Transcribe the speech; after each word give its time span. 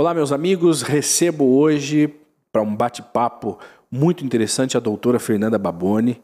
Olá, 0.00 0.14
meus 0.14 0.32
amigos. 0.32 0.80
Recebo 0.80 1.58
hoje 1.58 2.10
para 2.50 2.62
um 2.62 2.74
bate-papo 2.74 3.58
muito 3.90 4.24
interessante 4.24 4.74
a 4.74 4.80
doutora 4.80 5.18
Fernanda 5.18 5.58
Baboni, 5.58 6.22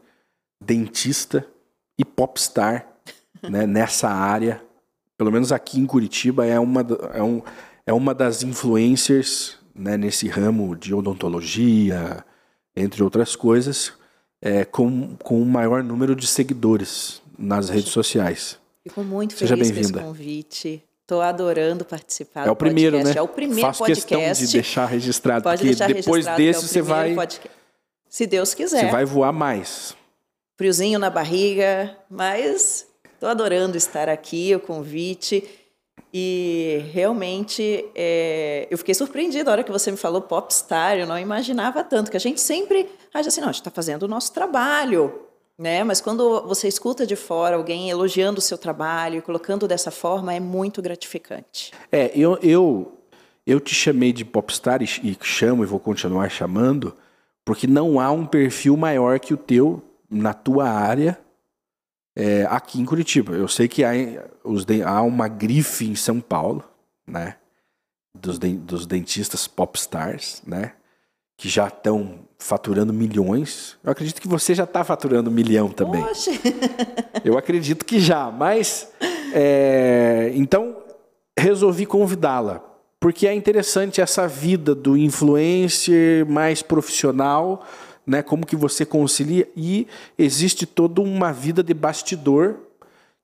dentista 0.59 1.45
e 1.95 2.03
popstar 2.03 2.87
né, 3.47 3.67
nessa 3.67 4.09
área. 4.09 4.63
Pelo 5.15 5.31
menos 5.31 5.51
aqui 5.51 5.79
em 5.79 5.85
Curitiba 5.85 6.43
é 6.43 6.59
uma, 6.59 6.83
é 7.13 7.21
um, 7.21 7.43
é 7.85 7.93
uma 7.93 8.15
das 8.15 8.41
influencers 8.41 9.59
né, 9.75 9.95
nesse 9.95 10.27
ramo 10.27 10.75
de 10.75 10.95
odontologia, 10.95 12.25
entre 12.75 13.03
outras 13.03 13.35
coisas, 13.35 13.93
é, 14.41 14.65
com, 14.65 15.15
com 15.17 15.39
o 15.39 15.45
maior 15.45 15.83
número 15.83 16.15
de 16.15 16.25
seguidores 16.25 17.21
nas 17.37 17.69
redes 17.69 17.91
sociais. 17.91 18.57
Fico 18.81 19.03
muito 19.03 19.35
Seja 19.35 19.55
feliz 19.55 19.71
com 19.71 19.79
esse 19.79 19.93
convite. 19.93 20.83
Estou 21.07 21.21
adorando 21.21 21.85
participar 21.85 22.41
É 22.41 22.45
do 22.47 22.51
o 22.51 22.55
primeiro, 22.57 22.97
podcast. 22.97 23.15
né? 23.15 23.19
É 23.19 23.23
o 23.23 23.27
primeiro 23.29 23.61
Faço 23.61 23.85
questão 23.85 24.17
podcast. 24.17 24.45
de 24.45 24.51
deixar 24.51 24.85
registrado, 24.87 25.43
Pode 25.43 25.59
porque 25.61 25.73
deixar 25.73 25.87
depois 25.87 26.25
registrado 26.25 26.41
é 26.41 26.45
desse 26.45 26.67
você 26.67 26.83
primeiro 26.83 27.15
vai, 27.15 27.15
podcast. 27.15 27.57
Se 28.09 28.27
Deus 28.27 28.49
você 28.49 28.55
quiser. 28.57 28.91
vai 28.91 29.05
voar 29.05 29.31
mais. 29.31 29.95
Friozinho 30.57 30.99
na 30.99 31.09
barriga, 31.09 31.95
mas 32.09 32.85
estou 33.13 33.29
adorando 33.29 33.77
estar 33.77 34.09
aqui, 34.09 34.53
o 34.53 34.59
convite. 34.59 35.47
E 36.13 36.81
realmente 36.91 37.85
é, 37.95 38.67
eu 38.69 38.77
fiquei 38.77 38.93
surpreendida 38.93 39.45
na 39.45 39.51
hora 39.51 39.63
que 39.63 39.71
você 39.71 39.89
me 39.89 39.97
falou 39.97 40.21
popstar, 40.21 40.97
eu 40.97 41.07
não 41.07 41.17
imaginava 41.17 41.85
tanto, 41.85 42.11
que 42.11 42.17
a 42.17 42.19
gente 42.19 42.41
sempre 42.41 42.89
acha 43.13 43.29
assim, 43.29 43.39
não, 43.39 43.47
a 43.47 43.51
gente 43.53 43.61
está 43.61 43.71
fazendo 43.71 44.03
o 44.03 44.07
nosso 44.09 44.33
trabalho, 44.33 45.21
né? 45.57 45.83
Mas 45.83 45.99
quando 46.01 46.41
você 46.47 46.67
escuta 46.67 47.05
de 47.05 47.15
fora 47.15 47.55
alguém 47.55 47.89
elogiando 47.89 48.39
o 48.39 48.41
seu 48.41 48.57
trabalho 48.57 49.17
e 49.17 49.21
colocando 49.21 49.67
dessa 49.67 49.89
forma, 49.91 50.33
é 50.33 50.39
muito 50.39 50.81
gratificante. 50.81 51.71
É, 51.91 52.11
eu, 52.15 52.37
eu, 52.43 52.97
eu 53.45 53.59
te 53.59 53.73
chamei 53.73 54.13
de 54.13 54.23
popstar 54.23 54.81
e, 54.81 55.17
chamo 55.21 55.63
e 55.63 55.67
vou 55.67 55.79
continuar 55.79 56.29
chamando, 56.29 56.95
porque 57.43 57.65
não 57.65 57.99
há 57.99 58.11
um 58.11 58.25
perfil 58.25 58.77
maior 58.77 59.19
que 59.19 59.33
o 59.33 59.37
teu 59.37 59.81
na 60.09 60.33
tua 60.33 60.69
área 60.69 61.19
é, 62.15 62.45
aqui 62.49 62.79
em 62.79 62.85
Curitiba. 62.85 63.33
Eu 63.33 63.47
sei 63.47 63.67
que 63.67 63.83
há, 63.83 63.91
os, 64.43 64.65
de- 64.65 64.83
há 64.83 65.01
uma 65.01 65.27
grife 65.27 65.85
em 65.85 65.95
São 65.95 66.19
Paulo, 66.19 66.63
né? 67.05 67.35
Dos, 68.15 68.39
den- 68.39 68.57
dos 68.57 68.85
dentistas 68.87 69.47
popstars, 69.47 70.41
né? 70.45 70.73
Que 71.37 71.47
já 71.47 71.67
estão 71.67 72.19
faturando 72.39 72.91
milhões. 72.91 73.77
Eu 73.83 73.91
acredito 73.91 74.21
que 74.21 74.27
você 74.27 74.55
já 74.55 74.63
está 74.63 74.83
faturando 74.83 75.29
um 75.29 75.33
milhão 75.33 75.69
também. 75.69 76.01
Poxa, 76.03 76.31
Eu 77.23 77.37
acredito 77.37 77.85
que 77.85 77.99
já, 77.99 78.31
mas. 78.31 78.91
é, 79.33 80.31
então, 80.35 80.77
resolvi 81.37 81.85
convidá-la. 81.85 82.63
Porque 82.99 83.27
é 83.27 83.33
interessante 83.33 84.01
essa 84.01 84.27
vida 84.27 84.73
do 84.73 84.97
influencer 84.97 86.25
mais 86.25 86.63
profissional, 86.63 87.63
né? 88.05 88.23
Como 88.23 88.45
que 88.45 88.55
você 88.55 88.85
concilia. 88.85 89.47
E 89.55 89.87
existe 90.17 90.65
toda 90.65 91.01
uma 91.01 91.31
vida 91.31 91.61
de 91.61 91.73
bastidor 91.73 92.55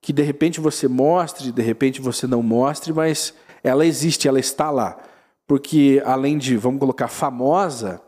que 0.00 0.12
de 0.12 0.22
repente 0.22 0.60
você 0.60 0.86
mostre, 0.86 1.50
de 1.50 1.62
repente 1.62 2.00
você 2.00 2.26
não 2.26 2.42
mostre, 2.42 2.92
mas 2.92 3.32
ela 3.64 3.86
existe, 3.86 4.28
ela 4.28 4.38
está 4.38 4.70
lá. 4.70 4.98
Porque 5.46 6.02
além 6.04 6.36
de, 6.36 6.56
vamos 6.58 6.78
colocar, 6.78 7.08
famosa, 7.08 8.00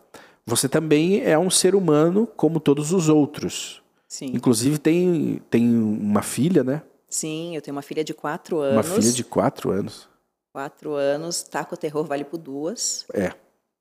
você 0.46 0.68
também 0.68 1.22
é 1.22 1.36
um 1.38 1.50
ser 1.50 1.74
humano 1.74 2.26
como 2.36 2.60
todos 2.60 2.92
os 2.92 3.08
outros. 3.08 3.82
sim, 4.08 4.26
Inclusive 4.34 4.78
tem, 4.78 5.42
tem 5.50 5.68
uma 5.68 6.22
filha, 6.22 6.62
né? 6.62 6.82
sim, 7.08 7.54
eu 7.56 7.62
tenho 7.62 7.74
uma 7.74 7.82
filha 7.82 8.04
de 8.04 8.12
quatro 8.14 8.58
Uma 8.58 8.66
anos. 8.80 8.88
filha 8.88 9.12
de 9.12 9.24
quatro 9.24 9.70
anos. 9.70 10.08
Quatro 10.52 10.94
anos, 10.94 11.42
Taco 11.42 11.76
Terror 11.76 12.04
vale 12.04 12.24
por 12.24 12.38
duas. 12.38 13.04
É, 13.12 13.32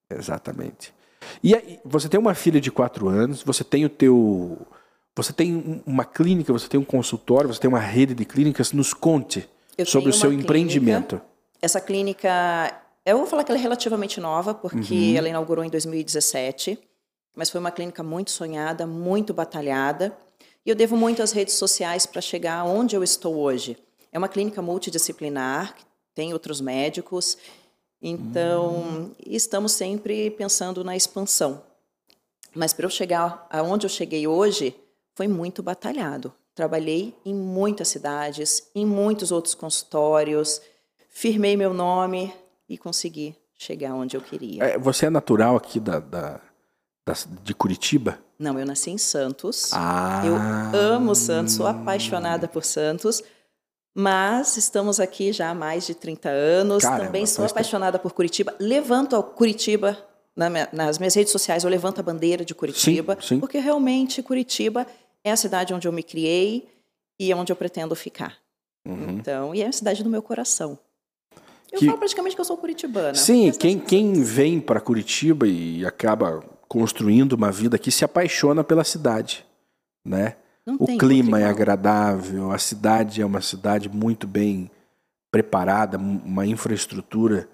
exatamente. 0.09 0.93
E 1.43 1.55
aí, 1.55 1.79
você 1.83 2.07
tem 2.09 2.19
uma 2.19 2.33
filha 2.33 2.59
de 2.61 2.71
quatro 2.71 3.07
anos, 3.07 3.41
você 3.43 3.63
tem 3.63 3.85
o 3.85 3.89
teu. 3.89 4.57
Você 5.15 5.31
tem 5.33 5.55
um- 5.55 5.81
uma 5.85 6.03
clínica, 6.05 6.51
você 6.53 6.67
tem 6.67 6.79
um 6.79 6.83
consultório, 6.83 7.47
você 7.53 7.59
tem 7.59 7.67
uma 7.69 7.79
rede 7.79 8.13
de 8.13 8.25
clínicas. 8.25 8.71
Nos 8.73 8.93
conte 8.93 9.47
Eu 9.77 9.85
sobre 9.85 10.09
o 10.09 10.13
seu 10.13 10.29
uma 10.29 10.39
empreendimento. 10.39 11.19
Essa 11.61 11.79
clínica, 11.81 12.29
eu 13.13 13.17
vou 13.17 13.27
falar 13.27 13.43
que 13.43 13.51
ela 13.51 13.59
é 13.59 13.61
relativamente 13.61 14.19
nova, 14.19 14.53
porque 14.53 14.93
Uhum. 14.93 15.17
ela 15.17 15.29
inaugurou 15.29 15.63
em 15.63 15.69
2017, 15.69 16.77
mas 17.35 17.49
foi 17.49 17.59
uma 17.59 17.71
clínica 17.71 18.01
muito 18.01 18.31
sonhada, 18.31 18.87
muito 18.87 19.33
batalhada, 19.33 20.17
e 20.65 20.69
eu 20.69 20.75
devo 20.75 20.97
muito 20.97 21.21
às 21.21 21.31
redes 21.31 21.53
sociais 21.53 22.05
para 22.05 22.21
chegar 22.21 22.63
onde 22.65 22.95
eu 22.95 23.03
estou 23.03 23.35
hoje. 23.35 23.77
É 24.11 24.17
uma 24.17 24.27
clínica 24.27 24.61
multidisciplinar, 24.61 25.75
tem 26.15 26.33
outros 26.33 26.59
médicos, 26.61 27.37
então 28.01 29.11
estamos 29.25 29.73
sempre 29.73 30.31
pensando 30.31 30.83
na 30.83 30.95
expansão. 30.95 31.61
Mas 32.55 32.73
para 32.73 32.85
eu 32.85 32.89
chegar 32.89 33.45
aonde 33.49 33.85
eu 33.85 33.89
cheguei 33.89 34.25
hoje, 34.25 34.75
foi 35.13 35.27
muito 35.27 35.61
batalhado. 35.61 36.33
Trabalhei 36.55 37.13
em 37.25 37.33
muitas 37.35 37.89
cidades, 37.89 38.69
em 38.73 38.85
muitos 38.85 39.31
outros 39.31 39.53
consultórios, 39.53 40.61
firmei 41.09 41.57
meu 41.57 41.73
nome 41.73 42.33
e 42.67 42.77
consegui 42.77 43.35
chegar 43.57 43.93
onde 43.93 44.15
eu 44.17 44.21
queria. 44.21 44.63
É, 44.63 44.77
você 44.77 45.05
é 45.05 45.09
natural 45.09 45.55
aqui 45.55 45.79
da, 45.79 45.99
da- 45.99 46.41
das- 47.05 47.27
de 47.43 47.53
Curitiba? 47.53 48.19
Não, 48.37 48.59
eu 48.59 48.65
nasci 48.65 48.89
em 48.91 48.97
Santos. 48.97 49.71
Ah. 49.73 50.21
Eu 50.25 50.35
amo 50.77 51.15
Santos, 51.15 51.53
sou 51.53 51.65
apaixonada 51.67 52.47
por 52.47 52.63
Santos. 52.65 53.23
Mas 53.97 54.57
estamos 54.57 54.99
aqui 54.99 55.31
já 55.31 55.51
há 55.51 55.55
mais 55.55 55.85
de 55.87 55.95
30 55.95 56.27
anos. 56.27 56.83
Caramba, 56.83 57.05
Também 57.05 57.25
sou 57.25 57.37
faz 57.43 57.51
tempo. 57.51 57.59
apaixonada 57.59 57.97
por 57.97 58.11
Curitiba. 58.11 58.53
Levanto 58.59 59.15
a 59.15 59.23
Curitiba 59.23 59.97
na 60.35 60.49
minha- 60.49 60.67
nas 60.73 60.97
minhas 60.99 61.13
redes 61.15 61.31
sociais, 61.31 61.63
eu 61.63 61.69
levanto 61.69 61.99
a 61.99 62.03
bandeira 62.03 62.43
de 62.43 62.53
Curitiba, 62.53 63.17
sim. 63.21 63.39
porque 63.39 63.57
realmente 63.57 64.21
Curitiba 64.21 64.85
é 65.23 65.31
a 65.31 65.37
cidade 65.37 65.73
onde 65.73 65.87
eu 65.87 65.93
me 65.93 66.03
criei 66.03 66.67
e 67.17 67.33
onde 67.33 67.53
eu 67.53 67.55
pretendo 67.55 67.95
ficar. 67.95 68.35
Uhum. 68.85 69.11
Então, 69.11 69.55
e 69.55 69.61
é 69.61 69.67
a 69.67 69.71
cidade 69.71 70.03
do 70.03 70.09
meu 70.09 70.21
coração. 70.21 70.77
Eu 71.71 71.79
Que- 71.79 71.85
falo 71.87 71.97
praticamente 71.97 72.35
que 72.35 72.41
eu 72.41 72.45
sou 72.45 72.57
curitibana. 72.57 73.15
Sim, 73.15 73.47
Mas 73.47 73.57
quem, 73.57 73.79
quem 73.79 74.21
vem 74.23 74.59
para 74.59 74.79
Curitiba 74.79 75.47
e 75.47 75.85
acaba 75.85 76.43
construindo 76.67 77.33
uma 77.33 77.51
vida 77.51 77.75
aqui 77.75 77.91
se 77.91 78.03
apaixona 78.05 78.63
pela 78.63 78.83
cidade, 78.83 79.45
né? 80.05 80.35
não 80.65 80.75
O 80.79 80.97
clima 80.97 81.39
é 81.39 81.45
agradável, 81.45 82.51
a 82.51 82.57
cidade 82.57 83.21
é 83.21 83.25
uma 83.25 83.41
cidade 83.41 83.87
muito 83.89 84.25
bem 84.25 84.69
preparada, 85.31 85.97
uma 85.97 86.45
infraestrutura 86.45 87.47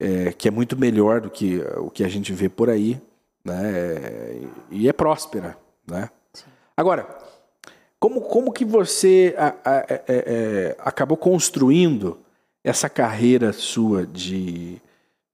é, 0.00 0.32
que 0.32 0.48
é 0.48 0.50
muito 0.50 0.76
melhor 0.78 1.20
do 1.20 1.28
que 1.30 1.58
o 1.76 1.90
que 1.90 2.02
a 2.02 2.08
gente 2.08 2.32
vê 2.32 2.48
por 2.48 2.70
aí, 2.70 3.00
né? 3.44 4.40
E 4.70 4.88
é 4.88 4.92
próspera, 4.92 5.56
né? 5.86 6.08
Agora, 6.76 7.06
como, 8.00 8.22
como 8.22 8.50
que 8.50 8.64
você 8.64 9.34
a- 9.36 9.54
a- 9.64 9.84
é- 9.88 10.02
é, 10.08 10.76
acabou 10.78 11.18
construindo 11.18 12.18
essa 12.64 12.88
carreira 12.88 13.52
sua 13.52 14.06
de, 14.06 14.76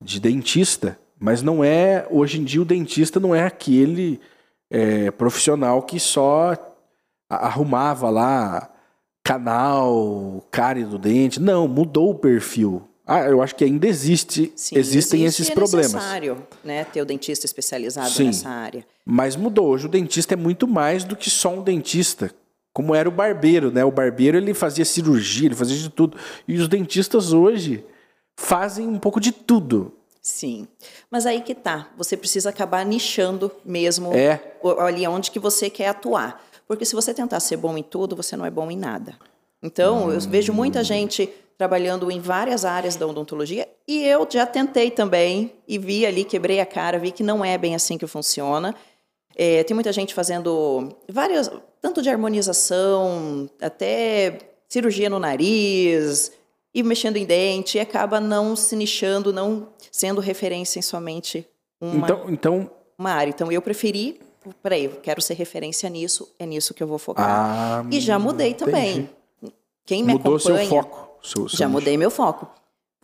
de 0.02 0.20
dentista? 0.20 0.98
Mas 1.18 1.42
não 1.42 1.64
é 1.64 2.06
hoje 2.10 2.40
em 2.40 2.44
dia 2.44 2.60
o 2.60 2.64
dentista 2.64 3.18
não 3.18 3.34
é 3.34 3.44
aquele 3.44 4.20
é, 4.70 5.10
profissional 5.10 5.82
que 5.82 5.98
só 5.98 6.54
arrumava 7.28 8.10
lá 8.10 8.70
canal, 9.24 10.46
cárie 10.50 10.84
do 10.84 10.98
dente. 10.98 11.40
Não, 11.40 11.66
mudou 11.66 12.10
o 12.10 12.14
perfil. 12.14 12.86
Ah, 13.04 13.20
eu 13.20 13.40
acho 13.40 13.54
que 13.54 13.64
ainda 13.64 13.86
existe, 13.86 14.52
Sim, 14.56 14.76
existem 14.76 15.24
existe 15.24 15.42
esses 15.42 15.50
é 15.50 15.54
problemas. 15.54 15.92
necessário, 15.92 16.46
né, 16.64 16.84
ter 16.84 17.00
o 17.00 17.04
dentista 17.04 17.46
especializado 17.46 18.10
Sim. 18.10 18.26
nessa 18.26 18.48
área. 18.48 18.84
Mas 19.04 19.36
mudou. 19.36 19.68
Hoje 19.68 19.86
o 19.86 19.88
dentista 19.88 20.34
é 20.34 20.36
muito 20.36 20.66
mais 20.66 21.04
do 21.04 21.14
que 21.14 21.30
só 21.30 21.50
um 21.50 21.62
dentista. 21.62 22.32
Como 22.76 22.94
era 22.94 23.08
o 23.08 23.12
barbeiro, 23.12 23.70
né? 23.70 23.82
O 23.86 23.90
barbeiro 23.90 24.36
ele 24.36 24.52
fazia 24.52 24.84
cirurgia, 24.84 25.48
ele 25.48 25.54
fazia 25.54 25.78
de 25.78 25.88
tudo. 25.88 26.18
E 26.46 26.58
os 26.58 26.68
dentistas 26.68 27.32
hoje 27.32 27.82
fazem 28.36 28.86
um 28.86 28.98
pouco 28.98 29.18
de 29.18 29.32
tudo. 29.32 29.94
Sim. 30.20 30.68
Mas 31.10 31.24
aí 31.24 31.40
que 31.40 31.54
tá. 31.54 31.88
Você 31.96 32.18
precisa 32.18 32.50
acabar 32.50 32.84
nichando 32.84 33.50
mesmo 33.64 34.12
É. 34.12 34.42
ali 34.78 35.06
onde 35.06 35.30
que 35.30 35.38
você 35.38 35.70
quer 35.70 35.88
atuar. 35.88 36.44
Porque 36.68 36.84
se 36.84 36.94
você 36.94 37.14
tentar 37.14 37.40
ser 37.40 37.56
bom 37.56 37.78
em 37.78 37.82
tudo, 37.82 38.14
você 38.14 38.36
não 38.36 38.44
é 38.44 38.50
bom 38.50 38.70
em 38.70 38.76
nada. 38.76 39.16
Então, 39.62 40.12
eu 40.12 40.20
vejo 40.20 40.52
muita 40.52 40.84
gente 40.84 41.30
trabalhando 41.56 42.10
em 42.10 42.20
várias 42.20 42.66
áreas 42.66 42.94
da 42.94 43.06
odontologia 43.06 43.66
e 43.88 44.04
eu 44.04 44.28
já 44.30 44.44
tentei 44.44 44.90
também 44.90 45.50
e 45.66 45.78
vi 45.78 46.04
ali, 46.04 46.24
quebrei 46.24 46.60
a 46.60 46.66
cara, 46.66 46.98
vi 46.98 47.10
que 47.10 47.22
não 47.22 47.42
é 47.42 47.56
bem 47.56 47.74
assim 47.74 47.96
que 47.96 48.06
funciona. 48.06 48.74
É, 49.38 49.62
tem 49.64 49.74
muita 49.74 49.92
gente 49.92 50.14
fazendo 50.14 50.96
várias, 51.08 51.50
tanto 51.80 52.00
de 52.00 52.08
harmonização, 52.08 53.48
até 53.60 54.38
cirurgia 54.68 55.10
no 55.10 55.18
nariz, 55.18 56.32
e 56.74 56.82
mexendo 56.82 57.16
em 57.18 57.26
dente, 57.26 57.76
e 57.76 57.80
acaba 57.80 58.18
não 58.18 58.56
se 58.56 58.74
nichando, 58.74 59.32
não 59.32 59.68
sendo 59.92 60.20
referência 60.20 60.78
em 60.78 60.82
somente 60.82 61.46
uma, 61.80 62.06
Então, 62.06 62.24
então 62.30 62.70
uma 62.98 63.10
área. 63.10 63.30
Então, 63.30 63.52
eu 63.52 63.60
preferi, 63.60 64.20
peraí, 64.62 64.86
eu 64.86 64.92
quero 65.02 65.20
ser 65.20 65.34
referência 65.34 65.88
nisso, 65.90 66.32
é 66.38 66.46
nisso 66.46 66.72
que 66.72 66.82
eu 66.82 66.86
vou 66.86 66.98
focar. 66.98 67.26
ah, 67.28 67.86
e 67.90 68.00
já 68.00 68.18
mudei 68.18 68.50
entendi. 68.50 68.64
também. 68.72 69.10
Quem 69.84 70.02
me 70.02 70.14
Mudou 70.14 70.38
seu 70.38 70.56
acompanha... 70.56 70.82
foco. 70.82 71.08
seu- 71.22 71.48
seu 71.48 71.58
Já 71.58 71.66
nicho. 71.66 71.78
mudei 71.78 71.96
meu 71.96 72.10
foco. 72.10 72.48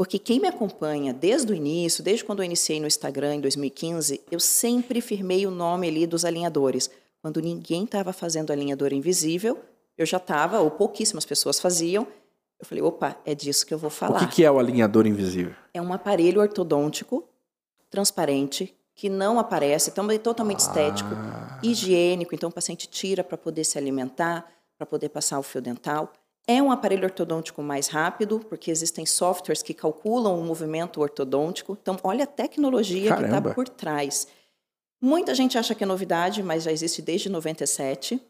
Porque 0.03 0.19
quem 0.19 0.41
me 0.41 0.49
acompanha 0.49 1.15
desde 1.15 1.53
o 1.53 1.55
início, 1.55 2.03
desde 2.03 2.25
quando 2.25 2.41
eu 2.41 2.45
iniciei 2.45 2.81
no 2.81 2.89
Instagram 2.89 3.37
em 3.37 3.41
2015, 3.41 4.21
eu 4.33 4.41
sempre 4.41 5.01
firmei 5.01 5.47
o 5.47 5.51
nome 5.53 5.87
ali 5.87 6.09
dos 6.09 6.25
alinhadores. 6.25 6.91
Quando 7.21 7.41
ninguém 7.41 7.85
estava 7.85 8.13
fazendo 8.13 8.51
alinhador 8.51 8.93
invisível, 8.93 9.61
eu 9.97 10.05
já 10.05 10.17
estava, 10.17 10.59
ou 10.59 10.73
pouquíssimas 10.73 11.25
pessoas 11.25 11.61
faziam. 11.61 12.05
Eu 12.59 12.67
falei, 12.67 12.83
opa, 12.83 13.17
é 13.25 13.33
disso 13.33 13.65
que 13.65 13.73
eu 13.73 13.79
vou 13.79 13.91
falar. 13.91 14.17
O 14.17 14.27
que, 14.27 14.35
que 14.35 14.45
é 14.45 14.51
o 14.51 14.59
alinhador 14.59 15.07
invisível? 15.07 15.55
É 15.73 15.81
um 15.81 15.93
aparelho 15.93 16.41
ortodôntico, 16.41 17.23
transparente, 17.89 18.77
que 18.97 19.09
não 19.09 19.39
aparece, 19.39 19.93
também 19.93 20.19
totalmente 20.19 20.65
ah. 20.65 20.67
estético, 20.67 21.11
higiênico. 21.63 22.35
Então 22.35 22.49
o 22.51 22.53
paciente 22.53 22.89
tira 22.89 23.23
para 23.23 23.39
poder 23.39 23.63
se 23.63 23.79
alimentar, 23.79 24.51
para 24.77 24.85
poder 24.85 25.11
passar 25.11 25.39
o 25.39 25.45
fio 25.45 25.63
dental. 25.63 26.13
É 26.47 26.61
um 26.61 26.73
aparelho 26.73 27.05
ortodôntico 27.05 27.63
mais 27.63 27.87
rápido, 27.87 28.41
porque 28.41 28.71
existem 28.71 29.07
softwares 29.07 29.63
que 29.63 29.73
calculam 29.73 30.39
o 30.39 30.45
movimento 30.45 31.01
ortodôntico. 31.01 31.79
Então, 31.81 31.97
olha 32.03 32.25
a 32.25 32.27
tecnologia 32.27 33.11
tá 33.11 33.17
Caramba. 33.17 33.33
que 33.33 33.39
está 33.39 33.55
por 33.55 33.69
trás. 33.69 34.27
Muita 35.01 35.35
gente 35.35 35.57
acha 35.57 35.75
que 35.75 35.85
é 35.85 35.87
novidade, 35.87 36.43
mas 36.43 36.65
já 36.65 36.73
existe 36.73 37.01
desde 37.01 37.29
97. 37.29 38.21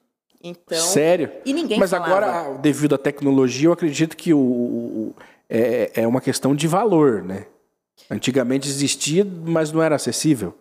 Então, 0.42 0.78
Sério? 0.78 1.30
E 1.44 1.52
ninguém 1.52 1.78
Mas 1.78 1.90
falava. 1.90 2.26
agora, 2.26 2.58
devido 2.58 2.94
à 2.94 2.98
tecnologia, 2.98 3.68
eu 3.68 3.72
acredito 3.72 4.16
que 4.16 4.34
o, 4.34 4.38
o 4.38 5.14
é, 5.48 5.90
é 5.94 6.06
uma 6.06 6.20
questão 6.20 6.54
de 6.54 6.66
valor, 6.66 7.22
né? 7.22 7.46
Antigamente 8.10 8.68
existia, 8.68 9.24
mas 9.24 9.70
não 9.70 9.82
era 9.82 9.94
acessível. 9.94 10.54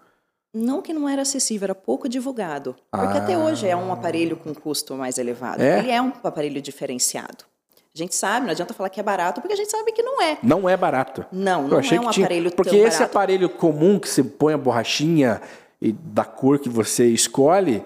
Não 0.53 0.81
que 0.81 0.93
não 0.93 1.07
era 1.07 1.21
acessível, 1.21 1.65
era 1.65 1.75
pouco 1.75 2.09
divulgado. 2.09 2.75
Porque 2.91 3.17
ah. 3.17 3.21
até 3.23 3.37
hoje 3.37 3.67
é 3.67 3.75
um 3.75 3.91
aparelho 3.91 4.35
com 4.35 4.53
custo 4.53 4.95
mais 4.95 5.17
elevado. 5.17 5.61
É? 5.61 5.79
Ele 5.79 5.91
é 5.91 6.01
um 6.01 6.11
aparelho 6.23 6.61
diferenciado. 6.61 7.45
A 7.93 7.97
gente 7.97 8.15
sabe, 8.15 8.45
não 8.45 8.51
adianta 8.51 8.73
falar 8.73 8.89
que 8.89 8.99
é 8.99 9.03
barato, 9.03 9.41
porque 9.41 9.53
a 9.53 9.57
gente 9.57 9.69
sabe 9.69 9.91
que 9.91 10.01
não 10.01 10.21
é. 10.21 10.37
Não 10.41 10.67
é 10.67 10.77
barato. 10.77 11.25
Não, 11.31 11.67
não 11.67 11.79
é 11.79 11.99
um 11.99 12.09
aparelho 12.09 12.49
tinha... 12.49 12.55
Porque 12.55 12.75
esse 12.77 12.99
barato. 12.99 13.03
aparelho 13.03 13.49
comum 13.49 13.99
que 13.99 14.07
você 14.07 14.23
põe 14.23 14.53
a 14.53 14.57
borrachinha 14.57 15.41
e 15.81 15.91
da 15.91 16.23
cor 16.23 16.59
que 16.59 16.69
você 16.69 17.07
escolhe, 17.07 17.83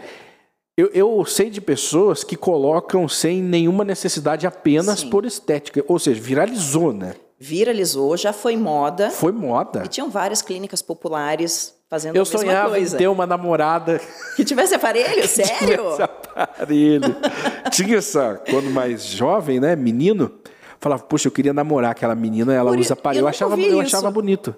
eu, 0.78 0.90
eu, 0.94 1.26
sei 1.26 1.50
de 1.50 1.62
pessoas 1.62 2.24
que 2.24 2.36
colocam 2.36 3.08
sem 3.08 3.42
nenhuma 3.42 3.84
necessidade 3.84 4.46
apenas 4.46 5.00
Sim. 5.00 5.10
por 5.10 5.26
estética. 5.26 5.84
Ou 5.88 5.98
seja, 5.98 6.22
viralizou, 6.22 6.94
né? 6.94 7.16
Viralizou, 7.40 8.16
já 8.16 8.34
foi 8.34 8.56
moda. 8.58 9.10
Foi 9.10 9.32
moda. 9.32 9.84
E 9.86 9.88
tinham 9.88 10.10
várias 10.10 10.42
clínicas 10.42 10.82
populares 10.82 11.75
fazendo 11.90 12.16
eu 12.16 12.22
a 12.22 12.26
mesma 12.26 12.40
sonhava 12.40 12.70
coisa. 12.72 12.96
em 12.96 12.98
ter 12.98 13.08
uma 13.08 13.26
namorada 13.26 14.02
que 14.36 14.44
tivesse 14.44 14.76
aparelho, 14.76 15.22
que 15.24 15.28
sério? 15.28 15.78
Tivesse 15.78 16.02
aparelho. 16.02 17.16
Tinha 17.72 17.98
essa 17.98 18.42
quando 18.50 18.70
mais 18.70 19.06
jovem, 19.06 19.60
né, 19.60 19.76
menino, 19.76 20.32
falava, 20.80 21.04
poxa, 21.04 21.28
eu 21.28 21.32
queria 21.32 21.54
namorar 21.54 21.92
aquela 21.92 22.16
menina, 22.16 22.54
ela 22.54 22.72
Por 22.72 22.80
usa 22.80 22.94
aparelho. 22.94 23.22
Eu, 23.22 23.24
eu 23.24 23.30
achava, 23.30 23.60
eu 23.60 23.80
achava 23.82 24.12
bonito. 24.12 24.56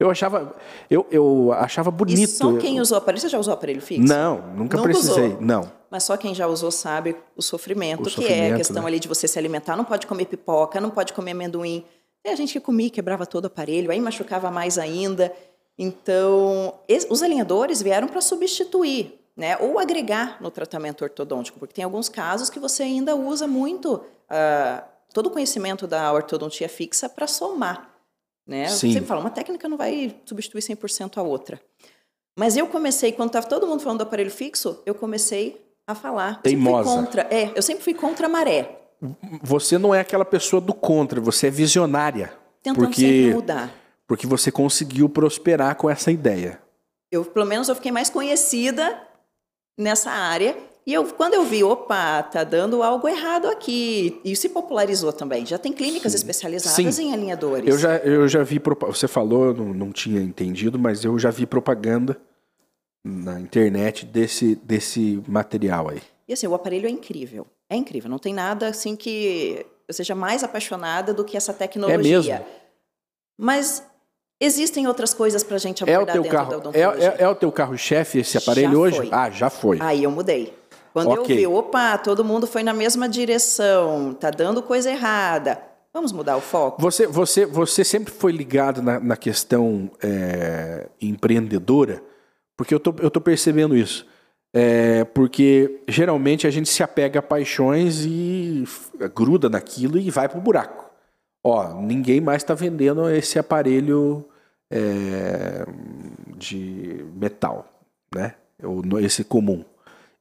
Eu 0.00 0.08
achava, 0.10 0.54
eu, 0.88 1.06
eu 1.10 1.52
achava 1.52 1.90
bonito. 1.90 2.20
E 2.20 2.26
só 2.28 2.56
quem 2.56 2.80
usou 2.80 2.98
aparelho, 2.98 3.20
você 3.20 3.28
já 3.28 3.38
usou 3.38 3.52
aparelho 3.52 3.82
fixo? 3.82 4.06
Não, 4.06 4.36
nunca, 4.36 4.76
nunca 4.76 4.82
precisei, 4.82 5.28
usou. 5.28 5.40
não. 5.40 5.72
Mas 5.90 6.04
só 6.04 6.16
quem 6.16 6.32
já 6.34 6.46
usou 6.46 6.70
sabe 6.70 7.16
o 7.36 7.42
sofrimento, 7.42 8.02
o 8.02 8.04
que 8.04 8.10
sofrimento, 8.10 8.42
é 8.42 8.52
a 8.52 8.56
questão 8.56 8.82
né? 8.82 8.88
ali 8.88 9.00
de 9.00 9.08
você 9.08 9.26
se 9.26 9.36
alimentar, 9.38 9.74
não 9.74 9.84
pode 9.84 10.06
comer 10.06 10.26
pipoca, 10.26 10.80
não 10.80 10.90
pode 10.90 11.12
comer 11.12 11.32
amendoim. 11.32 11.84
Tem 12.22 12.32
a 12.32 12.36
gente 12.36 12.52
que 12.52 12.60
comia, 12.60 12.90
quebrava 12.90 13.26
todo 13.26 13.44
o 13.44 13.46
aparelho, 13.48 13.90
aí 13.90 14.00
machucava 14.00 14.50
mais 14.50 14.78
ainda. 14.78 15.32
Então, 15.78 16.74
os 17.08 17.22
alinhadores 17.22 17.80
vieram 17.80 18.08
para 18.08 18.20
substituir, 18.20 19.14
né, 19.36 19.56
ou 19.58 19.78
agregar 19.78 20.42
no 20.42 20.50
tratamento 20.50 21.02
ortodôntico, 21.02 21.60
porque 21.60 21.74
tem 21.74 21.84
alguns 21.84 22.08
casos 22.08 22.50
que 22.50 22.58
você 22.58 22.82
ainda 22.82 23.14
usa 23.14 23.46
muito 23.46 23.94
uh, 23.94 24.82
todo 25.14 25.26
o 25.26 25.30
conhecimento 25.30 25.86
da 25.86 26.12
ortodontia 26.12 26.68
fixa 26.68 27.08
para 27.08 27.28
somar. 27.28 27.94
Né? 28.44 28.68
Sim. 28.68 28.92
Sempre 28.92 29.06
falo, 29.06 29.20
uma 29.20 29.30
técnica 29.30 29.68
não 29.68 29.76
vai 29.76 30.16
substituir 30.24 30.62
100% 30.62 31.18
a 31.18 31.22
outra. 31.22 31.60
Mas 32.36 32.56
eu 32.56 32.66
comecei, 32.66 33.12
quando 33.12 33.28
estava 33.28 33.46
todo 33.46 33.66
mundo 33.66 33.80
falando 33.80 33.98
do 33.98 34.02
aparelho 34.02 34.30
fixo, 34.30 34.82
eu 34.84 34.94
comecei 34.94 35.64
a 35.86 35.94
falar. 35.94 36.42
Teimosa. 36.42 36.88
Contra, 36.88 37.22
é, 37.30 37.52
eu 37.54 37.62
sempre 37.62 37.84
fui 37.84 37.94
contra 37.94 38.26
a 38.26 38.28
maré. 38.28 38.80
Você 39.42 39.78
não 39.78 39.94
é 39.94 40.00
aquela 40.00 40.24
pessoa 40.24 40.60
do 40.60 40.74
contra, 40.74 41.20
você 41.20 41.46
é 41.46 41.50
visionária. 41.50 42.32
Tentando 42.62 42.84
porque... 42.84 43.00
sempre 43.00 43.34
mudar 43.34 43.87
porque 44.08 44.26
você 44.26 44.50
conseguiu 44.50 45.08
prosperar 45.08 45.76
com 45.76 45.88
essa 45.88 46.10
ideia. 46.10 46.58
Eu, 47.12 47.24
pelo 47.24 47.46
menos, 47.46 47.68
eu 47.68 47.74
fiquei 47.74 47.92
mais 47.92 48.08
conhecida 48.08 48.98
nessa 49.78 50.10
área. 50.10 50.56
E 50.86 50.94
eu, 50.94 51.04
quando 51.04 51.34
eu 51.34 51.44
vi, 51.44 51.62
opa, 51.62 52.22
tá 52.22 52.42
dando 52.42 52.82
algo 52.82 53.06
errado 53.06 53.46
aqui. 53.48 54.18
E 54.24 54.34
se 54.34 54.48
popularizou 54.48 55.12
também. 55.12 55.44
Já 55.44 55.58
tem 55.58 55.70
clínicas 55.70 56.12
Sim. 56.12 56.16
especializadas 56.16 56.94
Sim. 56.94 57.10
em 57.10 57.12
alinhadores. 57.12 57.68
Eu 57.68 57.78
já, 57.78 57.96
eu 57.98 58.26
já 58.26 58.42
vi, 58.42 58.58
você 58.80 59.06
falou, 59.06 59.46
eu 59.46 59.54
não, 59.54 59.74
não 59.74 59.92
tinha 59.92 60.22
entendido, 60.22 60.78
mas 60.78 61.04
eu 61.04 61.18
já 61.18 61.30
vi 61.30 61.44
propaganda 61.44 62.18
na 63.04 63.38
internet 63.38 64.06
desse, 64.06 64.56
desse 64.56 65.22
material 65.28 65.90
aí. 65.90 66.00
E 66.26 66.32
assim, 66.32 66.46
o 66.46 66.54
aparelho 66.54 66.86
é 66.86 66.90
incrível. 66.90 67.46
É 67.68 67.76
incrível. 67.76 68.10
Não 68.10 68.18
tem 68.18 68.32
nada 68.32 68.68
assim 68.68 68.96
que 68.96 69.66
eu 69.86 69.92
seja 69.92 70.14
mais 70.14 70.42
apaixonada 70.42 71.12
do 71.12 71.24
que 71.24 71.36
essa 71.36 71.52
tecnologia. 71.52 72.16
É 72.16 72.38
mesmo? 72.38 72.46
Mas 73.38 73.82
Existem 74.40 74.86
outras 74.86 75.12
coisas 75.12 75.42
para 75.42 75.56
a 75.56 75.58
gente 75.58 75.82
abordar 75.82 76.16
é 76.16 76.20
o 76.20 76.22
teu 76.22 76.30
carro, 76.30 76.62
é, 76.72 76.80
é, 76.80 77.16
é, 77.18 77.28
o 77.28 77.34
teu 77.34 77.50
carro-chefe 77.50 78.20
esse 78.20 78.38
aparelho 78.38 78.72
já 78.72 78.78
hoje? 78.78 78.96
Foi. 78.98 79.08
Ah, 79.10 79.30
já 79.30 79.50
foi. 79.50 79.78
Aí 79.80 80.04
eu 80.04 80.10
mudei. 80.12 80.54
Quando 80.92 81.10
okay. 81.10 81.36
eu 81.36 81.38
vi, 81.38 81.46
opa, 81.46 81.98
todo 81.98 82.24
mundo 82.24 82.46
foi 82.46 82.62
na 82.62 82.72
mesma 82.72 83.08
direção, 83.08 84.14
tá 84.14 84.30
dando 84.30 84.62
coisa 84.62 84.90
errada. 84.90 85.60
Vamos 85.92 86.12
mudar 86.12 86.36
o 86.36 86.40
foco? 86.40 86.80
Você, 86.80 87.06
você, 87.06 87.44
você 87.46 87.82
sempre 87.82 88.12
foi 88.12 88.30
ligado 88.30 88.80
na, 88.80 89.00
na 89.00 89.16
questão 89.16 89.90
é, 90.00 90.86
empreendedora? 91.00 92.00
Porque 92.56 92.72
eu 92.72 92.78
tô, 92.78 92.94
eu 93.00 93.10
tô 93.10 93.20
percebendo 93.20 93.76
isso. 93.76 94.06
É, 94.54 95.04
porque 95.04 95.82
geralmente 95.88 96.46
a 96.46 96.50
gente 96.50 96.68
se 96.68 96.82
apega 96.82 97.18
a 97.18 97.22
paixões 97.22 98.04
e 98.04 98.64
gruda 99.14 99.48
naquilo 99.48 99.98
e 99.98 100.10
vai 100.10 100.28
pro 100.28 100.40
buraco 100.40 100.87
ó, 101.48 101.80
ninguém 101.80 102.20
mais 102.20 102.42
está 102.42 102.54
vendendo 102.54 103.08
esse 103.10 103.38
aparelho 103.38 104.24
é, 104.70 105.66
de 106.36 107.04
metal, 107.14 107.66
né? 108.14 108.34
Esse 109.00 109.24
comum. 109.24 109.64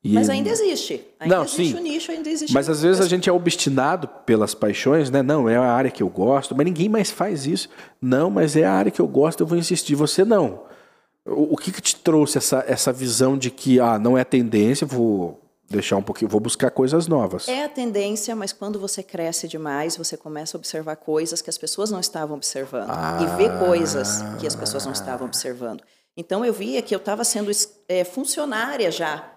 E 0.04 0.14
mas 0.14 0.30
ainda 0.30 0.50
existe. 0.50 1.04
Ainda 1.20 1.38
não, 1.38 1.44
existe 1.44 1.68
sim. 1.68 1.76
o 1.76 1.82
nicho, 1.82 2.12
ainda 2.12 2.30
existe. 2.30 2.54
Mas 2.54 2.70
às 2.70 2.82
vezes 2.82 3.02
a 3.02 3.08
gente 3.08 3.30
é 3.30 3.34
obstinado 3.34 4.08
pelas 4.26 4.54
paixões, 4.54 5.10
né? 5.10 5.22
Não, 5.22 5.50
é 5.50 5.58
a 5.58 5.72
área 5.72 5.92
que 5.92 6.04
eu 6.04 6.10
gosto, 6.10 6.56
mas 6.56 6.66
ninguém 6.66 6.88
mais 6.88 7.12
faz 7.12 7.46
isso. 7.46 7.68
Não, 8.02 8.30
mas 8.30 8.56
é 8.56 8.64
a 8.64 8.72
área 8.72 8.92
que 8.92 9.02
eu 9.02 9.08
gosto, 9.08 9.42
eu 9.42 9.48
vou 9.48 9.58
insistir. 9.58 9.96
Você 9.96 10.24
não. 10.24 10.62
O, 11.26 11.56
o 11.56 11.58
que, 11.58 11.72
que 11.72 11.82
te 11.82 11.96
trouxe 11.96 12.38
essa, 12.38 12.64
essa 12.68 12.94
visão 12.94 13.38
de 13.38 13.52
que 13.52 13.80
ah, 13.80 14.00
não 14.00 14.18
é 14.18 14.24
tendência, 14.24 14.88
vou 14.88 15.42
deixar 15.70 15.98
um 15.98 16.02
pouquinho, 16.02 16.30
vou 16.30 16.40
buscar 16.40 16.72
coisas 16.72 17.08
novas. 17.08 17.48
É 17.48 17.64
a 17.64 17.70
tendência, 17.70 18.36
mas 18.36 18.54
quando 18.54 18.80
você 18.80 19.04
cresce 19.04 19.48
demais, 19.48 19.98
você 19.98 20.16
começa 20.16 20.56
a 20.56 20.60
observar 20.60 20.96
coisas 20.96 21.42
que 21.42 21.50
as 21.50 21.58
pessoas 21.58 21.92
não 21.92 22.00
estavam 22.00 22.38
observando 22.38 22.90
ah. 22.90 23.20
e 23.22 23.38
ver 23.38 23.58
coisas 23.60 24.22
que 24.40 24.48
as 24.48 24.56
pessoas 24.56 24.86
não 24.86 24.94
estavam 24.94 25.28
observando. 25.28 25.84
Então 26.16 26.44
eu 26.44 26.54
via 26.54 26.82
que 26.82 26.96
eu 26.96 27.00
estava 27.00 27.24
sendo 27.24 27.52
é, 27.88 28.04
funcionária 28.04 28.90
já 28.90 29.32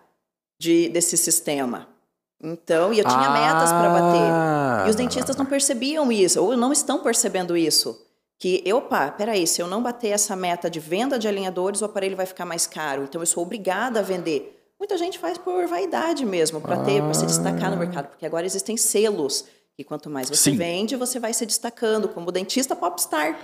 de, 0.58 0.88
desse 0.88 1.16
sistema. 1.16 1.88
Então, 2.42 2.92
e 2.92 2.99
eu 2.99 3.04
tinha 3.04 3.26
ah. 3.26 3.32
metas 3.32 3.70
para 3.70 3.90
bater. 3.90 4.87
E 4.87 4.90
os 4.90 4.96
dentistas 4.96 5.37
não 5.37 5.44
percebiam 5.44 6.10
isso, 6.10 6.42
ou 6.42 6.56
não 6.56 6.72
estão 6.72 7.00
percebendo 7.00 7.56
isso. 7.56 8.00
Que, 8.38 8.64
opa, 8.72 9.10
peraí, 9.10 9.46
se 9.46 9.60
eu 9.60 9.66
não 9.66 9.82
bater 9.82 10.08
essa 10.08 10.34
meta 10.34 10.70
de 10.70 10.80
venda 10.80 11.18
de 11.18 11.28
alinhadores, 11.28 11.82
o 11.82 11.84
aparelho 11.84 12.16
vai 12.16 12.25
ficar 12.25 12.46
mais 12.46 12.66
caro. 12.66 13.02
Então, 13.02 13.20
eu 13.20 13.26
sou 13.26 13.42
obrigada 13.42 14.00
a 14.00 14.02
vender. 14.02 14.60
Muita 14.80 14.96
gente 14.96 15.18
faz 15.18 15.37
por 15.37 15.66
vaidade 15.66 16.25
mesmo, 16.25 16.58
para 16.58 16.82
ter, 16.82 17.02
para 17.02 17.12
se 17.12 17.26
destacar 17.26 17.70
no 17.70 17.76
mercado, 17.76 18.08
porque 18.08 18.25
agora 18.25 18.46
existem 18.46 18.78
selos 18.78 19.44
e 19.78 19.84
quanto 19.84 20.08
mais 20.08 20.30
você 20.30 20.50
Sim. 20.50 20.56
vende, 20.56 20.96
você 20.96 21.20
vai 21.20 21.34
se 21.34 21.44
destacando 21.44 22.08
como 22.08 22.32
dentista 22.32 22.75
popstar. 22.75 23.38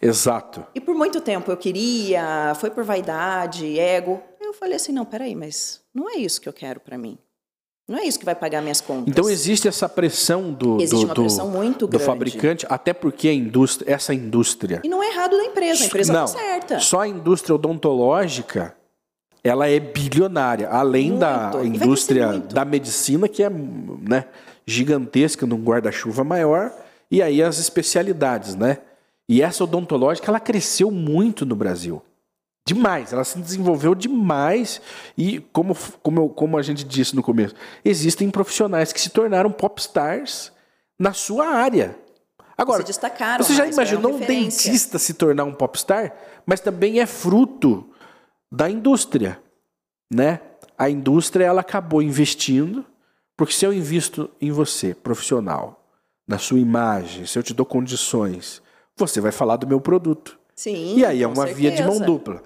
Exato. 0.00 0.66
E 0.74 0.80
por 0.80 0.92
muito 0.96 1.20
tempo 1.20 1.52
eu 1.52 1.56
queria, 1.56 2.52
foi 2.56 2.68
por 2.68 2.82
vaidade, 2.82 3.78
ego. 3.78 4.20
Eu 4.40 4.52
falei 4.52 4.74
assim, 4.74 4.90
não, 4.90 5.04
peraí, 5.04 5.36
mas 5.36 5.80
não 5.94 6.10
é 6.10 6.16
isso 6.16 6.40
que 6.40 6.48
eu 6.48 6.52
quero 6.52 6.80
para 6.80 6.98
mim. 6.98 7.16
Não 7.88 7.98
é 7.98 8.04
isso 8.04 8.18
que 8.18 8.24
vai 8.24 8.34
pagar 8.34 8.60
minhas 8.60 8.80
contas. 8.80 9.06
Então 9.06 9.30
existe 9.30 9.68
essa 9.68 9.88
pressão 9.88 10.52
do, 10.52 10.80
existe 10.80 11.06
do, 11.06 11.06
uma 11.06 11.14
pressão 11.14 11.48
do, 11.48 11.56
muito 11.56 11.86
do 11.86 12.00
fabricante, 12.00 12.66
até 12.68 12.92
porque 12.92 13.28
a 13.28 13.32
indústria, 13.32 13.94
essa 13.94 14.12
indústria. 14.12 14.80
E 14.82 14.88
não 14.88 15.00
é 15.00 15.10
errado 15.10 15.36
da 15.36 15.44
empresa, 15.44 15.84
a 15.84 15.86
empresa 15.86 16.12
não, 16.12 16.20
tá 16.22 16.26
certa. 16.26 16.80
Só 16.80 17.00
a 17.00 17.08
indústria 17.08 17.54
odontológica 17.54 18.76
ela 19.44 19.68
é 19.68 19.80
bilionária, 19.80 20.68
além 20.68 21.10
muito. 21.10 21.20
da 21.20 21.64
indústria 21.64 22.38
da 22.38 22.64
medicina, 22.64 23.28
que 23.28 23.42
é 23.42 23.50
né, 23.50 24.26
gigantesca, 24.66 25.46
num 25.46 25.62
guarda-chuva 25.62 26.22
maior, 26.22 26.72
e 27.10 27.20
aí 27.20 27.42
as 27.42 27.58
especialidades, 27.58 28.54
né? 28.54 28.78
E 29.28 29.42
essa 29.42 29.64
odontológica, 29.64 30.30
ela 30.30 30.40
cresceu 30.40 30.90
muito 30.90 31.44
no 31.44 31.56
Brasil. 31.56 32.02
Demais, 32.66 33.12
ela 33.12 33.24
se 33.24 33.38
desenvolveu 33.38 33.94
demais 33.94 34.80
e 35.18 35.40
como, 35.52 35.76
como, 36.00 36.28
como 36.28 36.56
a 36.56 36.62
gente 36.62 36.84
disse 36.84 37.16
no 37.16 37.22
começo, 37.22 37.54
existem 37.84 38.30
profissionais 38.30 38.92
que 38.92 39.00
se 39.00 39.10
tornaram 39.10 39.50
popstars 39.50 40.52
na 40.98 41.12
sua 41.12 41.48
área. 41.48 41.96
Agora, 42.56 42.82
se 42.82 42.86
destacaram 42.86 43.42
você 43.42 43.54
já 43.54 43.66
imaginou 43.66 44.14
um 44.14 44.20
dentista 44.20 44.98
se 44.98 45.14
tornar 45.14 45.44
um 45.44 45.52
popstar? 45.52 46.14
Mas 46.46 46.60
também 46.60 47.00
é 47.00 47.06
fruto 47.06 47.91
da 48.54 48.68
indústria, 48.68 49.40
né? 50.12 50.40
A 50.76 50.90
indústria 50.90 51.46
ela 51.46 51.62
acabou 51.62 52.02
investindo, 52.02 52.84
porque 53.36 53.54
se 53.54 53.64
eu 53.64 53.72
invisto 53.72 54.28
em 54.40 54.50
você, 54.50 54.94
profissional, 54.94 55.82
na 56.28 56.38
sua 56.38 56.58
imagem, 56.58 57.24
se 57.24 57.38
eu 57.38 57.42
te 57.42 57.54
dou 57.54 57.64
condições, 57.64 58.60
você 58.96 59.20
vai 59.20 59.32
falar 59.32 59.56
do 59.56 59.66
meu 59.66 59.80
produto. 59.80 60.38
Sim, 60.54 60.96
E 60.96 61.04
aí 61.04 61.22
é 61.22 61.26
uma 61.26 61.46
via 61.46 61.70
de 61.70 61.82
mão 61.82 61.92
certeza. 61.92 62.04
dupla. 62.06 62.42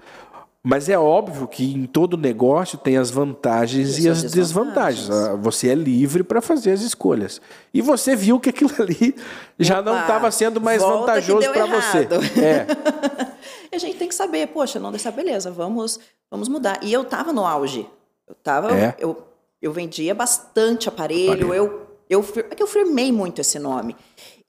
Mas 0.63 0.89
é 0.89 0.97
óbvio 0.97 1.47
que 1.47 1.73
em 1.73 1.85
todo 1.85 2.17
negócio 2.17 2.77
tem 2.77 2.97
as 2.97 3.09
vantagens 3.09 3.97
E 3.99 4.03
e, 4.03 4.09
as 4.09 4.21
desvantagens. 4.23 5.07
desvantagens. 5.07 5.09
Ah, 5.09 5.35
Você 5.41 5.69
é 5.69 5.75
livre 5.75 6.23
para 6.23 6.41
fazer 6.41 6.71
as 6.71 6.81
escolhas. 6.81 7.39
E 7.73 7.81
você 7.81 8.15
viu 8.15 8.39
que 8.39 8.49
aquilo 8.49 8.71
ali 8.79 9.15
já 9.59 9.81
não 9.81 9.93
Opa, 9.93 10.01
estava 10.01 10.31
sendo 10.31 10.59
mais 10.59 10.81
vantajoso 10.81 11.49
para 11.51 11.65
você. 11.67 12.07
É. 12.41 12.65
E 13.71 13.75
a 13.75 13.79
gente 13.79 13.97
tem 13.97 14.07
que 14.07 14.15
saber, 14.15 14.47
poxa, 14.47 14.79
não 14.79 14.91
dessa 14.91 15.11
beleza, 15.11 15.51
vamos, 15.51 15.99
vamos 16.29 16.47
mudar. 16.47 16.79
E 16.83 16.91
eu 16.91 17.03
tava 17.03 17.31
no 17.33 17.45
auge. 17.45 17.89
Eu 18.27 18.35
tava, 18.35 18.71
É? 18.77 18.95
eu, 18.99 19.23
eu 19.61 19.71
vendia 19.71 20.13
bastante 20.13 20.89
aparelho, 20.89 21.31
Aparelho. 21.47 21.53
eu 21.53 21.87
eu 22.09 22.25
é 22.49 22.55
que 22.55 22.63
eu 22.63 22.67
firmei 22.67 23.11
muito 23.11 23.41
esse 23.41 23.59
nome. 23.59 23.93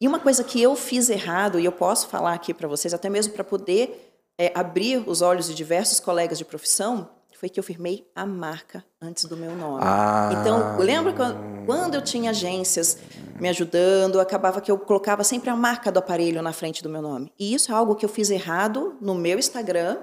E 0.00 0.06
uma 0.06 0.20
coisa 0.20 0.44
que 0.44 0.62
eu 0.62 0.76
fiz 0.76 1.10
errado 1.10 1.58
e 1.58 1.64
eu 1.64 1.72
posso 1.72 2.06
falar 2.06 2.32
aqui 2.34 2.54
para 2.54 2.68
vocês, 2.68 2.94
até 2.94 3.10
mesmo 3.10 3.32
para 3.32 3.42
poder 3.42 4.14
é, 4.38 4.52
abrir 4.54 5.02
os 5.08 5.22
olhos 5.22 5.46
de 5.48 5.54
diversos 5.56 5.98
colegas 5.98 6.38
de 6.38 6.44
profissão, 6.44 7.08
foi 7.38 7.48
que 7.48 7.58
eu 7.60 7.62
firmei 7.62 8.04
a 8.16 8.26
marca 8.26 8.84
antes 9.00 9.24
do 9.26 9.36
meu 9.36 9.54
nome. 9.54 9.80
Ah. 9.84 10.30
Então, 10.40 10.76
lembra 10.78 11.12
quando, 11.12 11.64
quando 11.66 11.94
eu 11.94 12.02
tinha 12.02 12.30
agências 12.30 12.98
me 13.40 13.48
ajudando, 13.48 14.18
acabava 14.20 14.60
que 14.60 14.70
eu 14.70 14.76
colocava 14.76 15.22
sempre 15.22 15.48
a 15.48 15.54
marca 15.54 15.92
do 15.92 15.98
aparelho 16.00 16.42
na 16.42 16.52
frente 16.52 16.82
do 16.82 16.88
meu 16.90 17.00
nome. 17.00 17.32
E 17.38 17.54
isso 17.54 17.70
é 17.70 17.74
algo 17.74 17.94
que 17.94 18.04
eu 18.04 18.08
fiz 18.08 18.28
errado 18.30 18.96
no 19.00 19.14
meu 19.14 19.38
Instagram 19.38 19.98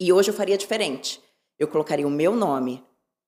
e 0.00 0.12
hoje 0.12 0.30
eu 0.30 0.34
faria 0.34 0.58
diferente. 0.58 1.20
Eu 1.56 1.68
colocaria 1.68 2.06
o 2.06 2.10
meu 2.10 2.34
nome 2.34 2.82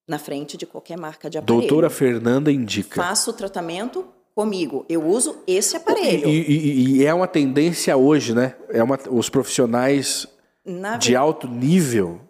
na 0.08 0.18
frente 0.18 0.56
de 0.56 0.66
qualquer 0.66 0.98
marca 0.98 1.30
de 1.30 1.38
aparelho. 1.38 1.60
Doutora 1.60 1.88
Fernanda 1.90 2.50
indica. 2.50 3.00
Faço 3.00 3.30
o 3.30 3.34
tratamento 3.34 4.04
comigo. 4.34 4.84
Eu 4.88 5.06
uso 5.06 5.36
esse 5.46 5.76
E, 5.76 5.78
aparelho. 5.78 6.28
e- 6.28 6.96
e 6.98 7.06
é 7.06 7.14
uma 7.14 7.28
tendência 7.28 7.96
hoje, 7.96 8.34
né? 8.34 8.56
É 8.70 8.82
uma, 8.82 8.98
os 9.10 9.28
profissionais 9.28 10.26
Na 10.64 10.96
de 10.96 11.14
alto 11.14 11.46
nível 11.46 12.20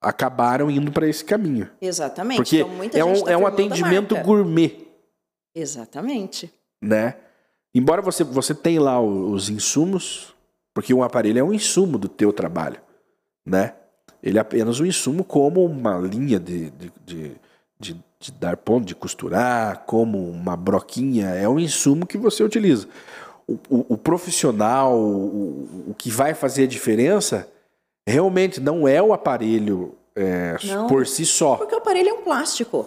acabaram 0.00 0.70
indo 0.70 0.92
para 0.92 1.08
esse 1.08 1.24
caminho. 1.24 1.68
Exatamente. 1.80 2.36
Porque 2.36 2.58
então, 2.84 3.00
é 3.00 3.04
um, 3.04 3.22
tá 3.24 3.32
é 3.32 3.36
um 3.36 3.46
atendimento 3.46 4.16
gourmet. 4.22 4.86
Exatamente. 5.54 6.52
né? 6.80 7.14
Embora 7.74 8.00
você, 8.00 8.24
você 8.24 8.54
tenha 8.54 8.80
lá 8.80 9.00
os 9.00 9.50
insumos, 9.50 10.34
porque 10.74 10.94
um 10.94 11.02
aparelho 11.02 11.38
é 11.38 11.42
um 11.42 11.52
insumo 11.52 11.98
do 11.98 12.08
teu 12.08 12.32
trabalho, 12.32 12.80
né? 13.44 13.74
Ele 14.22 14.38
é 14.38 14.40
apenas 14.40 14.80
um 14.80 14.86
insumo 14.86 15.22
como 15.22 15.64
uma 15.64 15.96
linha 15.98 16.40
de, 16.40 16.70
de, 16.70 16.92
de, 17.04 17.32
de- 17.78 18.08
de 18.20 18.32
dar 18.32 18.56
ponto, 18.56 18.84
de 18.84 18.96
costurar, 18.96 19.84
como 19.86 20.18
uma 20.30 20.56
broquinha, 20.56 21.26
é 21.28 21.48
um 21.48 21.58
insumo 21.58 22.04
que 22.04 22.18
você 22.18 22.42
utiliza. 22.42 22.88
O, 23.46 23.52
o- 23.70 23.86
o 23.90 23.96
profissional, 23.98 24.98
o, 24.98 25.84
o 25.90 25.94
que 25.96 26.10
vai 26.10 26.34
fazer 26.34 26.64
a 26.64 26.66
diferença, 26.66 27.48
realmente 28.08 28.60
não 28.60 28.88
é 28.88 29.02
o 29.02 29.12
aparelho 29.12 29.94
é, 30.14 30.56
por 30.88 31.06
si 31.06 31.24
só. 31.24 31.56
Porque 31.56 31.74
o 31.74 31.78
aparelho 31.78 32.08
é 32.08 32.12
um 32.12 32.22
plástico. 32.22 32.86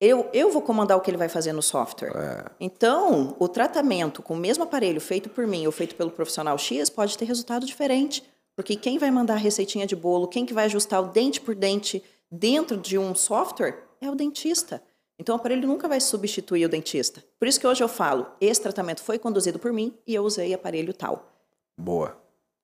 Eu, 0.00 0.28
eu 0.32 0.50
vou 0.50 0.62
comandar 0.62 0.96
o 0.96 1.00
que 1.00 1.10
ele 1.10 1.16
vai 1.16 1.28
fazer 1.28 1.52
no 1.52 1.62
software. 1.62 2.10
É. 2.16 2.44
Então, 2.58 3.36
o 3.38 3.46
tratamento 3.46 4.20
com 4.22 4.34
o 4.34 4.36
mesmo 4.36 4.64
aparelho 4.64 5.00
feito 5.00 5.28
por 5.28 5.46
mim 5.46 5.64
ou 5.66 5.70
feito 5.70 5.94
pelo 5.94 6.10
profissional 6.10 6.58
X 6.58 6.90
pode 6.90 7.16
ter 7.16 7.24
resultado 7.24 7.64
diferente. 7.64 8.24
Porque 8.56 8.74
quem 8.74 8.98
vai 8.98 9.10
mandar 9.10 9.34
a 9.34 9.38
receitinha 9.38 9.86
de 9.86 9.94
bolo, 9.94 10.26
quem 10.26 10.44
que 10.44 10.52
vai 10.52 10.64
ajustar 10.64 11.00
o 11.02 11.08
dente 11.08 11.40
por 11.40 11.54
dente 11.54 12.02
dentro 12.30 12.76
de 12.76 12.98
um 12.98 13.14
software 13.14 13.84
é 14.00 14.10
o 14.10 14.14
dentista. 14.14 14.82
Então, 15.18 15.36
o 15.36 15.38
aparelho 15.38 15.68
nunca 15.68 15.86
vai 15.86 16.00
substituir 16.00 16.64
o 16.64 16.68
dentista. 16.68 17.22
Por 17.38 17.46
isso 17.46 17.60
que 17.60 17.66
hoje 17.66 17.84
eu 17.84 17.88
falo, 17.88 18.26
esse 18.40 18.60
tratamento 18.60 19.02
foi 19.02 19.18
conduzido 19.18 19.58
por 19.58 19.72
mim 19.72 19.94
e 20.04 20.14
eu 20.14 20.24
usei 20.24 20.52
aparelho 20.52 20.92
tal. 20.92 21.30
Boa. 21.78 22.21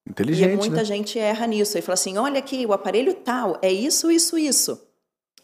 E 0.09 0.11
Inteligente, 0.11 0.57
muita 0.57 0.77
né? 0.77 0.85
gente 0.85 1.19
erra 1.19 1.47
nisso 1.47 1.77
e 1.77 1.83
fala 1.83 1.95
assim: 1.95 2.17
olha 2.17 2.39
aqui, 2.39 2.65
o 2.65 2.73
aparelho 2.73 3.13
tal 3.15 3.59
é 3.61 3.71
isso, 3.71 4.11
isso, 4.11 4.39
isso. 4.39 4.81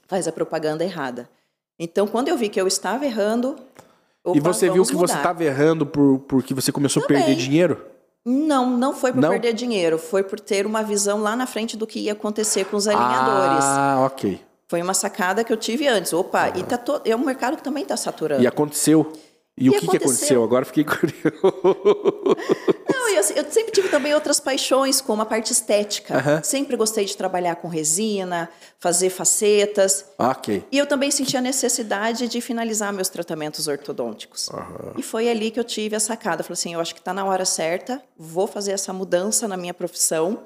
Faz 0.09 0.27
a 0.27 0.33
propaganda 0.33 0.83
errada. 0.83 1.29
Então, 1.79 2.07
quando 2.07 2.29
eu 2.29 2.37
vi 2.37 2.49
que 2.49 2.61
eu 2.61 2.67
estava 2.67 3.05
errando. 3.05 3.57
E 4.27 4.41
opa, 4.41 4.53
você 4.53 4.71
viu 4.71 4.83
que 4.83 4.95
você 4.95 5.13
mudar. 5.13 5.17
estava 5.17 5.45
errando 5.45 5.85
por, 5.85 6.21
porque 6.21 6.55
você 6.55 6.73
começou 6.73 7.03
a 7.03 7.07
Também. 7.07 7.25
perder 7.25 7.37
dinheiro? 7.37 7.85
Não, 8.25 8.71
não 8.71 8.95
foi 8.95 9.13
por 9.13 9.21
Não? 9.21 9.29
perder 9.29 9.53
dinheiro, 9.53 9.99
foi 9.99 10.23
por 10.23 10.41
ter 10.41 10.65
uma 10.65 10.83
visão 10.83 11.21
lá 11.21 11.37
na 11.37 11.47
frente 11.47 11.77
do 11.77 11.87
que 11.87 12.01
ia 12.01 12.13
acontecer 12.13 12.65
com 12.65 12.77
os 12.77 12.89
alinhadores. 12.89 13.65
Ah, 13.65 14.03
ok. 14.07 14.41
Foi 14.67 14.81
uma 14.81 14.95
sacada 14.95 15.45
que 15.45 15.53
eu 15.53 15.59
tive 15.59 15.87
antes. 15.87 16.11
Opa, 16.15 16.49
e 16.57 16.63
tá 16.63 16.79
to... 16.79 17.03
é 17.05 17.15
um 17.15 17.19
mercado 17.19 17.59
que 17.59 17.63
também 17.63 17.83
está 17.83 17.99
saturando. 17.99 18.43
E 18.43 18.47
aconteceu. 18.47 19.13
E, 19.57 19.71
o 19.71 19.73
E 19.73 19.79
que, 19.79 19.81
que 19.81 19.97
aconteceu? 19.97 20.09
aconteceu? 20.09 20.45
Agora 20.45 20.63
eu 20.63 20.67
fiquei 20.67 20.83
curioso. 20.85 21.17
Não, 22.93 23.11
e 23.15 23.19
assim, 23.19 23.35
eu 23.37 23.49
sempre 23.51 23.71
tive 23.73 23.89
também 23.89 24.13
outras 24.15 24.41
paixões, 24.41 25.01
como 25.01 25.23
a 25.23 25.27
parte 25.27 25.53
estética. 25.53 26.17
Aham. 26.19 26.43
Sempre 26.43 26.77
gostei 26.77 27.05
de 27.05 27.17
trabalhar 27.17 27.57
com 27.57 27.69
resina, 27.69 28.51
fazer 28.81 29.11
facetas. 29.11 30.07
ok. 30.19 30.65
E 30.73 30.79
eu 30.79 30.87
também 30.87 31.11
senti 31.11 31.37
a 31.37 31.41
necessidade 31.41 32.27
de 32.27 32.41
finalizar 32.41 32.93
meus 32.93 33.09
tratamentos 33.09 33.69
ortodônticos. 33.69 34.49
E 34.97 35.03
foi 35.03 35.29
ali 35.31 35.51
que 35.51 35.61
eu 35.61 35.65
tive 35.65 35.95
a 35.95 36.01
sacada. 36.01 36.43
Falei 36.43 36.55
assim, 36.55 36.75
eu 36.75 36.81
acho 36.81 36.95
que 36.95 37.01
está 37.01 37.15
na 37.15 37.25
hora 37.25 37.45
certa, 37.45 38.03
vou 38.19 38.47
fazer 38.49 38.73
essa 38.73 38.93
mudança 38.93 39.47
na 39.47 39.57
minha 39.57 39.75
profissão 39.75 40.43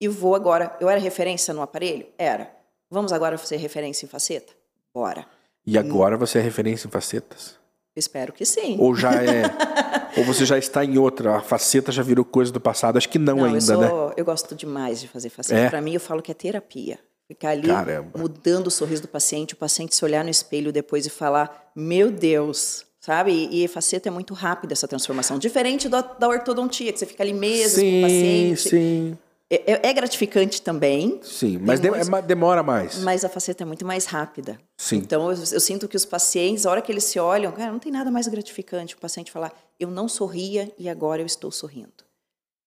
e 0.00 0.08
vou 0.08 0.34
agora... 0.34 0.76
Eu 0.80 0.88
era 0.88 0.98
referência 1.00 1.54
no 1.54 1.62
aparelho? 1.62 2.06
Era. 2.18 2.50
Vamos 2.90 3.12
agora 3.12 3.38
fazer 3.38 3.56
referência 3.56 4.04
em 4.06 4.08
faceta? 4.08 4.52
Bora. 4.92 5.26
E 5.66 5.76
agora 5.78 6.16
você 6.16 6.38
é 6.38 6.42
referência 6.42 6.88
em 6.88 6.90
facetas? 6.90 7.56
Espero 7.98 8.32
que 8.32 8.44
sim. 8.44 8.76
Ou 8.78 8.94
já 8.94 9.12
é. 9.22 9.42
ou 10.16 10.24
você 10.24 10.44
já 10.46 10.56
está 10.58 10.84
em 10.84 10.98
outra? 10.98 11.36
A 11.36 11.40
faceta 11.40 11.90
já 11.92 12.02
virou 12.02 12.24
coisa 12.24 12.52
do 12.52 12.60
passado? 12.60 12.96
Acho 12.96 13.08
que 13.08 13.18
não, 13.18 13.36
Não, 13.36 13.44
ainda, 13.44 13.58
eu, 13.58 13.60
sou, 13.60 14.08
né? 14.08 14.14
eu 14.16 14.24
gosto 14.24 14.54
demais 14.54 15.00
de 15.00 15.08
fazer 15.08 15.28
faceta. 15.30 15.60
É? 15.60 15.68
Para 15.68 15.80
mim, 15.80 15.94
eu 15.94 16.00
falo 16.00 16.22
que 16.22 16.30
é 16.30 16.34
terapia. 16.34 16.98
Ficar 17.26 17.50
ali 17.50 17.68
Caramba. 17.68 18.18
mudando 18.18 18.68
o 18.68 18.70
sorriso 18.70 19.02
do 19.02 19.08
paciente, 19.08 19.52
o 19.52 19.56
paciente 19.56 19.94
se 19.94 20.02
olhar 20.02 20.24
no 20.24 20.30
espelho 20.30 20.72
depois 20.72 21.04
e 21.04 21.10
falar, 21.10 21.70
meu 21.76 22.10
Deus, 22.10 22.86
sabe? 22.98 23.32
E, 23.32 23.64
e 23.64 23.68
faceta 23.68 24.08
é 24.08 24.10
muito 24.10 24.32
rápida 24.32 24.72
essa 24.72 24.88
transformação. 24.88 25.38
Diferente 25.38 25.90
da, 25.90 26.00
da 26.00 26.26
ortodontia, 26.26 26.90
que 26.90 26.98
você 26.98 27.04
fica 27.04 27.22
ali 27.22 27.34
meses 27.34 27.74
com 27.74 27.80
o 27.80 27.82
Sim, 27.82 28.02
paciente. 28.02 28.70
sim. 28.70 29.18
É, 29.24 29.27
é- 29.50 29.88
é 29.88 29.92
gratificante 29.92 30.60
também, 30.60 31.18
Sim, 31.22 31.58
mas 31.62 31.82
é 31.82 31.88
muitos- 31.90 32.08
demora 32.26 32.62
mais. 32.62 32.98
mas 33.02 33.24
a 33.24 33.28
faceta 33.28 33.62
é 33.64 33.66
muito 33.66 33.86
mais 33.86 34.04
rápida. 34.06 34.58
Sim. 34.76 34.96
Então, 34.96 35.22
eu, 35.30 35.36
eu 35.38 35.60
sinto 35.60 35.88
que 35.88 35.96
os 35.96 36.04
pacientes, 36.04 36.66
a 36.66 36.70
hora 36.70 36.82
que 36.82 36.92
eles 36.92 37.04
se 37.04 37.18
olham, 37.18 37.50
cara, 37.52 37.72
não 37.72 37.78
tem 37.78 37.90
nada 37.90 38.10
mais 38.10 38.28
gratificante 38.28 38.94
o 38.94 38.98
paciente 38.98 39.32
falar, 39.32 39.52
eu 39.80 39.90
não 39.90 40.08
sorria 40.08 40.70
e 40.78 40.88
agora 40.88 41.22
eu 41.22 41.26
estou 41.26 41.50
sorrindo. 41.50 41.92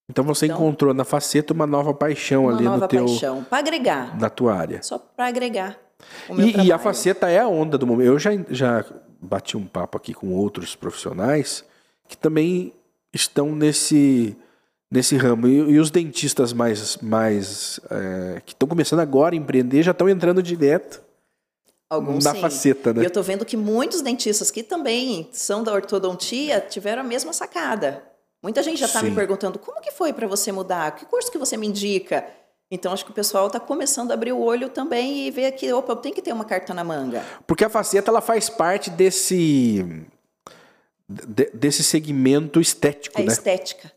Então 0.09 0.23
você 0.25 0.45
Então- 0.47 0.57
encontrou 0.57 0.93
na 0.93 1.05
faceta 1.05 1.53
uma 1.53 1.65
nova 1.67 1.93
paixão 1.93 2.45
Uma 2.45 2.53
ali 2.55 2.63
nova 2.65 2.77
no 2.79 2.87
teu, 2.87 3.05
paixão. 3.05 3.43
Para 3.43 3.59
agregar. 3.59 4.19
na 4.19 4.29
tua 4.29 4.53
área. 4.55 4.81
Só 4.83 4.97
para 4.97 5.27
agregar. 5.27 5.79
E, 6.37 6.65
e 6.65 6.71
a 6.71 6.79
faceta 6.79 7.29
é 7.29 7.39
a 7.39 7.47
onda 7.47 7.77
do 7.77 7.85
momento. 7.87 8.07
Eu 8.07 8.17
já, 8.19 8.31
já 8.49 8.83
bati 9.21 9.55
um 9.55 9.65
papo 9.67 9.97
aqui 9.97 10.13
com 10.15 10.33
outros 10.33 10.75
profissionais 10.75 11.63
que 12.09 12.17
também 12.17 12.73
estão 13.13 13.55
nesse, 13.55 14.35
nesse 14.91 15.15
ramo. 15.15 15.47
E, 15.47 15.55
e 15.55 15.79
os 15.79 15.89
dentistas 15.89 16.51
mais, 16.51 16.97
mais 16.97 17.79
é, 17.89 18.41
que 18.45 18.51
estão 18.53 18.67
começando 18.67 18.99
agora 18.99 19.33
a 19.33 19.37
empreender 19.37 19.81
já 19.83 19.91
estão 19.91 20.09
entrando 20.09 20.43
direto 20.43 21.01
Alguns 21.89 22.23
na 22.23 22.33
sim. 22.33 22.41
faceta, 22.41 22.93
né? 22.93 23.01
E 23.01 23.05
eu 23.05 23.11
tô 23.11 23.21
vendo 23.23 23.45
que 23.45 23.57
muitos 23.57 24.01
dentistas 24.01 24.51
que 24.51 24.61
também 24.63 25.27
são 25.31 25.63
da 25.63 25.73
ortodontia 25.73 26.59
tiveram 26.61 27.01
a 27.01 27.05
mesma 27.05 27.33
sacada. 27.33 28.03
Muita 28.43 28.63
gente 28.63 28.79
já 28.79 28.85
está 28.87 29.03
me 29.03 29.11
perguntando 29.11 29.59
como 29.59 29.81
que 29.81 29.91
foi 29.91 30.11
para 30.13 30.25
você 30.27 30.51
mudar? 30.51 30.95
Que 30.95 31.05
curso 31.05 31.31
que 31.31 31.37
você 31.37 31.55
me 31.57 31.67
indica? 31.67 32.25
Então 32.71 32.93
acho 32.93 33.03
que 33.05 33.11
o 33.11 33.13
pessoal 33.13 33.47
está 33.47 33.59
começando 33.59 34.11
a 34.11 34.13
abrir 34.13 34.31
o 34.31 34.39
olho 34.39 34.69
também 34.69 35.27
e 35.27 35.31
ver 35.31 35.51
que, 35.51 35.71
opa, 35.73 35.91
eu 35.91 35.95
tenho 35.97 36.15
que 36.15 36.21
ter 36.21 36.31
uma 36.31 36.45
carta 36.45 36.73
na 36.73 36.83
manga. 36.83 37.23
Porque 37.45 37.65
a 37.65 37.69
faceta 37.69 38.09
ela 38.09 38.21
faz 38.21 38.49
parte 38.49 38.89
desse 38.89 40.05
de- 41.07 41.51
desse 41.53 41.83
segmento 41.83 42.61
estético, 42.61 43.19
É 43.19 43.25
né? 43.25 43.31
estética. 43.33 43.91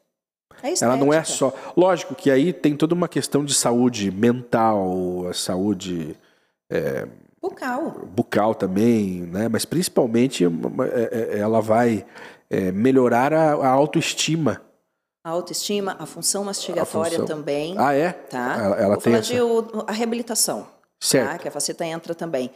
É 0.64 0.73
estética. 0.73 0.87
Ela 0.87 0.97
não 0.97 1.12
é 1.12 1.23
só. 1.23 1.52
Lógico 1.76 2.14
que 2.14 2.30
aí 2.30 2.52
tem 2.52 2.75
toda 2.76 2.94
uma 2.94 3.06
questão 3.09 3.44
de 3.44 3.52
saúde 3.54 4.11
mental, 4.11 5.26
a 5.28 5.35
saúde 5.35 6.16
Bucal. 7.40 7.90
bucal 8.14 8.54
também, 8.54 9.21
né? 9.23 9.49
Mas 9.49 9.64
principalmente 9.64 10.47
uma- 10.47 10.87
é- 10.87 11.35
é- 11.35 11.38
ela 11.38 11.61
vai 11.61 12.04
é, 12.50 12.71
melhorar 12.73 13.33
a, 13.33 13.52
a 13.54 13.68
autoestima. 13.68 14.61
A 15.25 15.30
autoestima, 15.30 15.97
a 15.99 16.06
função 16.06 16.44
mastigatória 16.44 17.18
função. 17.18 17.26
também. 17.37 17.75
Ah, 17.78 17.92
é? 17.94 18.12
Tá? 18.12 18.56
Ela, 18.59 18.76
ela 18.76 18.94
Vou 18.94 19.02
tem 19.02 19.14
essa. 19.14 19.33
de 19.33 19.40
o- 19.40 19.85
a 19.87 19.92
reabilitação. 19.92 20.66
Certo. 21.00 21.30
tá? 21.33 21.38
Que 21.38 21.49
a 21.49 21.50
faceta 21.50 21.85
entra 21.85 22.14
também. 22.14 22.50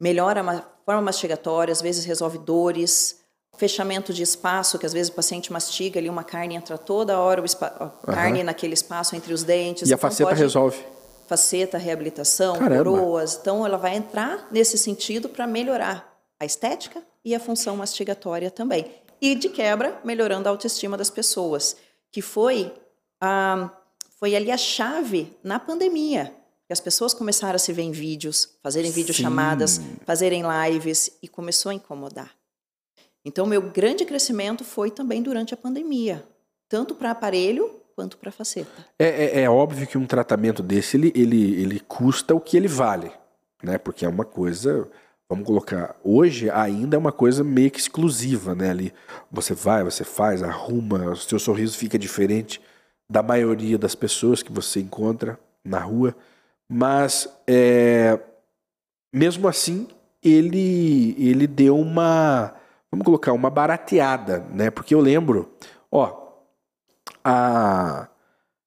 Melhora 0.00 0.40
a 0.40 0.42
ma- 0.42 0.64
forma 0.84 1.00
mastigatória, 1.02 1.72
às 1.72 1.80
vezes 1.82 2.04
resolve 2.04 2.38
dores, 2.38 3.21
fechamento 3.56 4.12
de 4.12 4.22
espaço, 4.22 4.78
que 4.78 4.86
às 4.86 4.92
vezes 4.92 5.10
o 5.10 5.14
paciente 5.14 5.52
mastiga 5.52 6.00
ali 6.00 6.08
uma 6.08 6.24
carne, 6.24 6.54
entra 6.54 6.78
toda 6.78 7.18
hora 7.18 7.42
a 7.60 8.12
carne 8.12 8.42
naquele 8.42 8.74
espaço 8.74 9.14
entre 9.14 9.32
os 9.32 9.42
dentes. 9.42 9.88
E 9.88 9.92
a 9.92 9.96
então 9.96 10.10
faceta 10.10 10.30
pode... 10.30 10.40
resolve? 10.40 10.84
Faceta, 11.26 11.78
reabilitação, 11.78 12.58
Caramba. 12.58 12.84
coroas. 12.84 13.38
Então 13.40 13.64
ela 13.64 13.78
vai 13.78 13.94
entrar 13.96 14.48
nesse 14.50 14.76
sentido 14.76 15.28
para 15.28 15.46
melhorar 15.46 16.12
a 16.38 16.44
estética 16.44 17.02
e 17.24 17.34
a 17.34 17.40
função 17.40 17.76
mastigatória 17.76 18.50
também. 18.50 18.86
E 19.20 19.34
de 19.34 19.48
quebra, 19.48 20.00
melhorando 20.04 20.48
a 20.48 20.50
autoestima 20.50 20.96
das 20.96 21.08
pessoas, 21.08 21.76
que 22.10 22.20
foi, 22.20 22.74
a, 23.20 23.70
foi 24.18 24.34
ali 24.34 24.50
a 24.50 24.56
chave 24.56 25.36
na 25.44 25.60
pandemia. 25.60 26.34
Que 26.66 26.72
as 26.72 26.80
pessoas 26.80 27.14
começaram 27.14 27.54
a 27.54 27.58
se 27.58 27.72
ver 27.72 27.82
em 27.82 27.92
vídeos, 27.92 28.48
fazerem 28.62 28.90
videochamadas, 28.90 29.80
fazerem 30.04 30.42
lives 30.42 31.12
e 31.22 31.28
começou 31.28 31.70
a 31.70 31.74
incomodar. 31.74 32.41
Então, 33.24 33.46
meu 33.46 33.62
grande 33.62 34.04
crescimento 34.04 34.64
foi 34.64 34.90
também 34.90 35.22
durante 35.22 35.54
a 35.54 35.56
pandemia, 35.56 36.24
tanto 36.68 36.94
para 36.94 37.12
aparelho 37.12 37.70
quanto 37.94 38.16
para 38.16 38.32
faceta. 38.32 38.86
É, 38.98 39.06
é, 39.06 39.42
é, 39.42 39.50
óbvio 39.50 39.86
que 39.86 39.98
um 39.98 40.06
tratamento 40.06 40.62
desse 40.62 40.96
ele, 40.96 41.12
ele, 41.14 41.60
ele 41.60 41.80
custa 41.80 42.34
o 42.34 42.40
que 42.40 42.56
ele 42.56 42.68
vale, 42.68 43.12
né? 43.62 43.78
Porque 43.78 44.04
é 44.04 44.08
uma 44.08 44.24
coisa, 44.24 44.88
vamos 45.28 45.46
colocar, 45.46 45.94
hoje 46.02 46.50
ainda 46.50 46.96
é 46.96 46.98
uma 46.98 47.12
coisa 47.12 47.44
meio 47.44 47.70
que 47.70 47.78
exclusiva, 47.78 48.54
né? 48.54 48.70
Ali 48.70 48.92
você 49.30 49.54
vai, 49.54 49.84
você 49.84 50.04
faz, 50.04 50.42
arruma, 50.42 51.10
o 51.10 51.16
seu 51.16 51.38
sorriso 51.38 51.76
fica 51.76 51.98
diferente 51.98 52.60
da 53.08 53.22
maioria 53.22 53.78
das 53.78 53.94
pessoas 53.94 54.42
que 54.42 54.50
você 54.50 54.80
encontra 54.80 55.38
na 55.64 55.78
rua, 55.78 56.16
mas 56.68 57.28
é, 57.46 58.18
mesmo 59.12 59.46
assim 59.46 59.86
ele 60.24 61.14
ele 61.18 61.46
deu 61.46 61.78
uma 61.78 62.54
vamos 62.92 63.04
colocar 63.04 63.32
uma 63.32 63.48
barateada, 63.48 64.46
né? 64.52 64.70
Porque 64.70 64.94
eu 64.94 65.00
lembro, 65.00 65.50
ó, 65.90 66.34
a, 67.24 68.06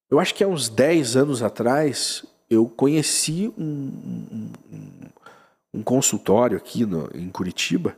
eu 0.10 0.20
acho 0.20 0.34
que 0.34 0.44
há 0.44 0.48
uns 0.48 0.68
10 0.68 1.16
anos 1.16 1.44
atrás 1.44 2.26
eu 2.50 2.68
conheci 2.68 3.54
um, 3.58 3.64
um, 3.64 4.52
um 5.76 5.84
consultório 5.84 6.58
aqui 6.58 6.86
no, 6.86 7.10
em 7.14 7.30
Curitiba 7.30 7.96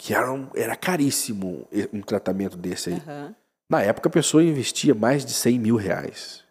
que 0.00 0.14
era, 0.14 0.32
um, 0.32 0.48
era 0.54 0.74
caríssimo 0.74 1.68
um 1.92 2.00
tratamento 2.00 2.56
desse 2.56 2.88
aí. 2.88 2.94
Uhum. 2.94 3.34
Na 3.68 3.82
época 3.82 4.08
a 4.08 4.12
pessoa 4.12 4.42
investia 4.42 4.94
mais 4.94 5.26
de 5.26 5.32
100 5.32 5.58
mil 5.58 5.76
reais. 5.76 6.42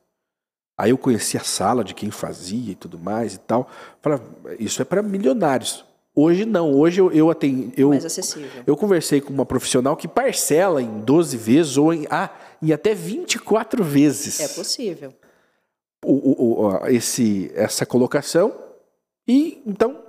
Aí 0.77 0.91
eu 0.91 0.97
conheci 0.99 1.35
a 1.35 1.43
sala 1.43 1.83
de 1.83 1.95
quem 1.95 2.11
fazia 2.11 2.71
e 2.71 2.75
tudo 2.75 2.99
mais 2.99 3.33
e 3.33 3.39
tal. 3.39 3.67
Falei, 4.01 4.19
isso 4.59 4.81
é 4.83 4.85
para 4.85 5.01
milionários. 5.01 5.83
Hoje 6.21 6.43
não, 6.43 6.75
hoje 6.75 6.99
eu, 6.99 7.09
eu 7.13 7.29
atendi. 7.29 7.71
Eu, 7.77 7.89
Mais 7.89 8.03
acessível. 8.03 8.61
Eu 8.67 8.75
conversei 8.75 9.21
com 9.21 9.31
uma 9.31 9.45
profissional 9.45 9.95
que 9.95 10.05
parcela 10.05 10.81
em 10.81 10.99
12 10.99 11.37
vezes 11.37 11.77
ou 11.77 11.93
em, 11.93 12.05
ah, 12.09 12.29
em 12.61 12.73
até 12.73 12.93
24 12.93 13.81
vezes. 13.81 14.37
É 14.41 14.49
possível. 14.49 15.13
O, 16.03 16.11
o, 16.11 16.65
o, 16.65 16.87
esse, 16.87 17.49
essa 17.55 17.85
colocação. 17.85 18.53
E 19.25 19.63
então, 19.65 19.93
Mas 19.93 20.01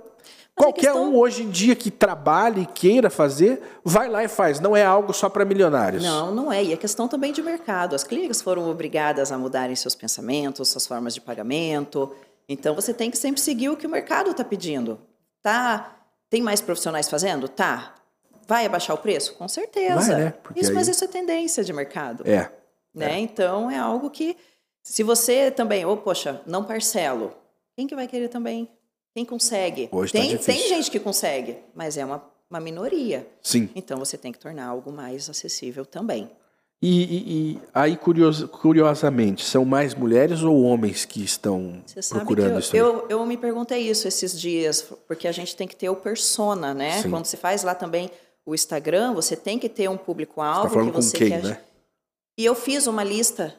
qualquer 0.53 0.81
questão... 0.87 1.13
um 1.13 1.17
hoje 1.17 1.43
em 1.43 1.49
dia 1.49 1.77
que 1.77 1.89
trabalhe 1.89 2.63
e 2.63 2.65
queira 2.65 3.09
fazer, 3.09 3.61
vai 3.81 4.09
lá 4.09 4.21
e 4.21 4.27
faz. 4.27 4.59
Não 4.59 4.75
é 4.75 4.83
algo 4.83 5.13
só 5.13 5.29
para 5.29 5.45
milionários. 5.45 6.03
Não, 6.03 6.35
não 6.35 6.51
é. 6.51 6.61
E 6.61 6.73
a 6.73 6.77
questão 6.77 7.07
também 7.07 7.31
de 7.31 7.41
mercado. 7.41 7.95
As 7.95 8.03
clínicas 8.03 8.41
foram 8.41 8.69
obrigadas 8.69 9.31
a 9.31 9.37
mudarem 9.37 9.77
seus 9.77 9.95
pensamentos, 9.95 10.67
suas 10.67 10.85
formas 10.85 11.13
de 11.13 11.21
pagamento. 11.21 12.13
Então 12.49 12.75
você 12.75 12.93
tem 12.93 13.09
que 13.09 13.17
sempre 13.17 13.39
seguir 13.39 13.69
o 13.69 13.77
que 13.77 13.87
o 13.87 13.89
mercado 13.89 14.31
está 14.31 14.43
pedindo. 14.43 14.99
Tá 15.41 15.99
tem 16.31 16.41
mais 16.41 16.61
profissionais 16.61 17.09
fazendo? 17.09 17.49
Tá. 17.49 17.93
Vai 18.47 18.65
abaixar 18.65 18.95
o 18.95 18.99
preço? 18.99 19.35
Com 19.35 19.47
certeza. 19.49 20.13
Vai, 20.13 20.23
né? 20.23 20.33
isso, 20.55 20.69
aí... 20.69 20.75
mas 20.75 20.87
isso 20.87 21.03
é 21.03 21.07
tendência 21.07 21.61
de 21.63 21.73
mercado. 21.73 22.23
É. 22.25 22.49
Né? 22.95 23.17
É. 23.17 23.19
Então 23.19 23.69
é 23.69 23.77
algo 23.77 24.09
que, 24.09 24.37
se 24.81 25.03
você 25.03 25.51
também, 25.51 25.85
ou 25.85 25.93
oh, 25.93 25.97
poxa, 25.97 26.41
não 26.47 26.63
parcelo, 26.63 27.35
quem 27.75 27.85
que 27.85 27.93
vai 27.93 28.07
querer 28.07 28.29
também? 28.29 28.69
Quem 29.13 29.25
consegue? 29.25 29.89
Hoje 29.91 30.13
tem, 30.13 30.37
tá 30.37 30.43
tem 30.45 30.69
gente 30.69 30.89
que 30.89 30.99
consegue, 30.99 31.57
mas 31.75 31.97
é 31.97 32.05
uma, 32.05 32.23
uma 32.49 32.61
minoria. 32.61 33.27
Sim. 33.43 33.69
Então 33.75 33.97
você 33.97 34.17
tem 34.17 34.31
que 34.31 34.39
tornar 34.39 34.67
algo 34.67 34.89
mais 34.89 35.29
acessível 35.29 35.85
também. 35.85 36.31
E, 36.81 37.03
e, 37.03 37.51
e, 37.51 37.59
aí, 37.75 37.95
curios, 37.95 38.43
curiosamente, 38.45 39.45
são 39.45 39.63
mais 39.63 39.93
mulheres 39.93 40.41
ou 40.41 40.63
homens 40.63 41.05
que 41.05 41.23
estão 41.23 41.83
procurando 42.09 42.53
que 42.53 42.59
isso? 42.59 42.75
Eu, 42.75 43.05
eu, 43.07 43.23
me 43.23 43.37
perguntei 43.37 43.87
isso 43.87 44.07
esses 44.07 44.39
dias, 44.39 44.81
porque 45.07 45.27
a 45.27 45.31
gente 45.31 45.55
tem 45.55 45.67
que 45.67 45.75
ter 45.75 45.89
o 45.89 45.95
persona, 45.95 46.73
né? 46.73 47.03
Sim. 47.03 47.11
Quando 47.11 47.25
você 47.25 47.37
faz 47.37 47.61
lá 47.61 47.75
também 47.75 48.09
o 48.43 48.55
Instagram, 48.55 49.13
você 49.13 49.35
tem 49.35 49.59
que 49.59 49.69
ter 49.69 49.89
um 49.89 49.97
público-alvo 49.97 50.69
você 50.69 50.75
tá 50.79 50.85
que 50.85 50.91
você 50.91 51.17
quem, 51.17 51.29
quer. 51.29 51.43
Né? 51.43 51.61
E 52.35 52.45
eu 52.45 52.55
fiz 52.55 52.87
uma 52.87 53.03
lista 53.03 53.55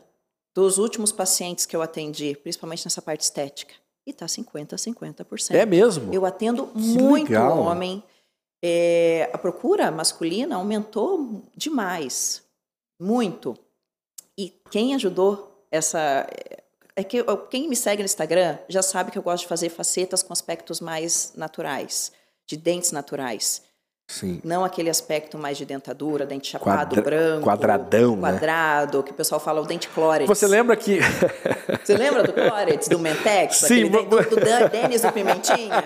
dos 0.52 0.78
últimos 0.78 1.12
pacientes 1.12 1.64
que 1.64 1.76
eu 1.76 1.82
atendi, 1.82 2.36
principalmente 2.42 2.84
nessa 2.84 3.00
parte 3.00 3.20
estética. 3.20 3.74
E 4.04 4.10
está 4.10 4.26
50% 4.26 4.72
a 4.72 4.76
50%. 4.76 5.54
É 5.54 5.64
mesmo? 5.64 6.12
Eu 6.12 6.26
atendo 6.26 6.66
que 6.66 6.80
muito 6.80 7.28
legal. 7.28 7.56
homem. 7.58 8.02
É, 8.64 9.30
a 9.32 9.38
procura 9.38 9.90
masculina 9.92 10.56
aumentou 10.56 11.42
demais. 11.56 12.41
Muito. 13.02 13.56
E 14.38 14.54
quem 14.70 14.94
ajudou 14.94 15.66
essa. 15.72 16.24
É 16.94 17.02
que 17.02 17.24
quem 17.50 17.68
me 17.68 17.74
segue 17.74 18.02
no 18.02 18.06
Instagram 18.06 18.58
já 18.68 18.80
sabe 18.82 19.10
que 19.10 19.18
eu 19.18 19.22
gosto 19.22 19.42
de 19.42 19.48
fazer 19.48 19.70
facetas 19.70 20.22
com 20.22 20.32
aspectos 20.32 20.80
mais 20.80 21.32
naturais, 21.34 22.12
de 22.46 22.56
dentes 22.56 22.92
naturais. 22.92 23.62
Sim. 24.06 24.40
Não 24.44 24.62
aquele 24.62 24.90
aspecto 24.90 25.38
mais 25.38 25.56
de 25.56 25.64
dentadura, 25.64 26.26
dente 26.26 26.48
chapado, 26.48 26.94
Quadra 26.94 27.02
branco. 27.02 27.46
Quadradão, 27.46 28.14
né? 28.14 28.32
Quadrado, 28.32 28.98
né? 28.98 29.04
que 29.04 29.10
o 29.10 29.14
pessoal 29.14 29.40
fala 29.40 29.62
o 29.62 29.64
dente 29.64 29.88
clórex. 29.88 30.28
Você 30.28 30.46
lembra 30.46 30.76
que... 30.76 30.98
Você 31.82 31.96
lembra 31.96 32.22
do 32.22 32.32
clórex, 32.32 32.88
do 32.88 32.98
Mentex? 32.98 33.56
Sim. 33.56 33.88
Do, 33.88 34.02
do 34.02 34.36
Denis 34.70 35.00
do 35.00 35.12
Pimentinha? 35.12 35.82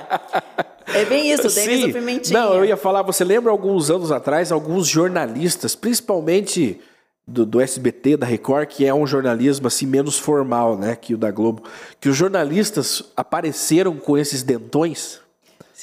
É 0.92 1.05
bem 1.05 1.31
isso, 1.31 1.48
Denis 1.55 1.87
do 1.87 1.92
Pimentinha. 1.92 2.40
Não, 2.40 2.55
eu 2.55 2.64
ia 2.64 2.76
falar, 2.76 3.02
você 3.02 3.22
lembra 3.22 3.52
alguns 3.52 3.90
anos 3.90 4.11
atrás, 4.11 4.50
alguns 4.50 4.88
jornalistas, 4.88 5.76
principalmente 5.76 6.81
do, 7.27 7.45
do, 7.45 7.61
SBT, 7.61 8.17
da 8.17 8.27
Record, 8.27 8.69
que 8.69 8.87
é 8.87 8.95
um 8.95 9.07
jornalismo 9.07 9.67
assim 9.67 9.87
menos 9.87 10.19
formal, 10.19 10.79
né, 10.79 10.95
que 10.95 11.15
o 11.15 11.19
da 11.19 11.31
Globo, 11.31 11.62
que 12.01 12.09
os 12.09 12.17
jornalistas 12.17 13.03
apareceram 13.17 13.97
com 13.97 14.17
esses 14.17 14.43
dentões. 14.43 15.21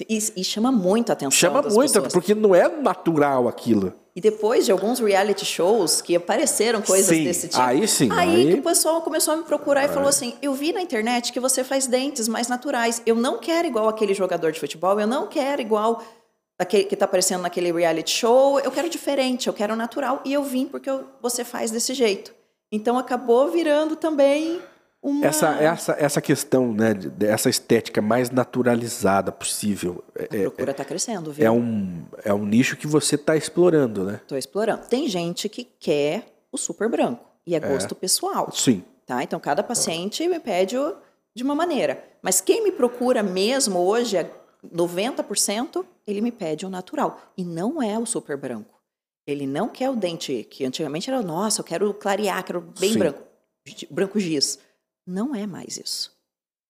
E, 0.10 0.18
e 0.38 0.44
chama 0.44 0.72
muito 0.72 1.12
a 1.12 1.14
atenção. 1.14 1.32
Chama 1.32 1.62
muito, 1.62 1.94
pessoas. 1.94 2.14
porque 2.14 2.34
não 2.34 2.56
é 2.56 2.68
natural 2.68 3.48
aquilo. 3.48 3.94
E 4.16 4.22
depois 4.22 4.66
de 4.66 4.72
alguns 4.72 5.00
reality 5.00 5.44
shows 5.44 6.02
que 6.02 6.16
apareceram 6.16 6.82
coisas 6.82 7.16
sim, 7.16 7.24
desse 7.24 7.48
tipo. 7.48 7.62
Aí 7.62 7.88
sim. 7.88 8.10
Aí, 8.12 8.36
aí, 8.36 8.54
que 8.54 8.60
o 8.60 8.64
pessoal 8.64 9.02
começou 9.02 9.34
a 9.34 9.38
me 9.38 9.44
procurar 9.44 9.86
e 9.86 9.88
falou 9.88 10.08
assim: 10.08 10.36
Eu 10.42 10.54
vi 10.54 10.72
na 10.72 10.82
internet 10.82 11.34
que 11.34 11.40
você 11.40 11.64
faz 11.64 11.88
dentes 11.88 12.28
mais 12.28 12.48
naturais. 12.48 13.02
Eu 13.06 13.16
não 13.16 13.40
quero 13.40 13.68
igual 13.68 13.88
aquele 13.88 14.14
jogador 14.14 14.52
de 14.52 14.60
futebol, 14.60 15.00
eu 15.00 15.08
não 15.08 15.28
quero 15.28 15.62
igual 15.62 16.04
aquele 16.58 16.86
que 16.86 16.94
está 16.94 17.06
aparecendo 17.06 17.42
naquele 17.42 17.72
reality 17.72 18.12
show, 18.12 18.60
eu 18.60 18.72
quero 18.72 18.90
diferente, 18.90 19.48
eu 19.48 19.54
quero 19.54 19.76
natural. 19.76 20.22
E 20.26 20.34
eu 20.34 20.44
vim 20.44 20.66
porque 20.66 20.90
eu, 20.90 21.08
você 21.22 21.44
faz 21.44 21.72
desse 21.72 21.94
jeito. 21.94 22.34
Então 22.72 22.98
acabou 22.98 23.50
virando 23.52 23.96
também 23.96 24.62
uma... 25.02 25.26
Essa, 25.26 25.50
essa, 25.56 25.96
essa 26.00 26.22
questão, 26.22 26.74
né, 26.74 26.94
dessa 26.94 27.50
estética 27.50 28.02
mais 28.02 28.30
naturalizada 28.30 29.32
possível. 29.32 30.04
É, 30.16 30.24
A 30.24 30.50
procura 30.50 30.72
está 30.72 30.84
é, 30.84 30.86
crescendo, 30.86 31.32
viu? 31.32 31.46
É 31.46 31.52
um, 31.52 32.06
é 32.24 32.34
um 32.34 32.46
nicho 32.46 32.78
que 32.78 32.88
você 32.88 33.16
está 33.16 33.36
explorando, 33.36 34.06
né? 34.06 34.20
Estou 34.24 34.38
explorando. 34.38 34.88
Tem 34.88 35.08
gente 35.08 35.50
que 35.50 35.66
quer 35.80 36.26
o 36.52 36.58
super 36.58 36.90
branco 36.90 37.26
e 37.46 37.54
é, 37.54 37.58
é. 37.58 37.60
gosto 37.60 37.94
pessoal. 37.94 38.50
Sim. 38.54 38.84
Tá? 39.06 39.22
Então 39.22 39.40
cada 39.40 39.62
paciente 39.62 40.26
me 40.28 40.40
pede 40.40 40.78
de 41.36 41.44
uma 41.44 41.54
maneira. 41.54 42.02
Mas 42.22 42.40
quem 42.40 42.64
me 42.64 42.72
procura 42.72 43.22
mesmo 43.22 43.80
hoje 43.80 44.18
é 44.18 44.30
90% 44.64 45.86
ele 46.06 46.22
me 46.22 46.32
pede 46.32 46.66
o 46.66 46.70
natural. 46.70 47.20
E 47.38 47.44
não 47.44 47.82
é 47.82 47.98
o 47.98 48.06
super 48.06 48.38
branco. 48.38 48.82
Ele 49.26 49.48
não 49.48 49.70
quer 49.70 49.90
o 49.90 49.96
dente 49.96 50.44
que 50.44 50.66
antigamente 50.66 51.10
era, 51.10 51.22
nossa, 51.22 51.62
eu 51.62 51.66
quero 51.66 51.94
clarear, 51.94 52.44
quero 52.44 52.62
bem 52.62 52.94
Sim. 52.94 53.00
branco. 53.00 53.22
Branco 53.90 54.20
giz. 54.20 54.60
Não 55.06 55.34
é 55.34 55.48
mais 55.48 55.78
isso. 55.78 56.12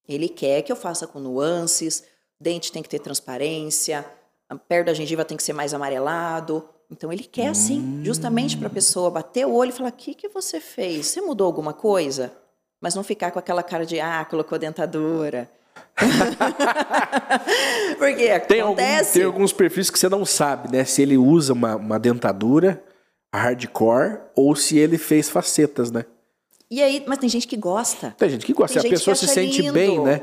Ele 0.07 0.29
quer 0.29 0.61
que 0.61 0.71
eu 0.71 0.75
faça 0.75 1.07
com 1.07 1.19
nuances, 1.19 2.03
dente 2.39 2.71
tem 2.71 2.83
que 2.83 2.89
ter 2.89 2.99
transparência, 2.99 4.05
a 4.49 4.55
perna 4.55 4.85
da 4.85 4.93
gengiva 4.93 5.25
tem 5.25 5.37
que 5.37 5.43
ser 5.43 5.53
mais 5.53 5.73
amarelado. 5.73 6.67
Então 6.91 7.11
ele 7.11 7.23
quer 7.23 7.47
assim, 7.47 7.79
hum. 7.79 8.01
justamente 8.03 8.57
para 8.57 8.67
a 8.67 8.71
pessoa 8.71 9.09
bater 9.09 9.47
o 9.47 9.53
olho 9.53 9.69
e 9.69 9.73
falar: 9.73 9.89
o 9.89 9.93
que, 9.93 10.13
que 10.13 10.27
você 10.27 10.59
fez? 10.59 11.07
Você 11.07 11.21
mudou 11.21 11.47
alguma 11.47 11.73
coisa? 11.73 12.31
Mas 12.79 12.93
não 12.93 13.03
ficar 13.03 13.31
com 13.31 13.39
aquela 13.39 13.63
cara 13.63 13.85
de, 13.85 13.99
ah, 13.99 14.25
colocou 14.25 14.59
dentadura. 14.59 15.49
Porque 17.97 18.39
tem 18.41 18.61
acontece... 18.61 18.61
Algum, 18.61 19.13
tem 19.13 19.23
alguns 19.23 19.53
perfis 19.53 19.89
que 19.89 19.97
você 19.97 20.09
não 20.09 20.25
sabe, 20.25 20.71
né? 20.71 20.85
Se 20.85 21.01
ele 21.01 21.17
usa 21.17 21.53
uma, 21.53 21.75
uma 21.75 21.99
dentadura 21.99 22.83
hardcore 23.33 24.19
ou 24.35 24.55
se 24.55 24.77
ele 24.77 24.97
fez 24.97 25.29
facetas, 25.29 25.91
né? 25.91 26.05
E 26.69 26.81
aí, 26.81 27.03
mas 27.07 27.19
tem 27.19 27.29
gente 27.29 27.47
que 27.47 27.57
gosta. 27.57 28.15
Tem 28.17 28.29
gente 28.29 28.45
que 28.45 28.53
gosta. 28.53 28.79
Tem 28.79 28.89
a 28.89 28.93
pessoa 28.93 29.15
se 29.15 29.27
sente 29.27 29.61
lindo. 29.61 29.73
bem, 29.73 29.99
né? 29.99 30.21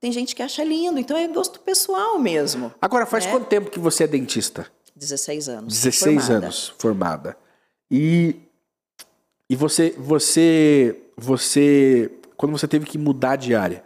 Tem 0.00 0.12
gente 0.12 0.34
que 0.34 0.42
acha 0.42 0.64
lindo. 0.64 0.98
Então 0.98 1.16
é 1.16 1.26
gosto 1.28 1.60
pessoal 1.60 2.18
mesmo. 2.18 2.72
Agora, 2.80 3.06
faz 3.06 3.26
né? 3.26 3.32
quanto 3.32 3.46
tempo 3.46 3.70
que 3.70 3.78
você 3.78 4.04
é 4.04 4.06
dentista? 4.06 4.66
16 4.96 5.48
anos. 5.48 5.74
16 5.74 6.24
formada. 6.24 6.46
anos 6.46 6.74
formada. 6.78 7.36
E, 7.90 8.36
e 9.48 9.56
você, 9.56 9.94
você, 9.98 10.96
você, 11.16 12.10
quando 12.36 12.52
você 12.52 12.68
teve 12.68 12.86
que 12.86 12.96
mudar 12.96 13.36
de 13.36 13.54
área, 13.54 13.82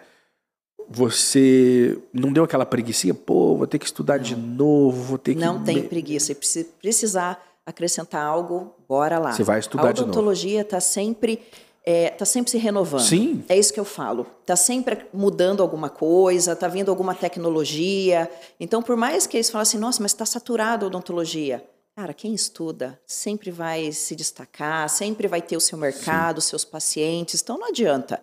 você 0.89 1.99
não 2.13 2.33
deu 2.33 2.45
aquela 2.45 2.67
preguiça? 2.67 3.13
Pô, 3.15 3.57
vou 3.57 3.67
ter 3.67 3.79
que 3.79 3.87
estudar 3.87 4.19
de 4.19 4.37
novo, 4.37 5.03
vou 5.03 5.19
ter 5.19 5.35
que. 5.35 5.41
Não 5.41 5.63
tem 5.63 5.83
preguiça. 5.83 6.33
E 6.33 6.37
se 6.43 6.65
precisar 6.65 7.43
acrescentar 7.67 8.25
algo, 8.25 8.75
bora 8.89 9.19
lá. 9.19 9.33
Você 9.33 9.43
vai 9.43 9.59
estudar 9.59 9.89
A 9.89 9.93
de 9.93 10.01
novo. 10.01 10.13
odontologia 10.13 10.61
está 10.61 10.81
sempre, 10.81 11.41
é, 11.85 12.11
tá 12.11 12.25
sempre 12.25 12.51
se 12.51 12.59
renovando. 12.59 13.03
Sim. 13.03 13.45
É 13.49 13.59
isso 13.59 13.73
que 13.73 13.81
eu 13.81 13.85
falo. 13.85 14.27
Está 14.43 14.57
sempre 14.57 15.07
mudando 15.13 15.63
alguma 15.63 15.89
coisa, 15.89 16.53
está 16.53 16.69
vindo 16.69 16.91
alguma 16.91 17.15
tecnologia. 17.15 18.31
Então, 18.61 18.83
por 18.83 18.97
mais 18.97 19.27
que 19.27 19.37
eles 19.37 19.51
falem 19.51 19.63
assim, 19.63 19.79
nossa, 19.79 20.03
mas 20.03 20.13
está 20.13 20.27
saturado 20.27 20.85
a 20.85 20.89
odontologia. 20.89 21.65
Cara, 21.97 22.13
quem 22.13 22.35
estuda 22.35 23.01
sempre 23.07 23.53
vai 23.53 23.93
se 23.93 24.17
destacar, 24.17 24.89
sempre 24.89 25.29
vai 25.29 25.41
ter 25.41 25.57
o 25.57 25.61
seu 25.61 25.79
mercado, 25.79 26.39
os 26.39 26.45
seus 26.45 26.65
pacientes, 26.65 27.41
então 27.41 27.57
não 27.57 27.69
adianta. 27.69 28.21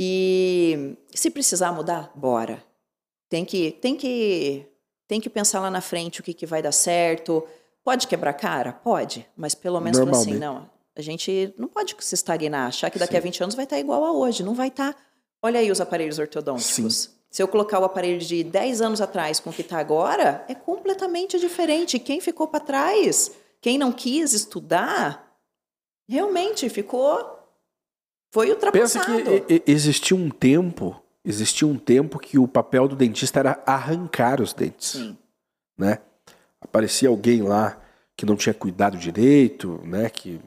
E 0.00 0.96
se 1.12 1.28
precisar 1.28 1.72
mudar, 1.72 2.12
bora. 2.14 2.62
Tem 3.28 3.44
que, 3.44 3.72
tem 3.72 3.96
que, 3.96 4.64
tem 5.08 5.20
que 5.20 5.28
pensar 5.28 5.58
lá 5.58 5.68
na 5.72 5.80
frente 5.80 6.20
o 6.20 6.22
que, 6.22 6.32
que 6.32 6.46
vai 6.46 6.62
dar 6.62 6.70
certo. 6.70 7.44
Pode 7.82 8.06
quebrar 8.06 8.32
cara? 8.34 8.72
Pode, 8.72 9.26
mas 9.36 9.56
pelo 9.56 9.80
menos 9.80 9.98
assim, 9.98 10.34
não, 10.34 10.70
a 10.94 11.02
gente 11.02 11.52
não 11.58 11.66
pode 11.66 11.96
se 11.98 12.14
estagnar, 12.14 12.68
achar 12.68 12.90
que 12.90 12.98
daqui 12.98 13.16
a 13.16 13.20
20 13.20 13.42
anos 13.42 13.54
vai 13.56 13.64
estar 13.64 13.76
igual 13.76 14.04
a 14.04 14.12
hoje. 14.12 14.44
Não 14.44 14.54
vai 14.54 14.68
estar. 14.68 14.96
Olha 15.42 15.58
aí 15.58 15.68
os 15.68 15.80
aparelhos 15.80 16.20
ortodônticos. 16.20 17.10
Se 17.28 17.42
eu 17.42 17.48
colocar 17.48 17.80
o 17.80 17.84
aparelho 17.84 18.20
de 18.20 18.44
10 18.44 18.80
anos 18.80 19.00
atrás 19.00 19.40
com 19.40 19.50
o 19.50 19.52
que 19.52 19.62
está 19.62 19.80
agora, 19.80 20.44
é 20.48 20.54
completamente 20.54 21.40
diferente. 21.40 21.98
Quem 21.98 22.20
ficou 22.20 22.46
para 22.46 22.60
trás, 22.60 23.32
quem 23.60 23.76
não 23.76 23.90
quis 23.90 24.32
estudar, 24.32 25.36
realmente 26.08 26.68
ficou. 26.68 27.37
Foi 28.30 28.46
Pensa 28.54 28.66
ultrapassado. 28.66 29.22
que 29.24 29.54
e- 29.54 29.56
e- 29.66 29.72
existia 29.72 30.16
um 30.16 30.28
tempo, 30.30 31.00
existia 31.24 31.66
um 31.66 31.78
tempo 31.78 32.18
que 32.18 32.38
o 32.38 32.46
papel 32.46 32.86
do 32.88 32.94
dentista 32.96 33.38
era 33.40 33.62
arrancar 33.66 34.40
os 34.40 34.52
dentes, 34.52 34.90
Sim. 34.92 35.16
né? 35.76 35.98
Aparecia 36.60 37.08
alguém 37.08 37.42
lá 37.42 37.78
que 38.16 38.26
não 38.26 38.36
tinha 38.36 38.52
cuidado 38.52 38.96
direito, 38.98 39.80
né? 39.84 40.10
Que 40.10 40.40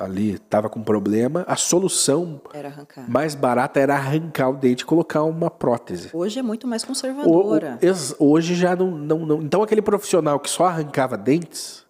ali 0.00 0.32
estava 0.34 0.68
com 0.70 0.82
problema. 0.82 1.44
A 1.46 1.56
solução 1.56 2.40
mais 3.06 3.34
barata 3.34 3.78
era 3.78 3.94
arrancar 3.94 4.48
o 4.48 4.54
dente 4.56 4.80
e 4.80 4.86
colocar 4.86 5.22
uma 5.24 5.50
prótese. 5.50 6.08
Hoje 6.12 6.38
é 6.38 6.42
muito 6.42 6.66
mais 6.66 6.82
O- 6.82 6.86
o- 6.86 6.88
conservadora. 6.88 7.78
ex- 7.82 8.14
hoje 8.18 8.54
já 8.54 8.74
não, 8.74 8.90
não, 8.92 9.26
não. 9.26 9.42
Então 9.42 9.62
aquele 9.62 9.82
profissional 9.82 10.40
que 10.40 10.48
só 10.48 10.64
arrancava 10.66 11.18
dentes, 11.18 11.84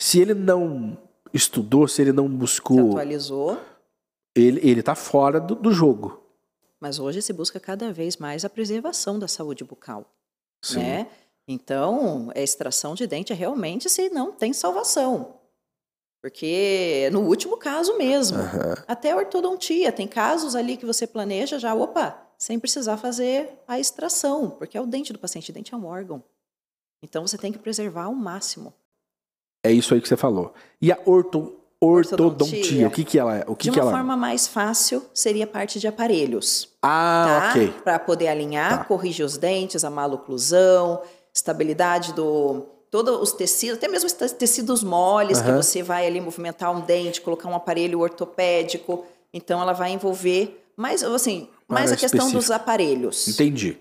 se 0.00 0.18
ele 0.20 0.34
não 0.34 0.98
estudou, 1.34 1.86
se 1.88 2.00
ele 2.00 2.12
não 2.12 2.26
Se 2.28 2.34
buscou, 2.34 2.90
atualizou, 2.90 3.60
ele, 4.34 4.60
ele 4.66 4.82
tá 4.82 4.94
fora 4.94 5.38
do, 5.40 5.54
do 5.54 5.70
jogo. 5.72 6.22
mas 6.80 6.98
hoje 6.98 7.20
se 7.20 7.32
busca 7.32 7.58
cada 7.60 7.92
vez 7.92 8.16
mais 8.16 8.44
a 8.44 8.48
preservação 8.50 9.18
da 9.18 9.26
saúde 9.28 9.64
bucal, 9.64 10.04
Sim. 10.62 10.78
né? 10.78 11.06
Então, 11.46 12.30
a 12.34 12.40
extração 12.40 12.94
de 12.94 13.06
dente 13.06 13.32
é 13.32 13.36
realmente 13.36 13.90
se 13.90 14.08
não 14.08 14.32
tem 14.32 14.52
salvação. 14.54 15.40
Porque 16.22 17.10
no 17.12 17.20
último 17.20 17.58
caso 17.58 17.98
mesmo, 17.98 18.38
Aham. 18.38 18.74
até 18.88 19.10
a 19.10 19.16
ortodontia, 19.16 19.92
tem 19.92 20.08
casos 20.08 20.54
ali 20.56 20.78
que 20.78 20.86
você 20.86 21.06
planeja 21.06 21.58
já, 21.58 21.74
opa, 21.74 22.18
sem 22.38 22.58
precisar 22.58 22.96
fazer 22.96 23.50
a 23.68 23.78
extração, 23.78 24.50
porque 24.50 24.76
é 24.78 24.80
o 24.80 24.86
dente 24.86 25.12
do 25.12 25.18
paciente, 25.18 25.50
o 25.50 25.54
dente 25.54 25.74
é 25.74 25.76
um 25.76 25.84
órgão. 25.84 26.24
Então 27.02 27.26
você 27.26 27.36
tem 27.36 27.52
que 27.52 27.58
preservar 27.58 28.04
ao 28.04 28.14
máximo. 28.14 28.72
É 29.64 29.72
isso 29.72 29.94
aí 29.94 30.00
que 30.00 30.08
você 30.08 30.16
falou. 30.16 30.52
E 30.80 30.92
a 30.92 30.98
orto, 31.06 31.54
ortodontia, 31.80 32.56
Ortodontia. 32.58 32.86
o 32.88 32.90
que 32.90 33.02
que 33.04 33.18
ela 33.18 33.36
é? 33.38 33.44
O 33.48 33.56
que 33.56 33.64
de 33.64 33.70
que 33.72 33.78
uma 33.80 33.84
ela 33.84 33.90
forma 33.98 34.16
mais 34.16 34.46
fácil, 34.46 35.02
seria 35.12 35.46
parte 35.46 35.80
de 35.80 35.86
aparelhos. 35.88 36.68
Ah, 36.82 37.40
tá? 37.42 37.50
ok. 37.50 37.74
Para 37.82 37.98
poder 37.98 38.28
alinhar, 38.28 38.78
Tá. 38.78 38.84
corrigir 38.84 39.24
os 39.24 39.36
dentes, 39.36 39.84
a 39.84 39.90
maloclusão, 39.90 41.00
estabilidade 41.32 42.12
do 42.12 42.66
todos 42.90 43.20
os 43.20 43.32
tecidos, 43.32 43.76
até 43.78 43.88
mesmo 43.88 44.06
os 44.06 44.12
te- 44.12 44.28
tecidos 44.34 44.84
moles 44.84 45.40
que 45.42 45.48
Aham. 45.48 45.60
você 45.60 45.82
vai 45.82 46.06
ali 46.06 46.20
movimentar 46.20 46.70
um 46.70 46.80
dente, 46.80 47.20
colocar 47.20 47.48
um 47.48 47.54
aparelho 47.54 47.98
ortopédico. 48.00 49.04
Então 49.32 49.60
ela 49.60 49.72
vai 49.72 49.90
envolver 49.90 50.64
mais 50.76 51.02
assim, 51.02 51.48
mais 51.66 51.90
a 51.90 51.96
questão 51.96 52.26
dos 52.26 52.44
específica. 52.44 52.54
aparelhos. 52.56 53.26
Entendi. 53.26 53.76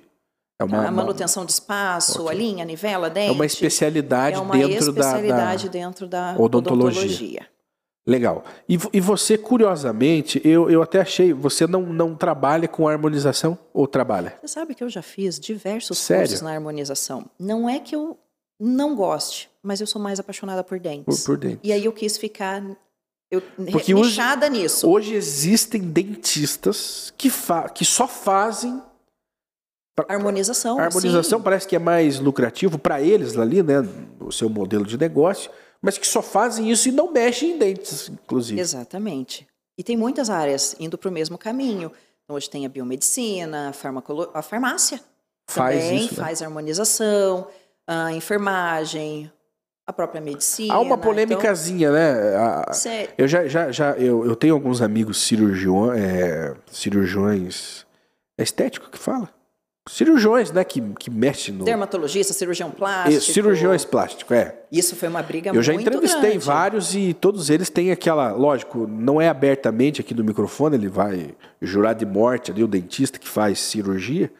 É 0.59 0.63
uma, 0.63 0.77
a 0.77 0.81
uma- 0.81 0.91
manutenção 0.91 1.45
de 1.45 1.51
espaço, 1.51 2.27
a 2.29 2.33
linha, 2.33 2.63
nivela, 2.63 3.09
dente. 3.09 3.29
é 3.29 3.31
uma 3.31 3.45
especialidade 3.45 4.37
é 4.37 4.39
uma 4.39 4.53
dentro 4.55 4.91
da- 4.93 5.01
especialidade 5.01 5.65
da, 5.65 5.71
dentro 5.71 6.07
da 6.07 6.35
odontologia. 6.37 7.01
odontologia. 7.01 7.47
Legal. 8.05 8.43
E, 8.67 8.77
e 8.91 8.99
você, 8.99 9.37
curiosamente, 9.37 10.41
eu, 10.43 10.69
eu 10.69 10.81
até 10.81 10.99
achei, 10.99 11.31
você 11.31 11.65
não, 11.65 11.81
não 11.81 12.13
trabalha 12.15 12.67
com 12.67 12.85
harmonização 12.87 13.57
ou 13.73 13.87
trabalha? 13.87 14.37
Você 14.41 14.47
sabe 14.49 14.75
que 14.75 14.83
eu 14.83 14.89
já 14.89 15.01
fiz 15.01 15.39
diversos 15.39 15.97
Sério? 15.99 16.23
cursos 16.23 16.41
na 16.41 16.51
harmonização. 16.51 17.25
Não 17.39 17.67
é 17.69 17.79
que 17.79 17.95
eu 17.95 18.17
não 18.59 18.93
goste, 18.93 19.49
mas 19.63 19.79
eu 19.79 19.87
sou 19.87 20.01
mais 20.01 20.19
apaixonada 20.19 20.63
por 20.63 20.77
Por, 20.77 20.83
dentes. 20.83 21.23
por 21.25 21.37
dentro. 21.37 21.59
E 21.63 21.71
aí 21.71 21.85
eu 21.85 21.93
quis 21.93 22.17
ficar 22.17 22.61
eu, 23.31 23.41
Porque 23.71 23.95
hoje- 23.95 24.09
nichada 24.11 24.49
nisso. 24.49 24.87
Hoje 24.87 25.15
existem 25.15 25.81
dentistas 25.81 27.13
que, 27.17 27.29
fa 27.29 27.67
que 27.69 27.83
só 27.85 28.07
fazem 28.07 28.81
Harmonização. 30.07 30.79
A 30.79 30.85
harmonização 30.85 31.39
sim. 31.39 31.43
parece 31.43 31.67
que 31.67 31.75
é 31.75 31.79
mais 31.79 32.19
lucrativo 32.19 32.79
para 32.79 33.01
eles 33.01 33.37
ali, 33.37 33.61
né? 33.61 33.75
O 34.19 34.31
seu 34.31 34.49
modelo 34.49 34.85
de 34.85 34.97
negócio, 34.97 35.51
mas 35.81 35.97
que 35.97 36.07
só 36.07 36.21
fazem 36.21 36.71
isso 36.71 36.89
e 36.89 36.91
não 36.91 37.11
mexem 37.11 37.51
em 37.51 37.57
dentes, 37.57 38.09
inclusive. 38.09 38.59
Exatamente. 38.59 39.47
E 39.77 39.83
tem 39.83 39.95
muitas 39.95 40.29
áreas 40.29 40.75
indo 40.79 40.97
para 40.97 41.09
o 41.09 41.11
mesmo 41.13 41.37
caminho. 41.37 41.91
Então, 42.23 42.35
hoje 42.35 42.49
tem 42.49 42.65
a 42.65 42.69
biomedicina, 42.69 43.69
a, 43.69 43.73
farmacolo... 43.73 44.29
a 44.33 44.41
farmácia 44.41 44.99
Faz 45.47 45.79
também 45.83 45.97
isso, 46.05 46.15
né? 46.15 46.23
faz 46.25 46.41
harmonização, 46.41 47.47
a 47.85 48.13
enfermagem, 48.13 49.31
a 49.85 49.91
própria 49.91 50.21
medicina. 50.21 50.73
Há 50.73 50.79
uma 50.79 50.95
Então, 50.95 50.99
polêmicazinha, 50.99 51.91
né? 51.91 52.35
A- 52.37 52.71
cê- 52.73 53.09
Eu 53.17 53.27
já, 53.27 53.45
já, 53.47 53.71
já 53.71 53.91
eu, 53.97 54.25
eu 54.25 54.35
tenho 54.35 54.53
alguns 54.53 54.81
amigos 54.81 55.21
cirurgiões, 55.21 56.01
é, 56.01 56.55
cirurgiões 56.71 57.85
é 58.37 58.43
estético 58.43 58.89
que 58.89 58.97
fala? 58.97 59.29
Cirurgiões, 59.87 60.49
né? 60.49 60.63
Que, 60.63 60.79
que 60.97 61.11
mexem 61.11 61.53
no. 61.53 61.65
dermatologista, 61.65 62.31
cirurgião 62.33 62.71
plástico. 62.71 63.21
cirurgiões 63.21 63.83
plásticos, 63.83 64.31
é. 64.35 64.55
Isso 64.71 64.95
foi 64.95 65.09
uma 65.09 65.21
briga 65.21 65.51
Eu 65.53 65.61
já 65.61 65.73
muito 65.73 65.85
entrevistei 65.87 66.21
grande. 66.31 66.37
vários 66.45 66.95
e 66.95 67.13
todos 67.13 67.49
eles 67.49 67.69
têm 67.69 67.91
aquela. 67.91 68.31
Lógico, 68.31 68.87
não 68.87 69.19
é 69.19 69.27
abertamente 69.27 69.99
aqui 69.99 70.13
no 70.13 70.23
microfone, 70.23 70.77
ele 70.77 70.87
vai 70.87 71.35
jurar 71.61 71.93
de 71.95 72.05
morte 72.05 72.49
ali, 72.49 72.63
o 72.63 72.67
dentista 72.67 73.19
que 73.19 73.27
faz 73.27 73.59
cirurgia. 73.59 74.31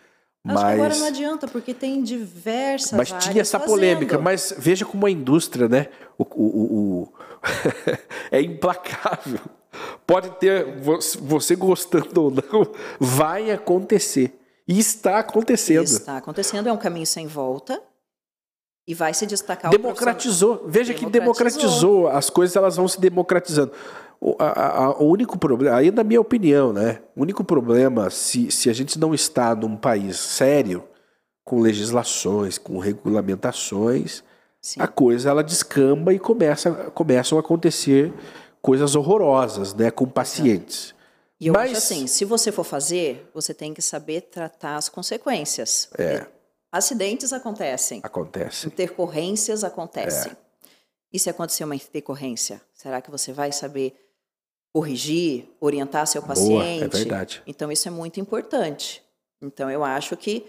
Acho 0.45 0.57
que 0.57 0.63
agora 0.73 0.89
Mas, 0.89 0.99
não 0.99 1.07
adianta, 1.07 1.47
porque 1.47 1.73
tem 1.73 2.01
diversas 2.03 2.91
mas 2.93 3.11
tinha 3.11 3.41
essa 3.41 3.59
fazendo. 3.59 3.75
polêmica. 3.75 4.17
Mas 4.17 4.53
veja 4.57 4.85
como 4.85 5.05
a 5.05 5.11
indústria, 5.11 5.67
né? 5.67 5.87
O, 6.17 6.23
o- 6.23 6.63
o- 7.03 7.13
é 8.31 8.41
implacável. 8.41 9.39
Pode 10.07 10.29
ter, 10.37 10.65
vo- 10.79 10.99
você 11.21 11.55
gostando 11.55 12.21
ou 12.23 12.31
não, 12.31 12.67
vai 12.99 13.51
acontecer. 13.51 14.37
E 14.67 14.79
está 14.79 15.19
acontecendo. 15.19 15.83
Está 15.83 16.17
acontecendo, 16.17 16.67
é 16.69 16.73
um 16.73 16.77
caminho 16.77 17.05
sem 17.05 17.27
volta 17.27 17.81
e 18.87 18.93
vai 18.93 19.13
se 19.13 19.25
destacar 19.25 19.71
o 19.73 19.77
Democratizou. 19.77 20.63
Veja 20.67 20.93
que 20.93 21.05
Democratizou. 21.05 21.69
democratizou. 21.69 22.07
As 22.07 22.29
coisas 22.29 22.55
elas 22.55 22.75
vão 22.77 22.87
se 22.87 22.99
democratizando. 22.99 23.71
O, 24.21 24.35
a- 24.39 24.85
a- 24.85 24.97
o 25.01 25.05
único 25.09 25.37
problema, 25.37 25.75
aí 25.77 25.91
na 25.91 26.03
minha 26.03 26.21
opinião, 26.21 26.71
né? 26.71 27.01
O 27.15 27.21
único 27.23 27.43
problema, 27.43 28.09
se, 28.09 28.49
se 28.51 28.69
a 28.69 28.73
gente 28.73 28.97
não 28.97 29.13
está 29.13 29.53
num 29.53 29.75
país 29.75 30.17
sério, 30.17 30.83
com 31.43 31.59
legislações, 31.59 32.57
com 32.57 32.77
regulamentações, 32.79 34.23
Sim. 34.61 34.81
a 34.81 34.87
coisa 34.87 35.29
ela 35.29 35.43
descamba 35.43 36.13
e 36.13 36.19
começa, 36.19 36.71
começam 36.93 37.37
a 37.37 37.41
acontecer 37.41 38.13
coisas 38.61 38.95
horrorosas, 38.95 39.73
né? 39.73 39.91
Com 39.91 40.05
pacientes. 40.07 40.95
E 41.39 41.47
eu 41.47 41.53
Mas- 41.53 41.71
acho 41.71 41.77
assim, 41.79 42.07
se 42.07 42.23
você 42.25 42.51
for 42.51 42.63
fazer, 42.63 43.29
você 43.33 43.53
tem 43.53 43.73
que 43.73 43.81
saber 43.81 44.21
tratar 44.21 44.75
as 44.77 44.87
consequências. 44.89 45.89
É. 45.97 46.25
Acidentes 46.71 47.31
acontecem, 47.33 47.99
Acontece. 48.03 48.67
intercorrências 48.67 49.63
acontecem. 49.63 50.31
É. 50.31 50.35
E 51.11 51.19
se 51.19 51.29
acontecer 51.29 51.63
uma 51.63 51.75
intercorrência, 51.75 52.61
será 52.73 53.01
que 53.01 53.11
você 53.11 53.31
vai 53.31 53.51
saber 53.51 53.93
corrigir, 54.73 55.47
orientar 55.59 56.07
seu 56.07 56.21
Boa, 56.21 56.29
paciente? 56.29 56.83
é 56.83 56.87
verdade. 56.87 57.43
Então 57.45 57.71
isso 57.71 57.87
é 57.87 57.91
muito 57.91 58.19
importante. 58.19 59.03
Então 59.39 59.69
eu 59.69 59.83
acho 59.83 60.17
que 60.17 60.47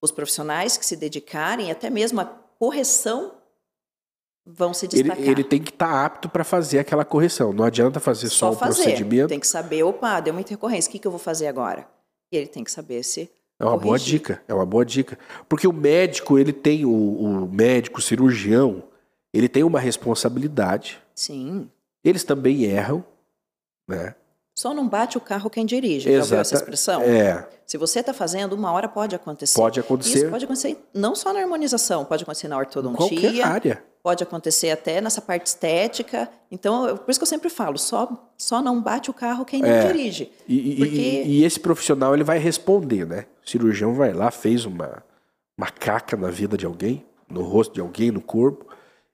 os 0.00 0.12
profissionais 0.12 0.76
que 0.76 0.86
se 0.86 0.94
dedicarem, 0.94 1.72
até 1.72 1.90
mesmo 1.90 2.20
a 2.20 2.24
correção, 2.24 3.34
vão 4.46 4.72
se 4.72 4.86
Ele, 4.86 5.02
destacar. 5.02 5.24
ele 5.28 5.42
tem 5.44 5.60
que 5.60 5.70
estar 5.70 6.04
apto 6.04 6.28
para 6.28 6.44
fazer 6.44 6.78
aquela 6.78 7.04
correção. 7.04 7.52
Não 7.52 7.64
adianta 7.64 7.98
fazer 7.98 8.28
só, 8.28 8.50
o 8.50 8.54
fazer. 8.56 8.82
procedimento. 8.84 9.28
Tem 9.28 9.40
que 9.40 9.46
saber, 9.46 9.82
opa, 9.82 10.20
deu 10.20 10.32
uma 10.32 10.40
intercorrência, 10.40 10.88
o 10.88 10.92
que, 10.92 10.98
que 10.98 11.06
eu 11.06 11.10
vou 11.10 11.18
fazer 11.20 11.46
agora? 11.48 11.86
E 12.32 12.36
ele 12.36 12.46
tem 12.46 12.62
que 12.64 12.70
saber 12.70 13.02
se 13.02 13.28
É 13.58 13.64
uma 13.64 13.72
boa 13.76 13.82
Corrigir. 13.98 14.18
dica, 14.20 14.42
é 14.46 14.54
uma 14.54 14.66
boa 14.66 14.84
dica. 14.84 15.18
Porque 15.48 15.66
o 15.66 15.72
médico, 15.72 16.38
ele 16.38 16.52
tem, 16.52 16.84
o, 16.84 16.90
o 16.90 17.48
médico, 17.50 17.98
o 17.98 18.02
cirurgião, 18.02 18.82
ele 19.32 19.48
tem 19.48 19.64
uma 19.64 19.80
responsabilidade. 19.80 21.00
Sim. 21.14 21.68
Eles 22.04 22.22
também 22.24 22.64
erram, 22.64 23.04
né? 23.88 24.14
Só 24.58 24.72
não 24.72 24.88
bate 24.88 25.18
o 25.18 25.20
carro 25.20 25.50
quem 25.50 25.66
dirige. 25.66 26.10
Já 26.10 26.18
ouviu 26.18 26.38
essa 26.38 26.54
Exata- 26.54 26.56
expressão? 26.56 27.02
É, 27.02 27.46
Se 27.66 27.76
você 27.76 28.00
está 28.00 28.14
fazendo, 28.14 28.54
uma 28.54 28.72
hora 28.72 28.88
pode 28.88 29.14
acontecer. 29.14 29.54
pode 29.58 29.78
acontecer 29.78 30.18
Isso 30.20 30.30
pode 30.30 30.44
acontecer 30.44 30.78
não 30.94 31.14
só 31.14 31.30
na 31.32 31.40
harmonização, 31.40 32.04
pode 32.06 32.22
acontecer 32.22 32.48
na 32.48 32.56
em 32.56 32.58
ortodontia, 32.60 33.20
qualquer 33.20 33.42
área. 33.42 33.84
Pode 34.06 34.22
acontecer 34.22 34.70
até 34.70 35.00
nessa 35.00 35.20
parte 35.20 35.46
estética. 35.48 36.30
Então, 36.48 36.96
por 36.96 37.10
isso 37.10 37.18
que 37.18 37.24
eu 37.24 37.26
sempre 37.26 37.50
falo, 37.50 37.76
só, 37.76 38.30
só 38.38 38.62
não 38.62 38.80
bate 38.80 39.10
o 39.10 39.12
carro 39.12 39.44
quem 39.44 39.60
não 39.60 39.68
É. 39.68 39.84
dirige. 39.88 40.30
E, 40.46 40.76
Porque- 40.76 40.94
e- 40.94 41.40
e 41.40 41.44
esse 41.44 41.58
profissional, 41.58 42.14
ele 42.14 42.22
vai 42.22 42.38
responder, 42.38 43.04
né? 43.04 43.26
O 43.44 43.50
cirurgião 43.50 43.94
vai 43.94 44.12
lá, 44.12 44.30
fez 44.30 44.64
uma, 44.64 45.02
uma 45.58 45.66
caca 45.72 46.16
na 46.16 46.30
vida 46.30 46.56
de 46.56 46.64
alguém, 46.64 47.04
no 47.28 47.42
rosto 47.42 47.74
de 47.74 47.80
alguém, 47.80 48.12
no 48.12 48.20
corpo, 48.20 48.64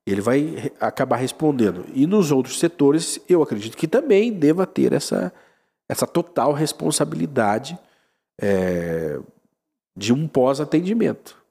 ele 0.06 0.20
vai 0.20 0.70
acabar 0.78 1.16
respondendo. 1.16 1.86
E 1.94 2.06
nos 2.06 2.30
outros 2.30 2.58
setores, 2.58 3.18
eu 3.26 3.42
acredito 3.42 3.78
que 3.78 3.88
também 3.88 4.30
deva 4.30 4.66
ter 4.66 4.92
essa, 4.92 5.32
essa 5.88 6.06
total 6.06 6.52
responsabilidade 6.52 7.78
é, 8.38 9.18
de 9.96 10.12
um 10.12 10.28
pós-atendimento. 10.28 11.41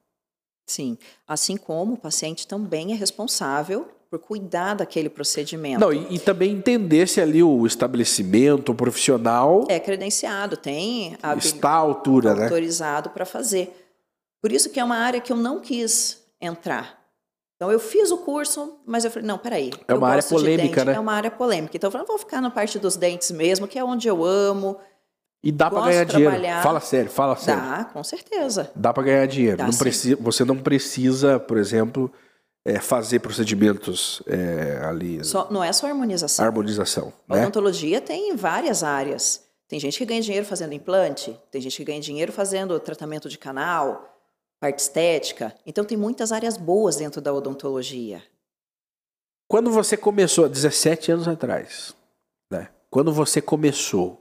Sim. 0.72 0.98
Assim 1.28 1.58
como 1.58 1.96
o 1.96 1.98
paciente 1.98 2.48
também 2.48 2.94
é 2.94 2.96
responsável 2.96 3.88
por 4.10 4.20
cuidar 4.20 4.76
daquele 4.76 5.10
procedimento. 5.10 5.82
Não, 5.82 5.92
e, 5.92 6.16
e 6.16 6.20
também 6.20 6.52
entender 6.52 7.08
se 7.08 7.20
ali 7.20 7.44
o 7.44 7.66
estabelecimento, 7.66 8.72
o 8.72 8.76
profissional, 8.76 9.66
É 9.70 9.80
credenciado, 9.80 10.56
tem 10.56 11.18
a 11.22 11.36
está 11.36 11.72
à 11.72 11.76
altura, 11.76 12.36
né? 12.36 12.44
autorizado 12.44 13.10
para 13.10 13.26
fazer. 13.26 13.74
Por 14.42 14.52
isso 14.52 14.70
que 14.70 14.80
é 14.80 14.84
uma 14.84 14.98
área 14.98 15.20
que 15.20 15.32
eu 15.32 15.38
não 15.38 15.60
quis 15.60 16.22
entrar. 16.40 17.02
Então 17.56 17.72
eu 17.72 17.80
fiz 17.80 18.12
o 18.12 18.18
curso, 18.18 18.80
mas 18.86 19.06
eu 19.06 19.12
falei, 19.12 19.28
não, 19.28 19.38
peraí. 19.38 19.72
É 19.88 19.94
uma 19.94 20.10
área 20.10 20.24
de 20.24 20.30
polêmica, 20.30 20.76
dente, 20.78 20.86
né? 20.86 20.94
É 20.94 21.00
uma 21.00 21.14
área 21.14 21.30
polêmica. 21.30 21.78
Então 21.78 21.90
eu 21.90 21.92
falei, 21.92 22.08
vou 22.08 22.18
ficar 22.18 22.42
na 22.42 22.50
parte 22.50 22.80
dos 22.80 22.96
dentes 22.96 23.30
mesmo, 23.32 23.68
que 23.68 23.78
é 23.78 23.84
onde 23.84 24.08
eu 24.08 24.26
amo. 24.26 24.78
E 25.44 25.52
dá 25.52 25.70
para 25.72 25.86
ganhar 25.90 26.04
de 26.04 26.12
dinheiro. 26.12 26.32
trabalhar. 26.32 26.64
Fala 26.64 26.80
sério, 26.80 27.10
fala 27.10 27.36
sério. 27.36 27.62
Dá, 27.62 27.86
com 27.86 28.04
certeza. 28.04 28.72
Dá 28.76 28.94
para 28.94 29.04
ganhar 29.04 29.26
dinheiro. 29.26 29.58
Dá 29.58 29.66
Não 29.68 29.74
precisa, 29.74 30.16
você 30.22 30.46
não 30.46 30.58
precisa, 30.58 31.40
por 31.40 31.58
exemplo, 31.58 32.12
é, 32.64 32.80
fazer 32.80 33.20
procedimentos 33.20 34.22
é, 34.28 34.80
ali, 34.84 35.24
Só, 35.26 35.48
não 35.50 35.64
é 35.64 35.74
só 35.74 35.88
harmonização. 35.88 36.46
harmonização, 36.46 37.14
A 37.28 37.36
né? 37.36 37.42
odontologia 37.42 38.00
tem 38.00 38.36
várias 38.36 38.84
áreas. 38.84 39.44
Tem 39.68 39.80
gente 39.80 39.98
que 39.98 40.06
ganha 40.06 40.22
dinheiro 40.22 40.46
fazendo 40.46 40.74
implante, 40.74 41.36
tem 41.50 41.62
gente 41.62 41.78
que 41.78 41.86
ganha 41.86 42.00
dinheiro 42.02 42.32
fazendo 42.32 42.78
tratamento 42.80 43.30
de 43.30 43.38
canal, 43.38 44.14
parte 44.60 44.80
estética. 44.80 45.56
Então 45.66 45.84
tem 45.84 45.98
muitas 45.98 46.32
áreas 46.32 46.58
boas 46.58 46.98
dentro 46.98 47.22
da 47.22 47.34
odontologia. 47.34 48.22
Quando 49.48 49.72
você 49.72 49.98
começou, 49.98 50.48
17 50.48 51.14
anos 51.14 51.28
atrás, 51.28 51.96
né? 52.52 52.70
Quando 52.90 53.12
você 53.14 53.42
começou, 53.42 54.21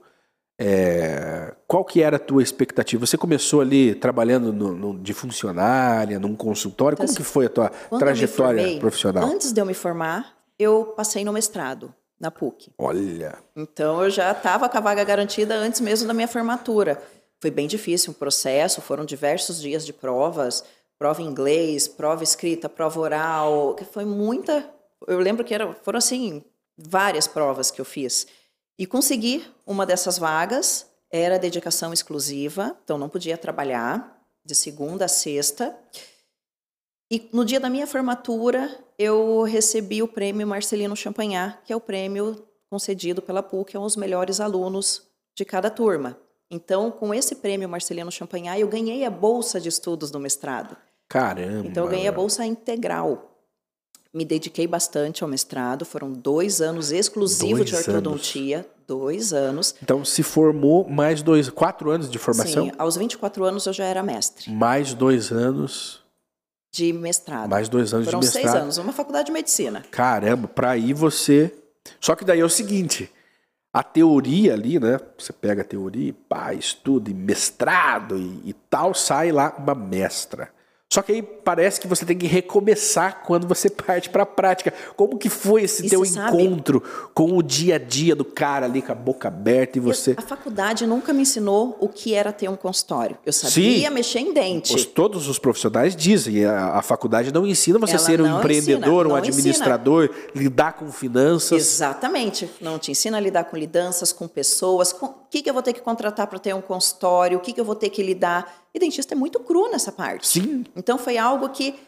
é, 0.63 1.53
qual 1.67 1.83
que 1.83 2.01
era 2.01 2.17
a 2.17 2.19
tua 2.19 2.43
expectativa? 2.43 3.05
Você 3.05 3.17
começou 3.17 3.61
ali 3.61 3.95
trabalhando 3.95 4.53
no- 4.53 4.73
no- 4.73 4.99
de 4.99 5.13
funcionária, 5.13 6.19
num 6.19 6.35
consultório? 6.35 6.97
Como 6.97 7.13
que 7.15 7.23
foi 7.23 7.47
a 7.47 7.49
tua 7.49 7.69
trajetória 7.97 8.61
formei, 8.61 8.79
profissional? 8.79 9.23
Antes 9.23 9.51
de 9.51 9.59
eu 9.59 9.65
me 9.65 9.73
formar, 9.73 10.37
eu 10.59 10.85
passei 10.95 11.25
no 11.25 11.33
mestrado, 11.33 11.93
na 12.19 12.29
PUC. 12.29 12.71
Olha, 12.77 13.39
Então 13.55 14.03
eu 14.03 14.09
já 14.09 14.31
estava 14.31 14.69
com 14.69 14.77
a 14.77 14.81
vaga 14.81 15.03
garantida 15.03 15.55
antes 15.55 15.81
mesmo 15.81 16.07
da 16.07 16.13
minha 16.13 16.27
formatura. 16.27 17.01
Foi 17.39 17.49
bem 17.49 17.67
difícil 17.67 18.11
o 18.11 18.15
processo, 18.15 18.81
foram 18.81 19.03
diversos 19.03 19.59
dias 19.59 19.83
de 19.83 19.91
provas, 19.91 20.63
prova 20.99 21.23
em 21.23 21.25
inglês, 21.25 21.87
prova 21.87 22.23
escrita, 22.23 22.69
prova 22.69 22.99
oral, 22.99 23.73
que 23.73 23.83
foi 23.83 24.05
muita. 24.05 24.63
Eu 25.07 25.17
lembro 25.17 25.43
que 25.43 25.51
era, 25.55 25.73
foram 25.81 25.97
assim 25.97 26.43
várias 26.77 27.25
provas 27.27 27.71
que 27.71 27.81
eu 27.81 27.85
fiz 27.85 28.27
e 28.77 28.85
consegui 28.85 29.45
uma 29.65 29.85
dessas 29.85 30.17
vagas. 30.17 30.87
Era 31.11 31.37
dedicação 31.37 31.91
exclusiva, 31.91 32.77
então 32.83 32.97
não 32.97 33.09
podia 33.09 33.37
trabalhar 33.37 34.17
de 34.45 34.55
segunda 34.55 35.05
a 35.05 35.09
sexta. 35.09 35.77
E 37.11 37.29
no 37.33 37.43
dia 37.43 37.59
da 37.59 37.69
minha 37.69 37.85
formatura, 37.85 38.73
eu 38.97 39.43
recebi 39.43 40.01
o 40.01 40.07
prêmio 40.07 40.47
Marcelino 40.47 40.95
Champagnat, 40.95 41.57
que 41.65 41.73
é 41.73 41.75
o 41.75 41.81
prêmio 41.81 42.47
concedido 42.69 43.21
pela 43.21 43.43
PUC 43.43 43.75
aos 43.75 43.97
melhores 43.97 44.39
alunos 44.39 45.05
de 45.35 45.43
cada 45.43 45.69
turma. 45.69 46.17
Então, 46.49 46.89
com 46.89 47.13
esse 47.13 47.35
prêmio 47.35 47.67
Marcelino 47.67 48.11
Champagnat, 48.11 48.59
eu 48.59 48.67
ganhei 48.67 49.03
a 49.03 49.09
bolsa 49.09 49.59
de 49.59 49.67
estudos 49.67 50.11
do 50.11 50.19
mestrado. 50.19 50.77
caramba. 51.09 51.67
Então, 51.67 51.83
eu 51.83 51.89
ganhei 51.89 52.07
a 52.07 52.11
bolsa 52.11 52.45
integral. 52.45 53.30
Me 54.13 54.25
dediquei 54.25 54.67
bastante 54.67 55.23
ao 55.23 55.29
mestrado, 55.29 55.85
foram 55.85 56.11
dois 56.11 56.59
anos 56.59 56.91
exclusivos 56.91 57.65
de 57.65 57.71
Dois 57.71 57.87
ortodontia, 57.87 58.67
dois 58.85 59.31
anos. 59.31 59.73
Então 59.81 60.03
se 60.03 60.21
formou 60.21 60.87
mais 60.89 61.23
dois, 61.23 61.49
quatro 61.49 61.89
anos 61.89 62.11
de 62.11 62.17
formação? 62.17 62.65
Sim, 62.65 62.71
aos 62.77 62.97
24 62.97 63.43
anos 63.45 63.65
eu 63.65 63.71
já 63.73 63.85
era 63.85 64.03
mestre 64.03 64.51
Mais 64.51 64.93
dois 64.93 65.31
anos, 65.31 66.01
de 66.73 66.91
mestrado. 66.91 67.49
mais 67.49 67.69
dois 67.69 67.93
anos 67.93 68.05
foram 68.05 68.19
de 68.19 68.27
seis 68.27 68.43
mestrado. 68.43 68.63
anos, 68.63 68.77
uma 68.77 68.91
faculdade 68.91 69.27
de 69.27 69.31
medicina. 69.31 69.85
Caramba, 69.89 70.47
pra 70.47 70.71
aí 70.71 70.91
você. 70.93 71.53
Só 71.99 72.13
que 72.13 72.25
daí 72.25 72.41
é 72.41 72.45
o 72.45 72.49
seguinte: 72.49 73.09
a 73.73 73.81
teoria 73.81 74.53
ali, 74.53 74.77
né? 74.77 74.99
Você 75.17 75.31
pega 75.31 75.61
a 75.61 75.65
teoria, 75.65 76.13
pá, 76.27 76.53
estuda, 76.53 77.09
e 77.09 77.13
mestrado 77.13 78.17
e, 78.17 78.41
e 78.49 78.53
tal, 78.69 78.93
sai 78.93 79.31
lá 79.31 79.55
uma 79.57 79.73
mestra. 79.73 80.49
Só 80.93 81.01
que 81.01 81.13
aí 81.13 81.21
parece 81.21 81.79
que 81.79 81.87
você 81.87 82.05
tem 82.05 82.17
que 82.17 82.27
recomeçar 82.27 83.21
quando 83.25 83.47
você 83.47 83.69
parte 83.71 84.09
pra 84.09 84.25
prática. 84.25 84.73
Como 84.97 85.17
que 85.17 85.29
foi 85.29 85.63
esse 85.63 85.85
E 85.85 85.89
teu 85.89 85.99
você 86.03 86.15
sabe- 86.15 86.43
encontro 86.43 86.83
com 87.13 87.37
o 87.37 87.41
dia 87.41 87.75
a 87.75 87.79
dia 87.79 88.13
do 88.13 88.25
cara 88.25 88.65
ali 88.65 88.81
com 88.81 88.91
a 88.91 88.95
boca 88.95 89.29
aberta 89.29 89.77
e 89.77 89.81
você. 89.81 90.15
A 90.17 90.21
faculdade 90.21 90.85
nunca 90.85 91.13
me 91.13 91.21
ensinou 91.21 91.77
o 91.79 91.87
que 91.87 92.13
era 92.13 92.33
ter 92.33 92.49
um 92.49 92.57
consultório. 92.57 93.17
Eu 93.25 93.31
sabia 93.31 93.87
Sim. 93.87 93.93
mexer 93.95 94.19
em 94.19 94.33
dente. 94.33 94.75
Os- 94.75 94.83
todos 94.85 95.29
os 95.29 95.39
profissionais 95.39 95.95
dizem, 95.95 96.43
a, 96.43 96.73
a 96.75 96.81
faculdade 96.81 97.31
não 97.33 97.47
ensina 97.47 97.79
você 97.79 97.93
Ela 97.93 97.99
ser 97.99 98.21
um 98.21 98.39
empreendedor, 98.39 99.05
ensina, 99.05 99.13
um 99.13 99.15
administrador, 99.15 100.09
lidar 100.35 100.73
com 100.73 100.91
finanças. 100.91 101.57
Exatamente. 101.57 102.49
Não 102.59 102.77
te 102.77 102.91
ensina 102.91 103.15
a 103.15 103.19
lidar 103.21 103.45
com 103.45 103.55
lidanças, 103.55 104.11
com 104.11 104.27
pessoas, 104.27 104.91
com 104.91 105.05
o 105.05 105.13
que, 105.29 105.41
que 105.41 105.49
eu 105.49 105.53
vou 105.53 105.63
ter 105.63 105.71
que 105.71 105.79
contratar 105.79 106.27
para 106.27 106.37
ter 106.37 106.53
um 106.53 106.59
consultório, 106.61 107.37
o 107.37 107.41
que, 107.41 107.53
que 107.53 107.61
eu 107.61 107.65
vou 107.65 107.75
ter 107.75 107.89
que 107.89 108.03
lidar. 108.03 108.60
E 108.73 108.79
dentista 108.79 109.13
é 109.13 109.17
muito 109.17 109.39
cru 109.39 109.69
nessa 109.69 109.91
parte. 109.91 110.27
Sim, 110.27 110.65
Então 110.75 110.97
foi 110.97 111.17
algo 111.17 111.49
que 111.49 111.79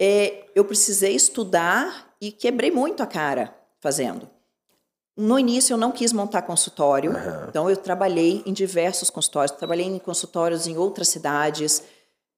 é, 0.00 0.44
eu 0.54 0.64
precisei 0.64 1.14
estudar 1.14 2.14
e 2.20 2.30
quebrei 2.30 2.70
muito 2.70 3.02
a 3.02 3.06
cara 3.06 3.54
fazendo. 3.80 4.28
No 5.16 5.36
início 5.38 5.74
eu 5.74 5.78
não 5.78 5.90
quis 5.90 6.12
montar 6.12 6.42
consultório, 6.42 7.12
então 7.48 7.68
eu 7.68 7.76
trabalhei 7.76 8.40
em 8.46 8.52
diversos 8.52 9.10
consultórios, 9.10 9.56
trabalhei 9.56 9.86
em 9.86 9.98
consultórios 9.98 10.68
em 10.68 10.76
outras 10.76 11.08
cidades, 11.08 11.82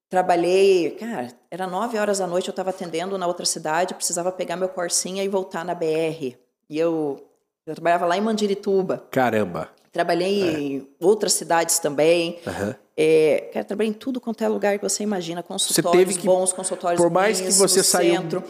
trabalhei, 0.09 0.93
cara, 0.93 1.29
era 1.51 1.67
nove 1.67 1.99
horas 1.99 2.19
da 2.19 2.27
noite 2.27 2.49
eu 2.49 2.53
estava 2.53 2.71
atendendo 2.71 3.19
na 3.19 3.27
outra 3.27 3.45
cidade, 3.45 3.95
precisava 3.95 4.33
pegar 4.33 4.57
meu 4.57 4.69
corsinha 4.69 5.23
e 5.23 5.29
voltar 5.29 5.63
na 5.65 5.75
BR. 5.75 6.37
E 6.71 6.79
eu, 6.79 7.23
eu 7.67 7.75
trabalhava 7.75 8.07
lá 8.07 8.17
em 8.17 8.21
Mandirituba, 8.23 9.05
caramba. 9.11 9.69
trabalhei 9.93 10.43
em 10.77 10.89
outras 10.99 11.35
cidades 11.35 11.79
também. 11.79 12.41
Aham. 12.47 12.75
É, 13.03 13.49
cara, 13.53 13.65
trabalhei 13.65 13.91
em 13.91 13.95
tudo 13.95 14.21
quanto 14.21 14.43
é 14.45 14.49
lugar 14.49 14.79
que 14.79 14.83
você 14.87 15.03
imagina, 15.03 15.43
consultórios 15.43 16.05
teve 16.07 16.21
que- 16.21 16.27
bons, 16.27 16.53
consultórios 16.53 17.01
por 17.01 17.11
mais 17.11 17.41
que 17.41 17.51
você 17.53 17.83
saiu- 17.83 18.15
centro, 18.15 18.45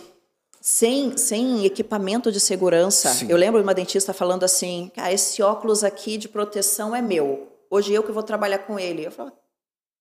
sem, 0.61 1.17
sem 1.17 1.65
equipamento 1.65 2.33
de 2.33 2.41
segurança. 2.41 3.11
Sim. 3.15 3.29
Eu 3.31 3.37
lembro 3.37 3.61
de 3.61 3.67
uma 3.67 3.75
dentista 3.75 4.13
falando 4.13 4.43
assim, 4.43 4.91
cara, 4.95 5.13
esse 5.13 5.41
óculos 5.43 5.85
aqui 5.85 6.17
de 6.17 6.29
proteção 6.29 6.97
é 6.97 7.01
meu. 7.01 7.49
Hoje 7.71 7.93
eu 7.93 8.03
que 8.03 8.11
vou 8.11 8.23
trabalhar 8.25 8.59
com 8.59 8.77
ele. 8.79 9.07
Eu 9.07 9.13
falo, 9.13 9.31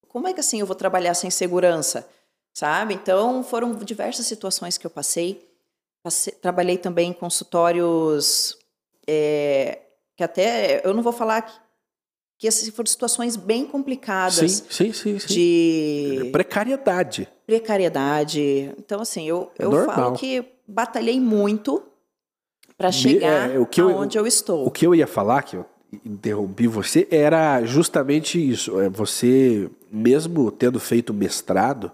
como 0.07 0.27
é 0.27 0.33
que 0.33 0.39
assim 0.39 0.59
eu 0.59 0.65
vou 0.65 0.75
trabalhar 0.75 1.13
sem 1.13 1.29
segurança? 1.29 2.07
Sabe? 2.51 2.95
Então, 2.95 3.43
foram 3.43 3.73
diversas 3.75 4.25
situações 4.25 4.77
que 4.79 4.85
eu 4.88 4.89
passei. 4.89 5.47
Passei- 6.01 6.33
trabalhei 6.33 6.77
também 6.77 7.12
em 7.12 7.13
consultórios 7.13 8.57
é, 9.07 9.79
que 10.17 10.23
até, 10.23 10.81
eu 10.83 10.93
não 10.93 11.03
vou 11.03 11.13
falar 11.13 11.68
que, 12.39 12.47
essas 12.47 12.67
foram 12.69 12.88
situações 12.88 13.36
bem 13.36 13.65
Sim, 13.65 13.67
complicadas 13.69 14.63
sim, 14.69 14.91
sim, 14.93 15.19
sim. 15.19 15.28
de 15.28 16.30
Precariedade. 16.32 17.28
precariedade. 17.45 18.73
Então, 18.78 19.02
assim, 19.02 19.28
eu, 19.28 19.52
É 19.60 19.65
eu 19.65 19.71
normal. 19.71 19.95
falo 19.95 20.15
que 20.17 20.43
batalhei 20.67 21.19
muito 21.19 21.84
para 22.78 22.91
chegar 22.91 23.52
é, 23.52 23.60
o 23.60 23.65
que 23.65 23.82
eu- 23.82 23.89
aonde 23.89 24.17
eu 24.17 24.25
estou. 24.25 24.65
O 24.65 24.71
que 24.71 24.88
eu 24.88 24.95
ia 24.95 25.06
falar, 25.06 25.43
que 25.43 25.58
eu 25.58 25.65
interrompi 26.06 26.65
você, 26.67 27.08
era 27.12 27.63
justamente 27.65 28.39
isso. 28.39 28.80
É, 28.80 28.89
Você, 28.89 29.69
mesmo 29.91 30.49
tendo 30.52 30.80
feito 30.80 31.13
mestrado, 31.13 31.91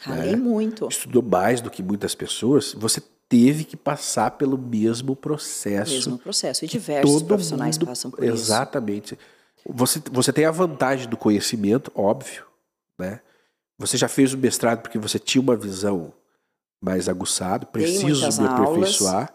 Ralei 0.00 0.36
muito. 0.36 0.88
estudou 0.88 1.22
mais 1.22 1.60
do 1.60 1.70
que 1.70 1.82
muitas 1.82 2.14
pessoas, 2.14 2.72
você 2.74 3.02
teve 3.28 3.64
que 3.64 3.76
passar 3.76 4.30
pelo 4.32 4.56
mesmo 4.56 5.16
processo. 5.16 5.92
Mesmo 5.92 6.16
processo. 6.18 6.64
E 6.64 6.68
diversos 6.68 7.22
profissionais 7.22 7.76
mundo- 7.76 7.88
passam 7.88 8.10
por 8.10 8.22
isso. 8.24 8.32
Exatamente. 8.32 9.18
Você, 9.68 10.00
você 10.10 10.32
tem 10.32 10.44
a 10.44 10.50
vantagem 10.50 11.08
do 11.08 11.16
conhecimento, 11.16 11.90
óbvio, 11.94 12.44
né? 12.98 13.20
Você 13.78 13.96
já 13.96 14.08
fez 14.08 14.32
o 14.32 14.38
mestrado 14.38 14.80
porque 14.82 14.98
você 14.98 15.18
tinha 15.18 15.42
uma 15.42 15.56
visão 15.56 16.12
mais 16.80 17.08
aguçada, 17.08 17.66
preciso 17.66 18.42
me 18.42 18.48
aperfeiçoar. 18.48 19.14
Aulas. 19.14 19.30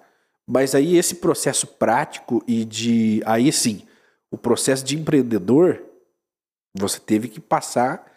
Mas 0.47 0.73
aí 0.73 0.97
esse 0.97 1.15
processo 1.15 1.67
prático 1.67 2.43
e 2.47 2.65
de. 2.65 3.21
Aí 3.25 3.51
sim, 3.51 3.83
o 4.31 4.37
processo 4.37 4.83
de 4.83 4.97
empreendedor, 4.97 5.83
você 6.73 6.99
teve 6.99 7.27
que 7.27 7.39
passar 7.39 8.11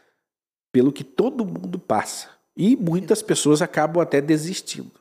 pelo 0.73 0.93
que 0.93 1.05
todo 1.05 1.45
mundo 1.45 1.79
passa. 1.79 2.29
E 2.57 2.77
muitas 2.77 3.21
pessoas 3.21 3.61
acabam 3.61 4.03
até 4.03 4.21
desistindo. 4.21 4.93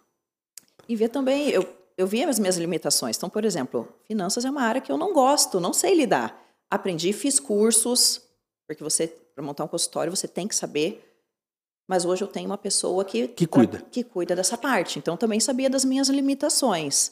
E 0.90 0.96
ver 0.96 1.10
também, 1.10 1.50
eu, 1.50 1.68
eu 1.98 2.06
vi 2.06 2.24
as 2.24 2.40
minhas 2.40 2.58
limitações. 2.58 3.16
Então, 3.16 3.30
por 3.30 3.46
exemplo, 3.46 3.88
finanças 4.06 4.44
é 4.44 4.50
uma 4.50 4.64
área 4.64 4.82
que 4.82 4.92
eu 4.92 4.98
não 4.98 5.14
gosto, 5.14 5.60
não 5.60 5.72
sei 5.72 5.96
lidar. 5.96 6.43
Aprendi, 6.74 7.14
fiz 7.14 7.40
cursos, 7.40 8.20
porque 8.66 8.84
você, 8.84 9.08
para 9.08 9.44
montar 9.44 9.64
um 9.64 9.68
consultório, 9.68 10.10
você 10.10 10.28
tem 10.28 10.48
que 10.48 10.56
saber. 10.56 11.08
Mas 11.88 12.04
hoje 12.04 12.24
eu 12.24 12.28
tenho 12.28 12.48
uma 12.48 12.58
pessoa 12.58 13.06
que, 13.06 13.28
que 13.28 13.46
cuida. 13.46 13.80
que 13.92 14.04
cuida 14.04 14.36
dessa 14.36 14.58
parte. 14.58 14.98
Então, 14.98 15.16
também 15.16 15.40
sabia 15.40 15.70
das 15.70 15.86
minhas 15.86 16.10
limitações. 16.10 17.12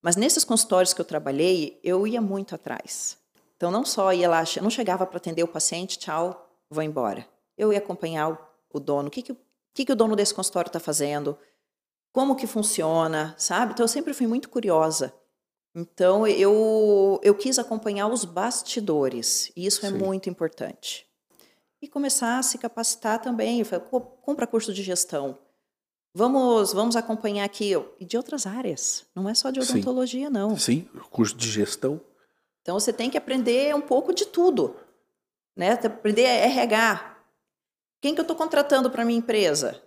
Mas 0.00 0.16
nesses 0.16 0.44
consultórios 0.44 0.94
que 0.94 1.00
eu 1.02 1.04
trabalhei, 1.04 1.78
eu 1.84 2.06
ia 2.06 2.22
muito 2.22 2.54
atrás. 2.54 3.18
Então, 3.54 3.70
não 3.70 3.84
só 3.84 4.14
ia 4.14 4.30
lá, 4.30 4.44
não 4.62 4.70
chegava 4.70 5.04
para 5.04 5.18
atender 5.18 5.42
o 5.42 5.48
paciente, 5.48 5.98
tchau, 5.98 6.50
vou 6.70 6.82
embora. 6.82 7.28
Eu 7.54 7.70
ia 7.70 7.80
acompanhar 7.80 8.30
o, 8.30 8.38
o 8.72 8.80
dono, 8.80 9.08
o 9.08 9.10
que, 9.10 9.20
que, 9.20 9.36
que, 9.74 9.84
que 9.84 9.92
o 9.92 9.96
dono 9.96 10.16
desse 10.16 10.32
consultório 10.32 10.70
está 10.70 10.80
fazendo, 10.80 11.36
como 12.14 12.34
que 12.34 12.46
funciona, 12.46 13.34
sabe? 13.36 13.74
Então 13.74 13.84
eu 13.84 13.88
sempre 13.88 14.14
fui 14.14 14.26
muito 14.26 14.48
curiosa. 14.48 15.12
Então 15.74 16.26
eu 16.26 17.20
eu 17.22 17.34
quis 17.34 17.58
acompanhar 17.58 18.08
os 18.08 18.24
bastidores 18.24 19.50
e 19.56 19.66
isso 19.66 19.84
é 19.86 19.88
Sim. 19.88 19.96
é 19.96 19.98
muito 19.98 20.28
importante. 20.28 21.06
E 21.80 21.88
começar 21.88 22.38
a 22.38 22.42
se 22.42 22.58
capacitar 22.58 23.20
também. 23.20 23.58
Eu 23.58 23.66
falei, 23.66 23.84
compra 24.22 24.46
curso 24.46 24.72
de 24.72 24.82
gestão. 24.82 25.38
Vamos 26.14 26.72
vamos 26.72 26.94
acompanhar 26.96 27.44
aqui 27.44 27.72
e 27.98 28.04
de 28.04 28.16
outras 28.16 28.46
áreas. 28.46 29.04
Não 29.14 29.28
é 29.28 29.34
só 29.34 29.50
de 29.50 29.60
odontologia 29.60 30.26
Sim. 30.26 30.32
não. 30.32 30.56
Sim, 30.56 30.88
curso 31.10 31.34
de 31.34 31.50
gestão. 31.50 32.00
Então 32.60 32.78
você 32.78 32.92
tem 32.92 33.10
que 33.10 33.18
aprender 33.18 33.74
um 33.74 33.80
pouco 33.80 34.14
de 34.14 34.26
tudo, 34.26 34.76
né? 35.56 35.72
Aprender 35.72 36.22
RH. 36.22 37.16
Quem 38.00 38.14
que 38.14 38.20
eu 38.20 38.22
estou 38.22 38.36
contratando 38.36 38.90
para 38.90 39.04
minha 39.04 39.18
empresa? 39.18 39.82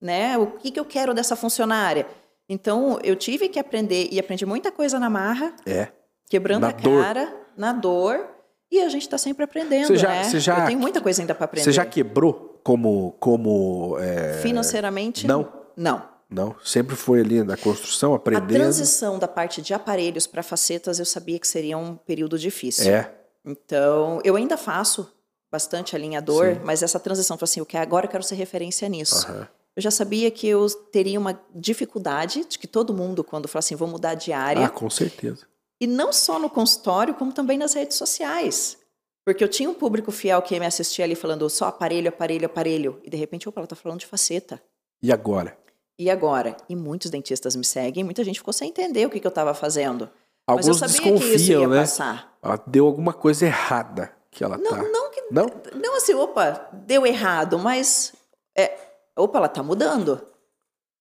né? 0.00 0.38
O 0.38 0.52
que, 0.52 0.70
que 0.70 0.80
eu 0.80 0.84
quero 0.84 1.12
dessa 1.12 1.36
funcionária? 1.36 2.06
Então, 2.52 2.98
eu 3.04 3.14
tive 3.14 3.48
que 3.48 3.60
aprender, 3.60 4.08
e 4.10 4.18
aprendi 4.18 4.44
muita 4.44 4.72
coisa 4.72 4.98
na 4.98 5.08
marra. 5.08 5.54
É. 5.64 5.86
Quebrando 6.28 6.62
na 6.62 6.70
a 6.70 6.72
cara, 6.72 7.26
dor. 7.26 7.46
na 7.56 7.72
dor. 7.72 8.28
E 8.68 8.80
a 8.80 8.88
gente 8.88 9.02
está 9.02 9.16
sempre 9.16 9.44
aprendendo, 9.44 9.86
você 9.86 9.96
já, 9.96 10.08
né? 10.08 10.24
Você 10.24 10.40
já, 10.40 10.58
eu 10.58 10.66
tenho 10.66 10.78
muita 10.80 11.00
coisa 11.00 11.22
ainda 11.22 11.32
para 11.32 11.44
aprender. 11.44 11.64
Você 11.64 11.70
já 11.70 11.84
quebrou 11.86 12.60
como... 12.64 13.12
como 13.20 13.96
é... 14.00 14.40
Financeiramente? 14.42 15.28
Não. 15.28 15.48
Não. 15.76 16.10
Não, 16.28 16.56
sempre 16.64 16.96
foi 16.96 17.20
ali 17.20 17.42
na 17.44 17.56
construção, 17.56 18.14
aprendendo. 18.14 18.56
A 18.56 18.58
transição 18.58 19.18
da 19.18 19.28
parte 19.28 19.62
de 19.62 19.72
aparelhos 19.72 20.26
para 20.26 20.42
facetas 20.42 20.98
eu 20.98 21.04
sabia 21.04 21.38
que 21.38 21.46
seria 21.46 21.78
um 21.78 21.96
período 21.96 22.36
difícil. 22.36 22.92
É. 22.92 23.12
Então, 23.44 24.20
eu 24.24 24.34
ainda 24.34 24.56
faço 24.56 25.12
bastante 25.50 25.94
alinhador, 25.94 26.54
Sim. 26.54 26.60
mas 26.64 26.82
essa 26.82 26.98
transição, 26.98 27.38
foi 27.38 27.46
assim, 27.46 27.64
agora 27.74 28.06
eu 28.06 28.10
quero 28.10 28.22
ser 28.22 28.36
referência 28.36 28.88
nisso. 28.88 29.28
Uhum 29.30 29.46
eu 29.76 29.82
já 29.82 29.90
sabia 29.90 30.30
que 30.30 30.46
eu 30.46 30.68
teria 30.90 31.18
uma 31.18 31.40
dificuldade, 31.54 32.44
de 32.44 32.58
que 32.58 32.66
todo 32.66 32.94
mundo, 32.94 33.22
quando 33.22 33.48
fala 33.48 33.60
assim, 33.60 33.76
vou 33.76 33.88
mudar 33.88 34.14
de 34.14 34.32
área. 34.32 34.66
Ah, 34.66 34.70
com 34.70 34.90
certeza. 34.90 35.46
E 35.80 35.86
não 35.86 36.12
só 36.12 36.38
no 36.38 36.50
consultório, 36.50 37.14
como 37.14 37.32
também 37.32 37.56
nas 37.56 37.74
redes 37.74 37.96
sociais. 37.96 38.78
Porque 39.24 39.44
eu 39.44 39.48
tinha 39.48 39.70
um 39.70 39.74
público 39.74 40.10
fiel 40.10 40.42
que 40.42 40.58
me 40.58 40.66
assistia 40.66 41.04
ali 41.04 41.14
falando 41.14 41.48
só 41.48 41.66
aparelho, 41.66 42.08
aparelho, 42.08 42.46
aparelho. 42.46 43.00
E 43.04 43.10
de 43.10 43.16
repente, 43.16 43.48
opa, 43.48 43.60
ela 43.60 43.64
está 43.64 43.76
falando 43.76 44.00
de 44.00 44.06
faceta. 44.06 44.60
E 45.02 45.12
agora? 45.12 45.56
E 45.98 46.10
agora? 46.10 46.56
E 46.68 46.74
muitos 46.74 47.10
dentistas 47.10 47.54
me 47.54 47.64
seguem, 47.64 48.02
muita 48.02 48.24
gente 48.24 48.38
ficou 48.38 48.52
sem 48.52 48.70
entender 48.70 49.06
o 49.06 49.10
que, 49.10 49.20
que 49.20 49.26
eu 49.26 49.30
estava 49.30 49.54
fazendo. 49.54 50.10
Alguns 50.46 50.66
Mas 50.66 50.82
eu 50.82 50.88
sabia 50.88 51.12
desconfiam, 51.12 51.30
que 51.30 51.36
isso 51.36 51.52
ia 51.52 51.68
né? 51.68 51.80
passar. 51.80 52.38
Ela 52.42 52.62
deu 52.66 52.86
alguma 52.86 53.12
coisa 53.12 53.46
errada 53.46 54.12
que 54.30 54.42
ela 54.42 54.56
não, 54.56 54.70
tá. 54.70 54.82
Não, 54.82 55.10
que, 55.10 55.22
não? 55.30 55.46
não 55.74 55.96
assim, 55.96 56.14
opa, 56.14 56.68
deu 56.72 57.06
errado, 57.06 57.58
mas 57.58 58.12
é, 58.56 58.76
opa, 59.20 59.38
ela 59.38 59.46
está 59.46 59.62
mudando. 59.62 60.12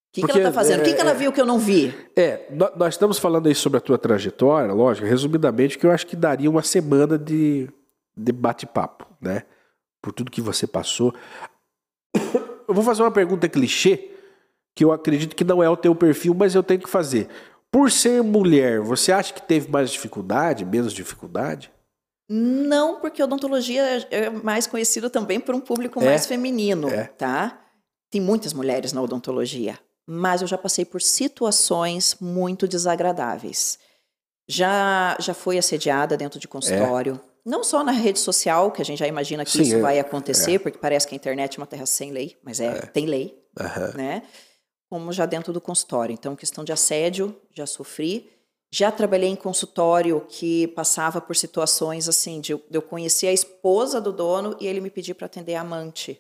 O 0.10 0.12
que, 0.12 0.24
que 0.24 0.32
ela 0.32 0.40
está 0.40 0.52
fazendo? 0.52 0.80
É, 0.80 0.82
o 0.82 0.86
que, 0.86 0.94
que 0.94 1.02
ela 1.02 1.12
é, 1.12 1.14
viu 1.14 1.32
que 1.32 1.40
eu 1.40 1.46
não 1.46 1.60
vi? 1.60 1.94
É, 2.16 2.48
nós 2.76 2.96
estamos 2.96 3.20
falando 3.20 3.48
aí 3.48 3.54
sobre 3.54 3.78
a 3.78 3.82
tua 3.82 3.98
trajetória, 3.98 4.74
lógico, 4.74 5.06
resumidamente, 5.06 5.78
que 5.78 5.86
eu 5.86 5.92
acho 5.92 6.08
que 6.08 6.16
daria 6.16 6.50
uma 6.50 6.64
semana 6.64 7.18
de, 7.18 7.70
de 8.18 8.32
bate-papo, 8.32 9.06
né? 9.22 9.44
Por 10.02 10.12
tudo 10.12 10.32
que 10.32 10.42
você 10.42 10.66
passou. 10.66 11.14
Eu 12.68 12.76
vou 12.76 12.84
fazer 12.84 13.02
uma 13.02 13.10
pergunta 13.10 13.50
clichê, 13.50 14.12
que 14.76 14.84
eu 14.84 14.92
acredito 14.92 15.36
que 15.36 15.44
não 15.44 15.64
é 15.64 15.68
o 15.68 15.76
teu 15.76 15.96
perfil, 15.96 16.36
mas 16.36 16.54
eu 16.54 16.62
tenho 16.62 16.80
que 16.80 16.88
fazer. 16.88 17.28
Por 17.72 17.90
ser 17.90 18.22
mulher, 18.22 18.80
você 18.80 19.12
acha 19.12 19.34
que 19.34 19.42
teve 19.42 19.72
mais 19.72 19.90
dificuldade, 19.90 20.64
menos 20.64 20.94
dificuldade? 20.94 21.72
Não, 22.30 23.00
porque 23.00 23.24
odontologia 23.24 24.08
é 24.12 24.30
mais 24.30 24.68
conhecida 24.68 25.10
também 25.10 25.40
por 25.40 25.56
um 25.56 25.60
público 25.60 26.00
é, 26.00 26.06
mais 26.06 26.28
feminino, 26.28 26.88
é. 26.90 27.06
tá? 27.06 27.60
Tem 28.12 28.20
muitas 28.20 28.54
mulheres 28.54 28.92
na 28.92 29.02
odontologia, 29.02 29.80
mas 30.06 30.42
eu 30.42 30.48
já 30.48 30.58
passei 30.58 30.84
por 30.84 31.02
situações 31.02 32.18
muito 32.20 32.68
desagradáveis. 32.68 33.78
Já, 34.48 35.16
já 35.20 35.36
fui 35.36 35.60
assediada 35.60 36.18
dentro 36.18 36.40
de 36.40 36.48
consultório. 36.48 37.22
É. 37.24 37.30
Não 37.46 37.64
só 37.64 37.84
na 37.84 37.92
rede 37.92 38.20
social, 38.20 38.72
que 38.72 38.82
a 38.82 38.86
gente 38.86 38.98
já 38.98 39.08
imagina 39.08 39.46
que 39.46 39.52
Sim, 39.52 39.62
isso 39.62 39.76
é, 39.76 39.80
vai 39.80 40.00
acontecer, 40.00 40.56
é. 40.56 40.60
porque 40.60 40.80
parece 40.80 41.08
que 41.08 41.14
a 41.14 41.18
internet 41.18 41.56
é 41.56 41.62
uma 41.62 41.68
terra 41.68 41.86
sem 41.86 42.12
lei, 42.12 42.36
mas 42.44 42.60
é, 42.60 42.66
é. 42.66 42.82
tem 42.88 43.06
lei, 43.06 43.40
uhum. 43.60 43.98
né? 43.98 44.24
Como 44.90 45.14
já 45.14 45.28
dentro 45.28 45.54
do 45.54 45.62
consultório. 45.62 46.14
Então, 46.14 46.36
questão 46.36 46.64
de 46.64 46.72
assédio, 46.72 47.36
já 47.54 47.68
sofri. 47.68 48.32
Já 48.72 48.92
trabalhei 48.92 49.30
em 49.30 49.36
consultório 49.36 50.26
que 50.28 50.68
passava 50.70 51.22
por 51.22 51.36
situações 51.36 52.10
assim, 52.10 52.42
de 52.42 52.52
eu 52.52 52.82
conhecer 52.82 53.28
a 53.28 53.34
esposa 53.34 54.02
do 54.02 54.12
dono 54.12 54.56
e 54.60 54.68
ele 54.68 54.82
me 54.82 54.90
pedir 54.90 55.14
para 55.14 55.28
atender 55.28 55.56
a 55.56 55.62
amante. 55.62 56.20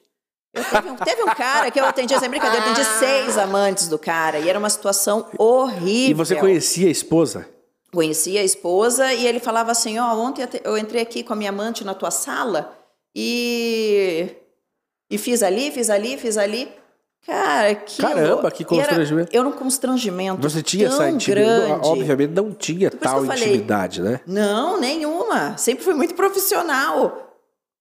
Teve 0.51 0.89
um, 0.89 0.95
teve, 0.95 1.23
um, 1.23 1.27
cara 1.27 1.69
que 1.69 1.79
eu 1.79 1.85
atendi, 1.85 2.17
sem 2.17 2.29
brincadeira, 2.29 2.65
eu 2.65 2.71
atendi 2.71 2.87
seis 2.97 3.37
amantes 3.37 3.87
do 3.87 3.99
cara 3.99 4.39
e 4.39 4.49
era 4.49 4.57
uma 4.57 4.69
situação 4.69 5.27
horrível. 5.37 6.09
E 6.09 6.13
você 6.13 6.35
conhecia 6.35 6.87
a 6.87 6.91
esposa? 6.91 7.47
Conhecia 7.93 8.41
a 8.41 8.43
esposa 8.43 9.13
e 9.13 9.27
ele 9.27 9.39
falava 9.39 9.71
assim: 9.71 9.99
Ó, 9.99 10.13
oh, 10.13 10.19
ontem 10.19 10.47
eu 10.63 10.77
entrei 10.77 11.01
aqui 11.01 11.23
com 11.23 11.33
a 11.33 11.35
minha 11.35 11.49
amante 11.49 11.83
na 11.83 11.93
tua 11.93 12.11
sala 12.11 12.75
e. 13.15 14.35
E 15.11 15.17
fiz 15.17 15.41
ali, 15.41 15.71
fiz 15.71 15.89
ali, 15.89 16.17
fiz 16.17 16.37
ali. 16.37 16.71
Cara, 17.25 17.75
que. 17.75 18.01
Caramba, 18.01 18.49
que 18.49 18.63
constrangimento. 18.63 19.29
Era, 19.31 19.39
era 19.39 19.49
um 19.49 19.51
constrangimento. 19.51 20.41
Você 20.41 20.63
tinha 20.63 20.87
essa 20.87 21.09
intimidade? 21.09 21.79
Obviamente 21.83 22.31
não 22.31 22.51
tinha 22.51 22.89
tal 22.89 23.25
intimidade, 23.25 24.01
né? 24.01 24.19
Não, 24.25 24.79
nenhuma. 24.79 25.57
Sempre 25.57 25.83
fui 25.83 25.93
muito 25.93 26.15
profissional. 26.15 27.28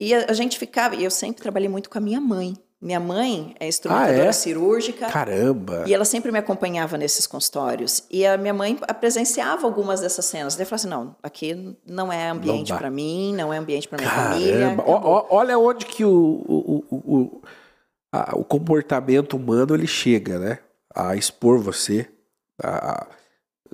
E 0.00 0.14
a, 0.14 0.26
a, 0.28 0.32
gente 0.32 0.58
ficava, 0.58 0.94
e 0.94 1.04
eu 1.04 1.10
sempre 1.10 1.42
trabalhei 1.42 1.68
muito 1.68 1.90
com 1.90 1.98
a 1.98 2.00
minha 2.00 2.20
mãe. 2.20 2.54
Minha 2.80 3.00
mãe 3.00 3.56
é 3.58 3.66
instrumentadora 3.66 4.22
ah, 4.22 4.26
é? 4.26 4.32
cirúrgica. 4.32 5.08
Caramba! 5.08 5.82
E 5.84 5.92
ela 5.92 6.04
sempre 6.04 6.30
me 6.30 6.38
acompanhava 6.38 6.96
nesses 6.96 7.26
consultórios. 7.26 8.04
E 8.08 8.24
a 8.24 8.38
minha 8.38 8.54
mãe 8.54 8.78
presenciava 9.00 9.66
algumas 9.66 10.00
dessas 10.00 10.24
cenas. 10.26 10.54
Daí 10.54 10.62
eu 10.62 10.68
falei 10.68 10.80
assim: 10.80 10.88
não, 10.88 11.16
aqui 11.20 11.76
não 11.84 12.12
é 12.12 12.28
ambiente 12.28 12.72
para 12.72 12.88
mim, 12.88 13.34
não 13.34 13.52
é 13.52 13.58
ambiente 13.58 13.88
para 13.88 13.98
minha 13.98 14.08
Caramba. 14.08 14.30
família. 14.30 14.76
O, 14.86 15.34
olha 15.34 15.58
onde 15.58 15.86
que 15.86 16.04
o, 16.04 16.44
o, 16.46 16.84
o, 16.92 17.42
a, 18.12 18.36
o 18.36 18.44
comportamento 18.44 19.36
humano 19.36 19.74
ele 19.74 19.88
chega, 19.88 20.38
né? 20.38 20.58
A 20.94 21.16
expor 21.16 21.58
você, 21.58 22.08
a, 22.62 23.08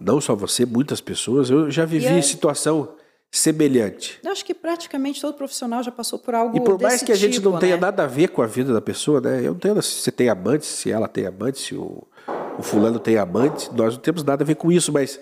não 0.00 0.18
só 0.18 0.34
você, 0.34 0.64
muitas 0.64 1.02
pessoas. 1.02 1.50
Eu 1.50 1.70
já 1.70 1.84
vivi 1.84 2.06
aí, 2.06 2.22
situação 2.22 2.96
semelhante. 3.38 4.20
Eu 4.23 4.31
acho 4.31 4.44
que 4.44 4.55
praticamente 4.55 5.20
todo 5.20 5.35
profissional 5.35 5.83
já 5.83 5.90
passou 5.90 6.20
por 6.20 6.37
algo 6.37 6.57
E 6.57 6.61
por 6.61 6.81
mais 6.81 7.03
que 7.03 7.11
a 7.11 7.16
gente 7.16 7.35
tipo, 7.35 7.51
não 7.51 7.59
tenha 7.59 7.75
né? 7.75 7.81
nada 7.81 8.05
a 8.05 8.07
ver 8.07 8.29
com 8.29 8.40
a 8.40 8.47
vida 8.47 8.73
da 8.73 8.81
pessoa, 8.81 9.20
né? 9.20 9.40
Eu 9.40 9.53
não 9.53 9.59
tenho 9.59 9.83
se 9.83 10.03
você 10.03 10.12
tem 10.12 10.29
amante, 10.29 10.64
se 10.64 10.90
ela 10.90 11.09
tem 11.09 11.27
amante, 11.27 11.59
se 11.59 11.75
o, 11.75 12.07
o 12.57 12.62
fulano 12.62 13.01
tem 13.01 13.18
amante, 13.18 13.68
nós 13.75 13.94
não 13.94 14.01
temos 14.01 14.23
nada 14.23 14.44
a 14.44 14.47
ver 14.47 14.55
com 14.55 14.70
isso, 14.70 14.92
mas 14.92 15.18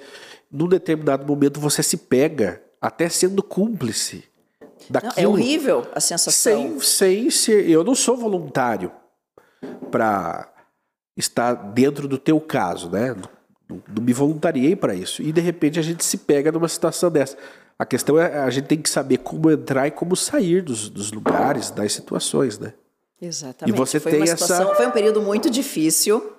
num 0.51 0.69
determinado 0.69 1.27
momento 1.27 1.59
você 1.59 1.83
se 1.83 1.97
pega 1.97 2.63
até 2.79 3.09
sendo 3.09 3.43
cúmplice 3.43 4.25
daquilo. 4.91 5.15
Não, 5.17 5.23
é 5.23 5.27
horrível 5.27 5.87
a 5.95 6.01
sensação. 6.01 6.79
Sem, 6.79 6.81
sem 6.81 7.31
ser. 7.31 7.67
Eu 7.67 7.83
não 7.83 7.95
sou 7.95 8.15
voluntário 8.15 8.93
para 9.91 10.53
estar 11.17 11.55
dentro 11.55 12.07
do 12.07 12.19
teu 12.19 12.39
caso, 12.39 12.91
né? 12.91 13.15
Não, 13.69 13.83
não 13.89 14.03
me 14.03 14.13
voluntariei 14.13 14.77
para 14.77 14.95
isso. 14.95 15.23
E 15.23 15.33
de 15.33 15.41
repente 15.41 15.79
a 15.79 15.83
gente 15.83 16.05
se 16.05 16.19
pega 16.19 16.53
numa 16.53 16.69
situação 16.69 17.11
dessa. 17.11 17.39
A 17.83 17.85
questão 17.85 18.17
é 18.17 18.39
a 18.39 18.49
gente 18.49 18.67
tem 18.67 18.81
que 18.81 18.89
saber 18.89 19.19
como 19.19 19.51
entrar 19.51 19.89
e 19.89 19.91
como 19.91 20.15
sair 20.15 20.63
dos, 20.63 20.89
dos 20.89 21.11
lugares, 21.11 21.69
das 21.73 21.93
situações, 21.93 22.57
né? 22.57 22.75
Exatamente. 23.21 23.75
E 23.75 23.77
você 23.77 23.99
foi 23.99 24.13
tem 24.13 24.25
situação, 24.25 24.67
essa. 24.67 24.75
Foi 24.77 24.87
um 24.87 24.93
período 24.93 25.21
muito 25.21 25.51
difícil. 25.51 26.33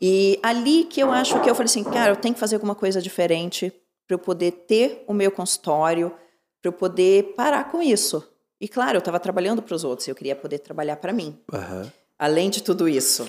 E 0.00 0.38
ali 0.40 0.84
que 0.84 1.00
eu 1.00 1.10
acho 1.10 1.40
que 1.40 1.50
eu 1.50 1.54
falei 1.56 1.64
assim, 1.64 1.82
cara, 1.82 2.12
eu 2.12 2.16
tenho 2.16 2.32
que 2.32 2.38
fazer 2.38 2.54
alguma 2.54 2.76
coisa 2.76 3.02
diferente 3.02 3.72
para 4.06 4.14
eu 4.14 4.20
poder 4.20 4.52
ter 4.68 5.02
o 5.08 5.12
meu 5.12 5.32
consultório, 5.32 6.12
para 6.60 6.68
eu 6.68 6.72
poder 6.72 7.34
parar 7.34 7.64
com 7.64 7.82
isso. 7.82 8.24
E 8.60 8.68
claro, 8.68 8.98
eu 8.98 9.00
estava 9.00 9.18
trabalhando 9.18 9.62
para 9.62 9.74
os 9.74 9.82
outros, 9.82 10.06
eu 10.06 10.14
queria 10.14 10.36
poder 10.36 10.60
trabalhar 10.60 10.94
para 10.94 11.12
mim. 11.12 11.36
Aham. 11.52 11.90
Além 12.16 12.48
de 12.48 12.62
tudo 12.62 12.88
isso. 12.88 13.28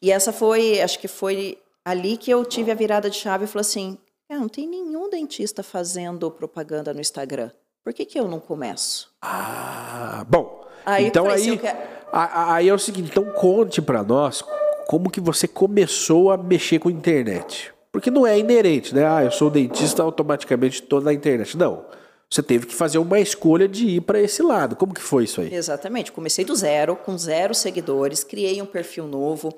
E 0.00 0.10
essa 0.10 0.32
foi, 0.32 0.80
acho 0.80 0.98
que 0.98 1.08
foi 1.08 1.58
ali 1.84 2.16
que 2.16 2.30
eu 2.30 2.42
tive 2.42 2.70
a 2.70 2.74
virada 2.74 3.10
de 3.10 3.16
chave 3.18 3.44
e 3.44 3.46
falei 3.46 3.60
assim: 3.60 3.98
"Ah, 4.34 4.40
não 4.40 4.48
tem 4.48 4.68
nenhum 4.68 5.08
dentista 5.10 5.62
fazendo 5.62 6.30
propaganda 6.30 6.92
no 6.94 7.00
Instagram. 7.00 7.50
Por 7.82 7.92
que, 7.92 8.04
que 8.04 8.18
eu 8.18 8.26
não 8.26 8.40
começo? 8.40 9.12
Ah, 9.22 10.24
bom. 10.28 10.64
Aí 10.86 11.06
então 11.06 11.28
aí, 11.28 11.38
se 11.42 11.48
eu 11.50 11.58
quero- 11.58 11.78
a- 12.12 12.24
a- 12.24 12.54
aí 12.54 12.68
é 12.68 12.74
o 12.74 12.78
seguinte, 12.78 13.10
então 13.10 13.24
conte 13.32 13.80
pra 13.82 14.02
nós 14.02 14.42
como 14.86 15.10
que 15.10 15.20
você 15.20 15.46
começou 15.48 16.30
a 16.30 16.36
mexer 16.36 16.78
com 16.78 16.88
a 16.88 16.92
internet. 16.92 17.72
Porque 17.92 18.10
não 18.10 18.26
é 18.26 18.38
inerente, 18.38 18.94
né? 18.94 19.06
Ah, 19.06 19.22
eu 19.24 19.30
sou 19.30 19.48
dentista, 19.50 20.02
automaticamente 20.02 20.82
estou 20.82 21.00
na 21.00 21.12
internet. 21.12 21.56
Não. 21.56 21.84
Você 22.28 22.42
teve 22.42 22.66
que 22.66 22.74
fazer 22.74 22.98
uma 22.98 23.20
escolha 23.20 23.68
de 23.68 23.86
ir 23.86 24.00
para 24.00 24.20
esse 24.20 24.42
lado. 24.42 24.74
Como 24.74 24.92
que 24.92 25.00
foi 25.00 25.24
isso 25.24 25.40
aí? 25.40 25.54
Exatamente. 25.54 26.10
Comecei 26.10 26.44
do 26.44 26.54
zero, 26.56 26.96
com 26.96 27.16
zero 27.16 27.54
seguidores, 27.54 28.24
criei 28.24 28.60
um 28.60 28.66
perfil 28.66 29.06
novo. 29.06 29.54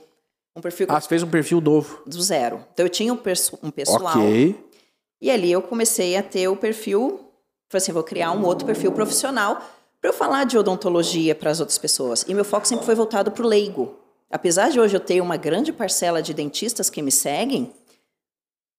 Um 0.54 0.60
perfil 0.60 0.86
Ah, 0.90 1.00
você 1.00 1.08
fez 1.08 1.22
um 1.22 1.28
perfil 1.28 1.60
novo. 1.60 2.02
do 2.06 2.20
zero. 2.20 2.64
Então 2.72 2.84
eu 2.84 2.90
tinha 2.90 3.12
um, 3.12 3.16
um 3.62 3.70
pessoal. 3.70 4.18
Ok. 4.18 4.56
E 5.20 5.30
ali 5.30 5.50
eu 5.50 5.62
comecei 5.62 6.16
a 6.16 6.22
ter 6.22 6.48
o 6.48 6.56
perfil. 6.56 7.20
Falei 7.68 7.82
assim, 7.82 7.92
vou 7.92 8.02
criar 8.02 8.32
um 8.32 8.44
outro 8.44 8.66
perfil 8.66 8.92
profissional 8.92 9.60
para 10.00 10.10
eu 10.10 10.14
falar 10.14 10.44
de 10.44 10.56
odontologia 10.56 11.34
para 11.34 11.50
as 11.50 11.60
outras 11.60 11.78
pessoas. 11.78 12.24
E 12.28 12.34
meu 12.34 12.44
foco 12.44 12.66
sempre 12.66 12.84
foi 12.84 12.94
voltado 12.94 13.30
para 13.30 13.44
o 13.44 13.48
leigo. 13.48 13.96
Apesar 14.30 14.70
de 14.70 14.78
hoje 14.78 14.96
eu 14.96 15.00
ter 15.00 15.20
uma 15.20 15.36
grande 15.36 15.72
parcela 15.72 16.20
de 16.20 16.34
dentistas 16.34 16.90
que 16.90 17.00
me 17.00 17.12
seguem, 17.12 17.72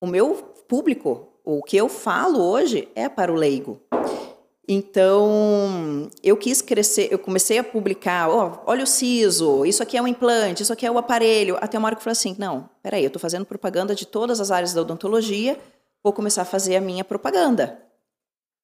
o 0.02 0.08
meu 0.08 0.36
público, 0.68 1.28
o 1.44 1.64
que 1.64 1.78
eu 1.78 1.90
falo 1.90 2.42
hoje 2.42 2.88
é 2.94 3.10
para 3.10 3.32
o 3.32 3.36
leigo. 3.36 3.82
Então, 4.70 6.10
eu 6.22 6.36
quis 6.36 6.62
crescer, 6.62 7.08
eu 7.10 7.18
comecei 7.18 7.58
a 7.58 7.64
publicar, 7.64 8.30
ó, 8.30 8.64
olha 8.66 8.84
o 8.84 8.88
siso, 8.88 9.66
isso 9.66 9.82
aqui 9.82 9.96
é 9.96 10.02
um 10.02 10.08
implante, 10.08 10.62
isso 10.62 10.74
aqui 10.74 10.86
é 10.86 10.92
o 10.92 10.98
aparelho. 10.98 11.58
Até 11.62 11.78
uma 11.78 11.88
hora 11.88 11.96
que 11.96 12.02
eu 12.02 12.04
falei 12.04 12.12
assim, 12.12 12.36
não, 12.38 12.70
peraí, 12.84 13.02
eu 13.02 13.08
estou 13.08 13.20
fazendo 13.20 13.46
propaganda 13.46 13.96
de 13.96 14.06
todas 14.06 14.42
as 14.42 14.52
áreas 14.52 14.74
da 14.74 14.82
odontologia, 14.82 15.58
vou 16.08 16.14
começar 16.14 16.44
a 16.44 16.46
fazer 16.46 16.78
a 16.78 16.82
minha 16.82 17.04
propaganda. 17.04 17.78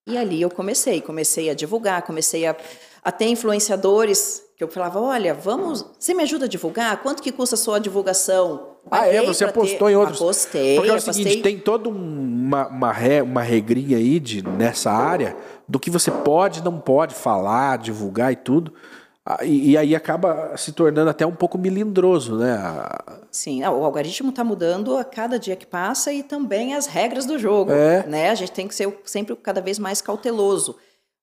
E 0.08 0.18
ali 0.18 0.42
eu 0.42 0.50
comecei, 0.50 1.02
comecei 1.02 1.50
a 1.50 1.54
divulgar, 1.54 2.02
comecei 2.04 2.46
a, 2.46 2.56
a 3.04 3.12
ter 3.12 3.26
influenciadores 3.26 4.42
que 4.58 4.64
eu 4.64 4.68
falava, 4.70 5.02
olha, 5.02 5.34
vamos, 5.34 5.86
você 6.00 6.14
me 6.14 6.24
ajuda 6.24 6.46
a 6.46 6.48
divulgar? 6.48 7.02
Quanto 7.04 7.22
que 7.22 7.32
custa 7.34 7.56
a 7.56 7.58
sua 7.58 7.80
divulgação? 7.80 8.78
Ah, 8.90 9.08
é? 9.08 9.14
Paguei 9.16 9.28
Você 9.28 9.44
apostou 9.44 9.88
ter- 9.88 9.94
em 9.94 9.98
outros. 9.98 10.22
Apostei, 10.22 10.76
Porque 10.76 10.90
é 10.90 10.94
o 10.94 10.98
apostei. 10.98 11.24
seguinte, 11.26 11.42
tem 11.44 11.60
toda 11.60 11.90
uma, 11.90 12.68
uma, 12.68 12.92
re- 12.94 13.22
uma 13.22 13.42
regrinha 13.42 13.98
aí 13.98 14.20
de, 14.22 14.42
nessa 14.48 14.90
área 14.92 15.36
do 15.68 15.80
que 15.80 15.90
você 15.90 16.12
pode 16.12 16.64
não 16.64 16.80
pode 16.80 17.14
falar, 17.14 17.78
divulgar 17.78 18.32
e 18.32 18.36
tudo. 18.38 18.74
Ah, 19.26 19.46
E, 19.46 19.78
aí 19.78 19.96
acaba 19.96 20.56
se 20.58 20.74
tornando 20.74 21.10
até 21.10 21.26
um 21.26 21.36
pouco 21.36 21.58
melindroso, 21.58 22.38
né? 22.38 22.58
Sim, 23.32 23.64
ah, 23.64 23.72
o 23.72 23.86
algoritmo 23.86 24.30
está 24.30 24.44
mudando 24.44 24.98
a 24.98 25.04
cada 25.04 25.40
dia 25.40 25.56
que 25.56 25.66
passa 25.66 26.12
e 26.12 26.24
também 26.24 26.74
as 26.74 26.88
regras 26.88 27.26
do 27.26 27.40
jogo. 27.40 27.72
É. 27.72 28.06
Né? 28.06 28.30
A 28.30 28.36
gente 28.36 28.52
tem 28.52 28.68
que 28.68 28.76
ser 28.76 28.94
sempre 29.06 29.36
cada 29.38 29.62
vez 29.62 29.80
mais 29.80 30.02
cauteloso. 30.02 30.76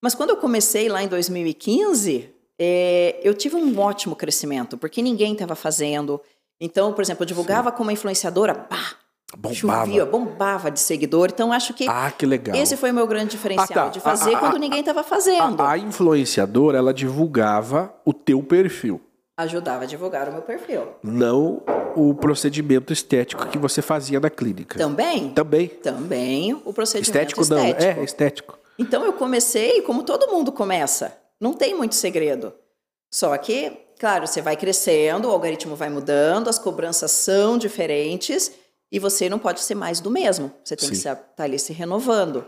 Mas 0.02 0.14
quando 0.14 0.30
eu 0.30 0.36
comecei 0.36 0.88
lá 0.88 1.02
em 1.02 1.08
2015, 1.08 2.34
eh, 2.58 3.20
eu 3.22 3.34
tive 3.34 3.56
um 3.56 3.78
ótimo 3.78 4.16
crescimento, 4.16 4.78
porque 4.78 5.02
ninguém 5.02 5.34
estava 5.34 5.54
fazendo. 5.54 6.20
Então, 6.58 6.92
por 6.92 7.02
exemplo, 7.02 7.22
eu 7.22 7.26
divulgava 7.26 7.70
como 7.70 7.90
influenciadora, 7.90 8.54
pá, 8.54 8.96
Bombava. 9.36 9.84
chovia, 9.86 10.04
bombava 10.04 10.70
de 10.70 10.80
seguidor. 10.80 11.28
Então, 11.32 11.52
acho 11.52 11.72
que 11.72 11.86
Ah, 11.88 12.10
que 12.10 12.26
legal. 12.26 12.56
esse 12.56 12.76
foi 12.76 12.90
o 12.90 12.94
meu 12.94 13.06
grande 13.06 13.30
diferencial, 13.30 13.68
Ah, 13.70 13.82
tá. 13.84 13.88
de 13.88 14.00
fazer 14.00 14.34
A- 14.34 14.38
a- 14.38 14.40
quando 14.40 14.56
a- 14.56 14.58
ninguém 14.58 14.80
estava 14.80 15.02
fazendo. 15.04 15.60
A, 15.62 15.70
a 15.72 15.78
influenciadora, 15.78 16.78
ela 16.78 16.92
divulgava 16.92 17.94
o 18.04 18.12
teu 18.12 18.42
perfil, 18.42 19.00
Ajudava 19.36 19.84
a 19.84 19.86
divulgar 19.86 20.28
o 20.28 20.32
meu 20.32 20.42
perfil. 20.42 20.82
não 21.02 21.62
o 21.96 22.12
procedimento 22.14 22.92
estético 22.92 23.46
que 23.46 23.56
você 23.56 23.80
fazia 23.80 24.20
na 24.20 24.28
clínica. 24.28 24.78
Também, 24.78 25.30
Também. 25.30 25.68
também 25.68 26.52
o 26.64 26.72
procedimento 26.72 27.08
Estético, 27.32 27.46
não, 27.48 27.58
é 27.58 28.02
estético. 28.04 28.58
Então 28.78 29.04
eu 29.04 29.12
comecei 29.14 29.80
como 29.82 30.02
todo 30.02 30.28
mundo 30.30 30.52
começa. 30.52 31.16
Não 31.40 31.54
tem 31.54 31.74
muito 31.74 31.94
segredo. 31.94 32.52
Só 33.12 33.36
que, 33.38 33.72
claro, 33.98 34.26
você 34.26 34.42
vai 34.42 34.56
crescendo, 34.56 35.28
o 35.28 35.30
algoritmo 35.30 35.74
vai 35.74 35.88
mudando, 35.88 36.48
as 36.48 36.58
cobranças 36.58 37.10
são 37.10 37.56
diferentes 37.56 38.52
e 38.90 38.98
você 38.98 39.28
não 39.28 39.38
pode 39.38 39.60
ser 39.60 39.74
mais 39.74 40.00
do 40.00 40.10
mesmo. 40.10 40.52
Você 40.64 40.74
tem 40.76 40.88
que 40.88 40.96
Sim. 40.96 41.08
estar 41.08 41.44
ali 41.44 41.58
se 41.58 41.72
renovando. 41.72 42.44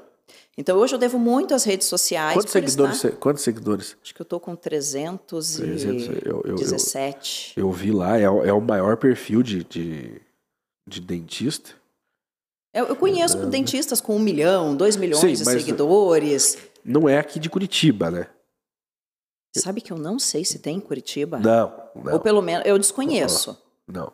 Então 0.57 0.78
hoje 0.78 0.95
eu 0.95 0.99
devo 0.99 1.18
muito 1.18 1.55
às 1.55 1.64
redes 1.64 1.86
sociais. 1.86 2.34
Quantos 2.34 2.53
seguidores, 2.53 2.97
estar- 2.97 3.09
você- 3.11 3.16
quantos 3.16 3.43
seguidores? 3.43 3.97
Acho 4.03 4.14
que 4.14 4.20
eu 4.22 4.26
tô 4.26 4.38
com 4.40 4.55
300, 4.57 5.59
eu- 5.59 5.66
eu- 5.66 6.43
eu- 6.45 6.57
317. 6.57 7.53
Eu 7.57 7.70
vi 7.70 7.90
lá, 7.90 8.18
é, 8.18 8.28
o- 8.28 8.45
é 8.45 8.53
o 8.53 8.61
maior 8.61 8.97
perfil 8.97 9.43
de, 9.43 9.64
de, 9.64 10.20
de 10.88 11.01
dentista. 11.01 11.70
Eu, 12.74 12.86
eu 12.86 12.97
conheço 12.97 13.47
dentistas 13.47 14.01
com 14.01 14.16
um 14.16 14.18
milhão, 14.18 14.74
dois 14.74 14.97
milhões 14.97 15.20
Sim, 15.20 15.32
de 15.34 15.45
seguidores. 15.45 16.57
Não 16.84 17.07
é 17.09 17.18
aqui 17.18 17.38
de 17.38 17.51
Curitiba, 17.51 18.11
né? 18.11 18.26
Sabe 19.55 19.82
que 19.82 19.93
eu 19.93 19.99
não 19.99 20.18
sei 20.18 20.45
se 20.47 20.59
tem 20.59 20.76
em 20.78 20.80
Curitiba? 20.80 21.38
Não, 21.38 21.90
Ou 21.95 22.03
não, 22.05 22.18
pelo 22.20 22.40
menos 22.40 22.64
eu 22.66 22.78
desconheço. 22.78 23.57
não. 23.86 24.12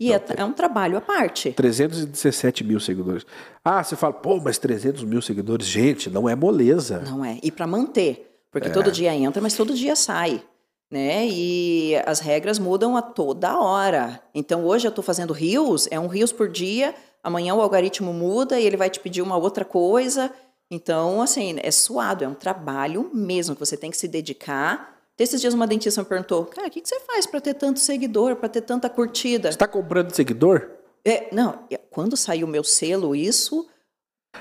E 0.00 0.12
é, 0.12 0.22
é 0.36 0.44
um 0.44 0.52
trabalho 0.52 0.96
à 0.96 1.00
parte. 1.00 1.50
317 1.52 2.62
mil 2.64 2.78
seguidores. 2.78 3.26
Ah, 3.64 3.82
você 3.82 3.96
fala, 3.96 4.12
pô, 4.12 4.38
mas 4.40 4.56
300 4.58 5.02
mil 5.04 5.20
seguidores. 5.20 5.66
Gente, 5.66 6.08
não 6.08 6.28
é 6.28 6.34
moleza. 6.36 7.00
Não 7.00 7.24
é. 7.24 7.38
E 7.42 7.50
para 7.50 7.66
manter, 7.66 8.40
porque 8.50 8.68
É. 8.68 8.70
todo 8.70 8.92
dia 8.92 9.12
entra, 9.14 9.42
mas 9.42 9.54
todo 9.54 9.74
dia 9.74 9.96
sai. 9.96 10.42
Né? 10.90 11.26
E 11.28 11.96
as 12.06 12.18
regras 12.20 12.58
mudam 12.58 12.96
a 12.96 13.02
toda 13.02 13.58
hora. 13.58 14.22
Então 14.34 14.64
hoje 14.64 14.86
eu 14.86 14.90
estou 14.90 15.04
fazendo 15.04 15.32
rios, 15.34 15.86
é 15.90 15.98
um 16.00 16.06
rios 16.06 16.32
por 16.32 16.48
dia, 16.48 16.94
amanhã 17.22 17.54
o 17.54 17.60
algoritmo 17.60 18.12
muda 18.12 18.58
e 18.58 18.64
ele 18.64 18.76
vai 18.76 18.88
te 18.88 18.98
pedir 19.00 19.20
uma 19.20 19.36
outra 19.36 19.64
coisa. 19.66 20.32
Então, 20.70 21.20
assim, 21.22 21.56
é 21.62 21.70
suado, 21.70 22.24
é 22.24 22.28
um 22.28 22.34
trabalho 22.34 23.10
mesmo 23.12 23.54
que 23.54 23.60
você 23.60 23.76
tem 23.76 23.90
que 23.90 23.96
se 23.96 24.06
dedicar. 24.08 24.97
Esses 25.18 25.40
dias 25.40 25.52
uma 25.52 25.66
dentista 25.66 26.00
me 26.00 26.08
perguntou, 26.08 26.44
cara, 26.44 26.68
o 26.68 26.70
que, 26.70 26.80
que 26.80 26.88
você 26.88 27.00
faz 27.00 27.26
para 27.26 27.40
ter 27.40 27.54
tanto 27.54 27.80
seguidor, 27.80 28.36
para 28.36 28.48
ter 28.48 28.60
tanta 28.60 28.88
curtida? 28.88 29.48
Você 29.50 29.56
está 29.56 29.66
comprando 29.66 30.14
seguidor? 30.14 30.70
É, 31.04 31.28
não, 31.32 31.58
quando 31.90 32.16
saiu 32.16 32.46
o 32.46 32.50
meu 32.50 32.62
selo, 32.62 33.16
isso. 33.16 33.66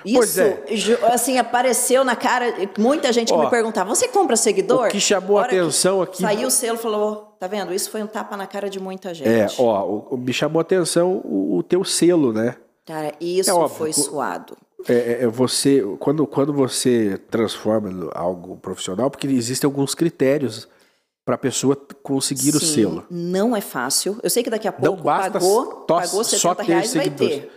Isso, 0.05 0.41
é. 0.41 0.63
assim, 1.11 1.39
apareceu 1.39 2.03
na 2.03 2.15
cara. 2.15 2.53
Muita 2.77 3.11
gente 3.11 3.29
que 3.29 3.39
Ó, 3.39 3.43
me 3.45 3.49
perguntava: 3.49 3.89
você 3.89 4.07
compra 4.07 4.35
seguidor? 4.35 4.87
o 4.87 4.91
que 4.91 4.99
chamou 4.99 5.39
A 5.39 5.45
atenção 5.45 6.01
aqui- 6.01 6.21
Saiu 6.21 6.49
o 6.49 6.51
selo 6.51 6.77
falou: 6.77 7.35
tá 7.39 7.47
vendo? 7.47 7.73
Isso 7.73 7.89
foi 7.89 8.03
um 8.03 8.07
tapa 8.07 8.35
na 8.37 8.45
cara 8.45 8.69
de 8.69 8.79
muita 8.79 9.13
gente. 9.13 9.27
É, 9.27 9.47
ó, 9.57 10.05
o- 10.11 10.17
me 10.17 10.33
chamou 10.33 10.59
a 10.59 10.61
atenção 10.61 11.21
o, 11.23 11.57
o 11.57 11.63
teu 11.63 11.83
selo, 11.83 12.33
né? 12.33 12.55
Cara, 12.85 13.13
isso 13.19 13.49
É 13.49 13.53
óbvio, 13.53 13.77
foi 13.77 13.93
suado. 13.93 14.57
É, 14.87 14.93
é- 14.93 15.23
é 15.23 15.27
você, 15.27 15.81
quando, 15.99 16.25
quando 16.27 16.53
você 16.53 17.19
transforma 17.31 18.11
algo 18.13 18.57
profissional, 18.57 19.09
porque 19.09 19.25
existem 19.27 19.67
alguns 19.67 19.95
critérios 19.95 20.67
para 21.25 21.35
a 21.35 21.37
pessoa 21.37 21.75
conseguir 22.03 22.55
o 22.55 22.59
Sim, 22.59 22.73
selo. 22.73 23.05
Não 23.09 23.55
é 23.55 23.59
fácil. 23.61 24.17
Eu 24.23 24.29
sei 24.29 24.43
que 24.43 24.49
daqui 24.49 24.67
a 24.67 24.71
Não 24.71 24.79
pouco 24.79 25.03
basta 25.03 25.31
pagou, 25.31 25.65
só- 25.65 25.71
pagou 25.85 26.23
só 26.23 26.37
70 26.53 26.55
ter 26.55 26.63
reais 26.71 26.93
vai 26.93 27.09
ter. 27.09 27.51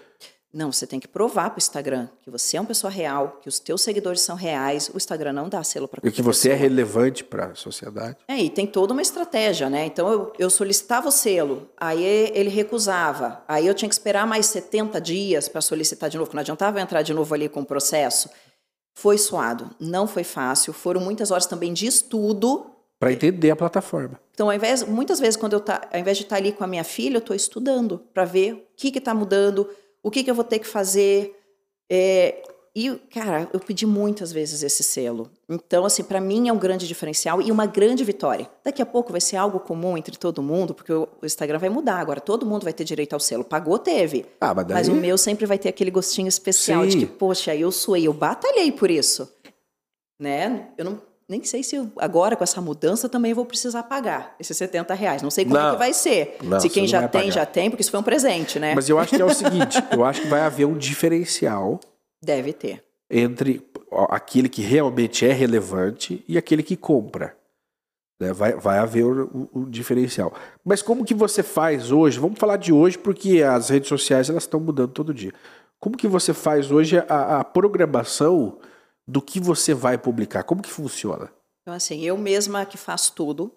Não, 0.52 0.72
você 0.72 0.84
tem 0.84 0.98
que 0.98 1.06
provar 1.06 1.50
para 1.50 1.58
o 1.58 1.62
Instagram 1.62 2.08
que 2.22 2.30
você 2.30 2.56
é 2.56 2.60
uma 2.60 2.66
pessoa 2.66 2.90
real, 2.90 3.38
que 3.40 3.48
os 3.48 3.60
teus 3.60 3.82
seguidores 3.82 4.20
são 4.20 4.34
reais. 4.34 4.90
O 4.92 4.96
Instagram 4.96 5.32
não 5.32 5.48
dá 5.48 5.62
selo 5.62 5.86
para 5.86 6.00
E 6.02 6.10
que 6.10 6.22
você 6.22 6.50
é 6.50 6.54
relevante 6.54 7.22
para 7.22 7.46
a 7.46 7.54
sociedade. 7.54 8.16
É, 8.26 8.36
e 8.36 8.50
tem 8.50 8.66
toda 8.66 8.92
uma 8.92 9.00
estratégia, 9.00 9.70
né? 9.70 9.86
Então 9.86 10.10
eu, 10.10 10.32
eu 10.36 10.50
solicitava 10.50 11.08
o 11.08 11.12
selo, 11.12 11.68
aí 11.76 12.02
ele 12.02 12.50
recusava, 12.50 13.44
aí 13.46 13.64
eu 13.64 13.74
tinha 13.74 13.88
que 13.88 13.94
esperar 13.94 14.26
mais 14.26 14.46
70 14.46 15.00
dias 15.00 15.48
para 15.48 15.60
solicitar 15.60 16.10
de 16.10 16.18
novo, 16.18 16.32
não 16.34 16.40
adiantava 16.40 16.78
eu 16.78 16.82
entrar 16.82 17.02
de 17.02 17.14
novo 17.14 17.32
ali 17.32 17.48
com 17.48 17.60
o 17.60 17.66
processo. 17.66 18.28
Foi 18.94 19.16
suado, 19.18 19.70
não 19.78 20.08
foi 20.08 20.24
fácil, 20.24 20.72
foram 20.72 21.00
muitas 21.00 21.30
horas 21.30 21.46
também 21.46 21.72
de 21.72 21.86
estudo. 21.86 22.66
Para 22.98 23.12
entender 23.12 23.50
a 23.50 23.56
plataforma. 23.56 24.20
Então, 24.34 24.48
ao 24.50 24.54
invés, 24.54 24.82
muitas 24.82 25.20
vezes, 25.20 25.36
quando 25.36 25.54
eu 25.54 25.60
tá, 25.60 25.88
ao 25.92 26.00
invés 26.00 26.18
de 26.18 26.24
estar 26.24 26.36
ali 26.36 26.52
com 26.52 26.64
a 26.64 26.66
minha 26.66 26.84
filha, 26.84 27.16
eu 27.16 27.20
estou 27.20 27.36
estudando 27.36 27.98
para 28.12 28.24
ver 28.24 28.52
o 28.52 28.62
que 28.76 28.88
está 28.88 29.14
mudando, 29.14 29.68
o 30.02 30.10
que, 30.10 30.24
que 30.24 30.30
eu 30.30 30.34
vou 30.34 30.44
ter 30.44 30.58
que 30.58 30.66
fazer. 30.66 31.36
É, 31.90 32.42
e, 32.74 32.88
cara, 33.12 33.48
eu 33.52 33.58
pedi 33.58 33.84
muitas 33.84 34.30
vezes 34.30 34.62
esse 34.62 34.82
selo. 34.84 35.28
Então, 35.48 35.84
assim, 35.84 36.04
para 36.04 36.20
mim 36.20 36.48
é 36.48 36.52
um 36.52 36.58
grande 36.58 36.86
diferencial 36.86 37.42
e 37.42 37.50
uma 37.50 37.66
grande 37.66 38.04
vitória. 38.04 38.48
Daqui 38.64 38.80
a 38.80 38.86
pouco 38.86 39.10
vai 39.10 39.20
ser 39.20 39.36
algo 39.36 39.58
comum 39.58 39.98
entre 39.98 40.16
todo 40.16 40.40
mundo, 40.40 40.72
porque 40.72 40.92
o 40.92 41.08
Instagram 41.24 41.58
vai 41.58 41.68
mudar 41.68 41.96
agora. 41.96 42.20
Todo 42.20 42.46
mundo 42.46 42.62
vai 42.62 42.72
ter 42.72 42.84
direito 42.84 43.12
ao 43.12 43.20
selo. 43.20 43.42
Pagou, 43.42 43.78
teve. 43.78 44.24
Ah, 44.40 44.54
mas 44.54 44.66
daí... 44.66 44.74
Mas 44.76 44.88
o 44.88 44.94
meu 44.94 45.18
sempre 45.18 45.46
vai 45.46 45.58
ter 45.58 45.68
aquele 45.68 45.90
gostinho 45.90 46.28
especial 46.28 46.86
de 46.86 46.92
Sim. 46.92 47.00
que, 47.00 47.06
poxa, 47.06 47.54
eu 47.56 47.72
suei, 47.72 48.06
eu 48.06 48.12
batalhei 48.12 48.70
por 48.70 48.88
isso. 48.88 49.28
Né? 50.18 50.68
Eu 50.78 50.84
não, 50.84 51.02
nem 51.30 51.44
sei 51.44 51.62
se 51.62 51.76
agora 51.96 52.34
com 52.34 52.42
essa 52.42 52.60
mudança 52.60 53.08
também 53.08 53.32
vou 53.32 53.46
precisar 53.46 53.84
pagar 53.84 54.34
esses 54.40 54.56
70 54.56 54.92
reais. 54.94 55.22
Não 55.22 55.30
sei 55.30 55.44
como 55.44 55.56
é 55.56 55.62
Não. 55.62 55.72
que 55.72 55.78
vai 55.78 55.92
ser. 55.92 56.36
Não, 56.42 56.58
se 56.58 56.68
quem 56.68 56.88
já 56.88 57.06
tem, 57.06 57.20
pagar. 57.22 57.30
já 57.30 57.46
tem, 57.46 57.70
porque 57.70 57.82
isso 57.82 57.90
foi 57.92 58.00
um 58.00 58.02
presente, 58.02 58.58
né? 58.58 58.74
Mas 58.74 58.88
eu 58.88 58.98
acho 58.98 59.14
que 59.14 59.22
é 59.22 59.24
o 59.24 59.32
seguinte, 59.32 59.78
eu 59.96 60.04
acho 60.04 60.22
que 60.22 60.26
vai 60.26 60.40
haver 60.40 60.64
um 60.66 60.76
diferencial 60.76 61.78
Deve 62.20 62.52
ter. 62.52 62.82
entre 63.08 63.64
aquele 64.08 64.48
que 64.48 64.60
realmente 64.60 65.24
é 65.24 65.32
relevante 65.32 66.24
e 66.26 66.36
aquele 66.36 66.64
que 66.64 66.76
compra. 66.76 67.36
Né? 68.20 68.32
Vai, 68.32 68.54
vai 68.54 68.78
haver 68.78 69.04
o, 69.04 69.48
o, 69.52 69.66
diferencial. 69.66 70.34
Mas 70.64 70.82
como 70.82 71.04
que 71.04 71.14
você 71.14 71.44
faz 71.44 71.92
hoje? 71.92 72.18
Vamos 72.18 72.40
falar 72.40 72.56
de 72.56 72.72
hoje 72.72 72.98
porque 72.98 73.40
as 73.40 73.68
redes 73.68 73.88
sociais 73.88 74.28
elas 74.28 74.42
estão 74.42 74.58
mudando 74.58 74.90
todo 74.90 75.14
dia. 75.14 75.32
Como 75.78 75.96
que 75.96 76.08
você 76.08 76.34
faz 76.34 76.72
hoje 76.72 76.98
a, 77.08 77.38
a 77.38 77.44
programação 77.44 78.58
do 79.10 79.20
que 79.20 79.40
você 79.40 79.74
vai 79.74 79.98
publicar? 79.98 80.44
Como 80.44 80.62
que 80.62 80.70
funciona? 80.70 81.30
Então 81.62 81.74
assim, 81.74 82.00
eu 82.02 82.16
mesma 82.16 82.64
que 82.64 82.78
faço 82.78 83.12
tudo. 83.12 83.52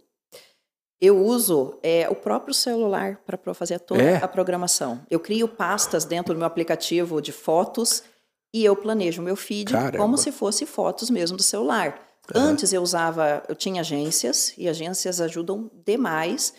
Eu 1.00 1.22
uso 1.24 1.78
é, 1.84 2.10
o 2.10 2.16
próprio 2.16 2.54
celular 2.54 3.22
para 3.26 3.54
fazer 3.54 3.80
toda 3.80 4.02
é? 4.02 4.24
a 4.24 4.28
programação. 4.28 5.06
Eu 5.10 5.20
crio 5.20 5.48
pastas 5.48 6.06
dentro 6.06 6.34
do 6.34 6.38
meu 6.38 6.48
aplicativo 6.48 7.22
de 7.22 7.32
fotos 7.32 8.04
e 8.54 8.64
eu 8.64 8.76
planejo 8.76 9.22
o 9.22 9.26
meu 9.26 9.36
feed 9.36 9.74
Caramba. 9.74 9.98
como 9.98 10.18
se 10.18 10.32
fosse 10.32 10.66
fotos 10.66 11.10
mesmo 11.10 11.36
do 11.36 11.44
celular. 11.44 12.00
Uhum. 12.34 12.42
Antes 12.42 12.72
eu 12.72 12.82
usava, 12.82 13.44
eu 13.50 13.56
tinha 13.56 13.82
agências 13.82 14.54
e 14.58 14.70
agências 14.70 15.20
ajudam 15.20 15.70
demais, 15.86 16.54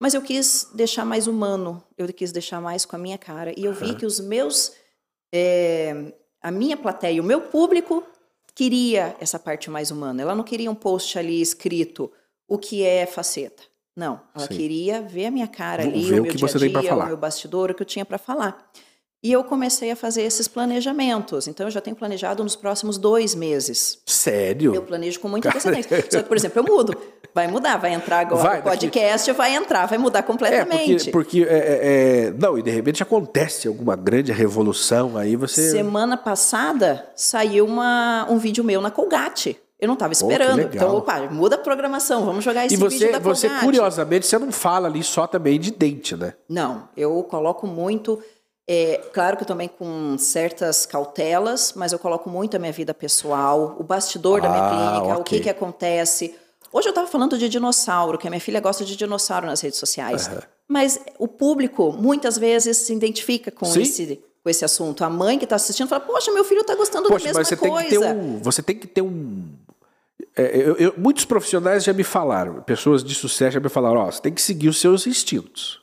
mas 0.00 0.14
eu 0.14 0.22
quis 0.22 0.70
deixar 0.72 1.04
mais 1.04 1.26
humano, 1.26 1.82
eu 1.96 2.06
quis 2.12 2.30
deixar 2.30 2.60
mais 2.60 2.84
com 2.84 2.94
a 2.94 2.98
minha 2.98 3.18
cara 3.18 3.52
e 3.58 3.64
eu 3.64 3.72
vi 3.72 3.96
que 3.96 4.06
os 4.06 4.20
meus, 4.20 4.72
é, 5.34 6.12
a 6.40 6.52
minha 6.52 6.76
plateia, 6.76 7.20
o 7.20 7.24
meu 7.24 7.40
público 7.40 8.04
queria 8.58 9.16
essa 9.20 9.38
parte 9.38 9.70
mais 9.70 9.92
humana. 9.92 10.20
Ela 10.20 10.34
não 10.34 10.42
queria 10.42 10.68
um 10.68 10.74
post 10.74 11.16
ali 11.16 11.40
escrito 11.40 12.10
o 12.48 12.58
que 12.58 12.82
é 12.82 13.06
faceta. 13.06 13.62
Não, 13.94 14.20
ela 14.34 14.48
Sim. 14.48 14.56
queria 14.56 15.00
ver 15.00 15.26
a 15.26 15.30
minha 15.30 15.46
cara 15.46 15.84
ali, 15.84 16.02
ver 16.02 16.18
o 16.18 16.22
meu 16.24 16.32
o 16.32 16.36
que 16.36 16.36
dia 16.36 16.48
a 16.48 16.80
dia, 16.80 16.96
o 16.96 17.06
meu 17.06 17.16
bastidor, 17.16 17.70
o 17.70 17.74
que 17.74 17.82
eu 17.82 17.86
tinha 17.86 18.04
para 18.04 18.18
falar. 18.18 18.68
E 19.20 19.32
eu 19.32 19.42
comecei 19.42 19.90
a 19.90 19.96
fazer 19.96 20.22
esses 20.22 20.46
planejamentos. 20.46 21.48
Então, 21.48 21.66
eu 21.66 21.70
já 21.70 21.80
tenho 21.80 21.96
planejado 21.96 22.44
nos 22.44 22.54
próximos 22.54 22.96
dois 22.96 23.34
meses. 23.34 23.98
Sério? 24.06 24.74
Eu 24.74 24.82
planejo 24.82 25.18
com 25.18 25.28
muita 25.28 25.48
antecedência. 25.48 26.04
Só 26.08 26.22
que, 26.22 26.28
por 26.28 26.36
exemplo, 26.36 26.60
eu 26.60 26.64
mudo. 26.64 26.96
Vai 27.34 27.48
mudar, 27.48 27.76
vai 27.78 27.92
entrar 27.92 28.20
agora 28.20 28.42
vai, 28.42 28.60
o 28.60 28.62
podcast, 28.62 29.26
daqui... 29.26 29.36
vai 29.36 29.54
entrar, 29.54 29.86
vai 29.86 29.98
mudar 29.98 30.22
completamente. 30.22 31.08
É, 31.08 31.12
porque, 31.12 31.42
porque 31.42 31.42
é, 31.42 31.56
é, 31.56 32.26
é, 32.26 32.30
não, 32.30 32.58
e 32.58 32.62
de 32.62 32.70
repente 32.70 33.02
acontece 33.02 33.68
alguma 33.68 33.94
grande 33.94 34.32
revolução, 34.32 35.16
aí 35.16 35.36
você... 35.36 35.70
Semana 35.70 36.16
passada 36.16 37.06
saiu 37.14 37.66
uma, 37.66 38.26
um 38.30 38.38
vídeo 38.38 38.64
meu 38.64 38.80
na 38.80 38.90
Colgate. 38.90 39.60
Eu 39.78 39.86
não 39.86 39.94
estava 39.94 40.12
esperando. 40.12 40.58
Oh, 40.58 40.74
então, 40.74 40.96
opa, 40.96 41.20
muda 41.30 41.54
a 41.56 41.58
programação, 41.58 42.24
vamos 42.24 42.42
jogar 42.42 42.66
esse 42.66 42.74
e 42.74 42.78
você, 42.78 42.98
vídeo 42.98 43.12
da 43.12 43.18
você, 43.18 43.48
curiosamente, 43.60 44.26
você 44.26 44.38
não 44.38 44.50
fala 44.50 44.88
ali 44.88 45.04
só 45.04 45.26
também 45.26 45.60
de 45.60 45.70
dente, 45.70 46.16
né? 46.16 46.34
Não, 46.48 46.88
eu 46.96 47.22
coloco 47.24 47.66
muito... 47.66 48.20
É, 48.70 49.00
claro 49.14 49.38
que 49.38 49.46
também 49.46 49.66
com 49.66 50.18
certas 50.18 50.84
cautelas, 50.84 51.72
mas 51.74 51.92
eu 51.92 51.98
coloco 51.98 52.28
muito 52.28 52.54
a 52.54 52.58
minha 52.60 52.72
vida 52.72 52.92
pessoal, 52.92 53.76
o 53.78 53.82
bastidor 53.82 54.40
ah, 54.40 54.42
da 54.42 54.48
minha 54.50 54.62
ah, 54.62 54.68
clínica, 54.68 55.12
okay. 55.12 55.20
o 55.20 55.24
que, 55.24 55.40
que 55.40 55.48
acontece. 55.48 56.34
Hoje 56.70 56.86
eu 56.86 56.90
estava 56.90 57.06
falando 57.06 57.38
de 57.38 57.48
dinossauro, 57.48 58.18
que 58.18 58.26
a 58.26 58.30
minha 58.30 58.40
filha 58.40 58.60
gosta 58.60 58.84
de 58.84 58.94
dinossauro 58.94 59.46
nas 59.46 59.62
redes 59.62 59.78
sociais. 59.78 60.28
Uhum. 60.28 60.38
Mas 60.68 61.00
o 61.18 61.26
público 61.26 61.92
muitas 61.92 62.36
vezes 62.36 62.76
se 62.76 62.92
identifica 62.92 63.50
com 63.50 63.66
esse 63.74 64.22
com 64.44 64.50
esse 64.50 64.64
assunto. 64.64 65.02
A 65.02 65.08
mãe 65.08 65.38
que 65.38 65.44
está 65.44 65.56
assistindo 65.56 65.88
fala: 65.88 66.02
Poxa, 66.02 66.30
meu 66.30 66.44
filho 66.44 66.60
está 66.60 66.74
gostando 66.74 67.08
Poxa, 67.08 67.24
da 67.24 67.28
mesma 67.28 67.40
mas 67.40 67.48
você 67.48 67.56
coisa. 67.56 67.74
Tem 67.74 67.84
que 67.84 67.98
ter 67.98 68.14
um, 68.14 68.38
você 68.42 68.62
tem 68.62 68.76
que 68.76 68.86
ter 68.86 69.00
um 69.00 69.48
é, 70.36 70.56
eu, 70.56 70.76
eu, 70.76 70.94
muitos 70.96 71.24
profissionais 71.24 71.84
já 71.84 71.92
me 71.92 72.04
falaram, 72.04 72.62
pessoas 72.62 73.02
de 73.02 73.14
sucesso 73.14 73.54
já 73.54 73.60
me 73.60 73.68
falaram, 73.68 74.00
ó, 74.00 74.10
você 74.10 74.20
tem 74.20 74.32
que 74.32 74.42
seguir 74.42 74.68
os 74.68 74.78
seus 74.78 75.06
instintos. 75.06 75.80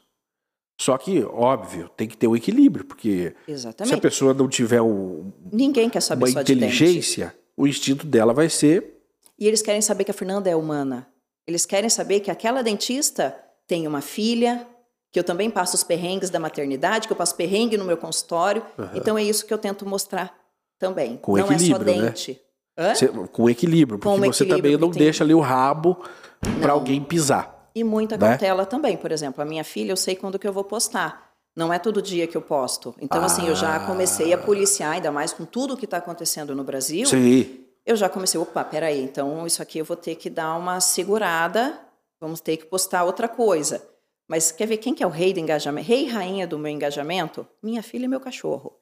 Só 0.77 0.97
que, 0.97 1.23
óbvio, 1.23 1.89
tem 1.95 2.07
que 2.07 2.17
ter 2.17 2.27
um 2.27 2.35
equilíbrio, 2.35 2.83
porque 2.83 3.33
Exatamente. 3.47 3.93
se 3.93 3.95
a 3.95 4.01
pessoa 4.01 4.33
não 4.33 4.47
tiver 4.47 4.81
um, 4.81 5.31
Ninguém 5.51 5.89
quer 5.89 6.01
saber 6.01 6.25
uma 6.29 6.41
inteligência, 6.41 7.33
o 7.55 7.65
instinto 7.65 8.05
dela 8.05 8.33
vai 8.33 8.49
ser. 8.49 8.99
E 9.39 9.47
eles 9.47 9.61
querem 9.61 9.81
saber 9.81 10.03
que 10.03 10.11
a 10.11 10.13
Fernanda 10.13 10.49
é 10.49 10.55
humana. 10.55 11.07
Eles 11.47 11.65
querem 11.65 11.89
saber 11.89 12.19
que 12.19 12.29
aquela 12.29 12.61
dentista 12.61 13.37
tem 13.67 13.87
uma 13.87 14.01
filha, 14.01 14.67
que 15.11 15.19
eu 15.19 15.23
também 15.23 15.49
passo 15.49 15.75
os 15.75 15.83
perrengues 15.83 16.29
da 16.29 16.39
maternidade, 16.39 17.07
que 17.07 17.13
eu 17.13 17.17
passo 17.17 17.35
perrengue 17.35 17.77
no 17.77 17.85
meu 17.85 17.95
consultório. 17.95 18.61
Uhum. 18.77 18.89
Então 18.95 19.17
é 19.17 19.23
isso 19.23 19.45
que 19.45 19.53
eu 19.53 19.57
tento 19.57 19.87
mostrar 19.87 20.37
também. 20.77 21.17
Com 21.17 21.37
não 21.37 21.51
é 21.51 21.57
só 21.57 21.77
né? 21.77 21.85
dente. 21.85 22.41
Né? 22.77 22.93
Você, 22.93 23.07
com 23.07 23.49
equilíbrio, 23.49 23.97
porque 23.97 24.19
com 24.19 24.25
você 24.25 24.43
equilíbrio, 24.43 24.73
também 24.73 24.77
não 24.77 24.89
deixa 24.89 25.23
ali 25.23 25.33
o 25.33 25.39
rabo 25.39 26.03
para 26.61 26.73
alguém 26.73 27.01
pisar. 27.01 27.54
E 27.75 27.83
muita 27.83 28.17
né? 28.17 28.29
cautela 28.29 28.65
também, 28.65 28.95
por 28.95 29.11
exemplo, 29.11 29.41
a 29.41 29.45
minha 29.45 29.63
filha, 29.63 29.91
eu 29.91 29.97
sei 29.97 30.15
quando 30.15 30.39
que 30.39 30.47
eu 30.47 30.53
vou 30.53 30.63
postar. 30.63 31.33
Não 31.55 31.71
é 31.73 31.77
todo 31.77 32.01
dia 32.01 32.25
que 32.25 32.35
eu 32.35 32.41
posto. 32.41 32.95
Então, 32.99 33.21
ah. 33.21 33.25
assim, 33.25 33.47
eu 33.47 33.55
já 33.55 33.79
comecei 33.81 34.33
a 34.33 34.37
policiar, 34.37 34.91
ainda 34.91 35.11
mais 35.11 35.33
com 35.33 35.45
tudo 35.45 35.77
que 35.77 35.85
está 35.85 35.97
acontecendo 35.97 36.55
no 36.55 36.63
Brasil. 36.63 37.05
Sim. 37.05 37.65
Eu 37.85 37.95
já 37.95 38.09
comecei, 38.09 38.39
opa, 38.39 38.63
peraí, 38.63 39.03
então 39.03 39.45
isso 39.45 39.61
aqui 39.61 39.77
eu 39.77 39.85
vou 39.85 39.95
ter 39.95 40.15
que 40.15 40.29
dar 40.29 40.55
uma 40.57 40.79
segurada, 40.79 41.79
vamos 42.19 42.41
ter 42.41 42.57
que 42.57 42.65
postar 42.65 43.03
outra 43.03 43.27
coisa. 43.27 43.81
Mas 44.27 44.51
quer 44.51 44.65
ver 44.65 44.77
quem 44.77 44.93
que 44.93 45.03
é 45.03 45.07
o 45.07 45.11
rei 45.11 45.33
do 45.33 45.39
engajamento? 45.39 45.87
Rei 45.87 46.05
e 46.05 46.09
rainha 46.09 46.47
do 46.47 46.57
meu 46.57 46.71
engajamento? 46.71 47.47
Minha 47.61 47.83
filha 47.83 48.05
e 48.05 48.07
meu 48.07 48.19
cachorro. 48.19 48.75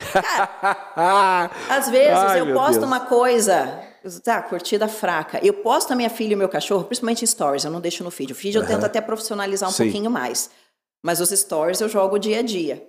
Cara, 0.95 1.51
às 1.69 1.89
vezes 1.89 2.17
Ai, 2.17 2.39
eu 2.39 2.53
posto 2.53 2.79
Deus. 2.79 2.85
uma 2.85 3.01
coisa, 3.01 3.83
tá, 4.23 4.41
curtida 4.41 4.87
fraca. 4.87 5.39
Eu 5.45 5.53
posto 5.53 5.91
a 5.91 5.95
minha 5.95 6.09
filha 6.09 6.33
e 6.33 6.35
meu 6.35 6.49
cachorro, 6.49 6.83
principalmente 6.83 7.23
em 7.23 7.27
stories, 7.27 7.63
eu 7.63 7.71
não 7.71 7.81
deixo 7.81 8.03
no 8.03 8.11
feed. 8.11 8.31
O 8.31 8.35
feed 8.35 8.55
eu 8.55 8.65
tento 8.65 8.85
até 8.85 8.99
profissionalizar 9.01 9.69
um 9.69 9.71
Sim. 9.71 9.83
pouquinho 9.83 10.11
mais. 10.11 10.49
Mas 11.03 11.19
os 11.19 11.29
stories 11.29 11.81
eu 11.81 11.89
jogo 11.89 12.17
dia 12.17 12.39
a 12.39 12.41
dia. 12.41 12.87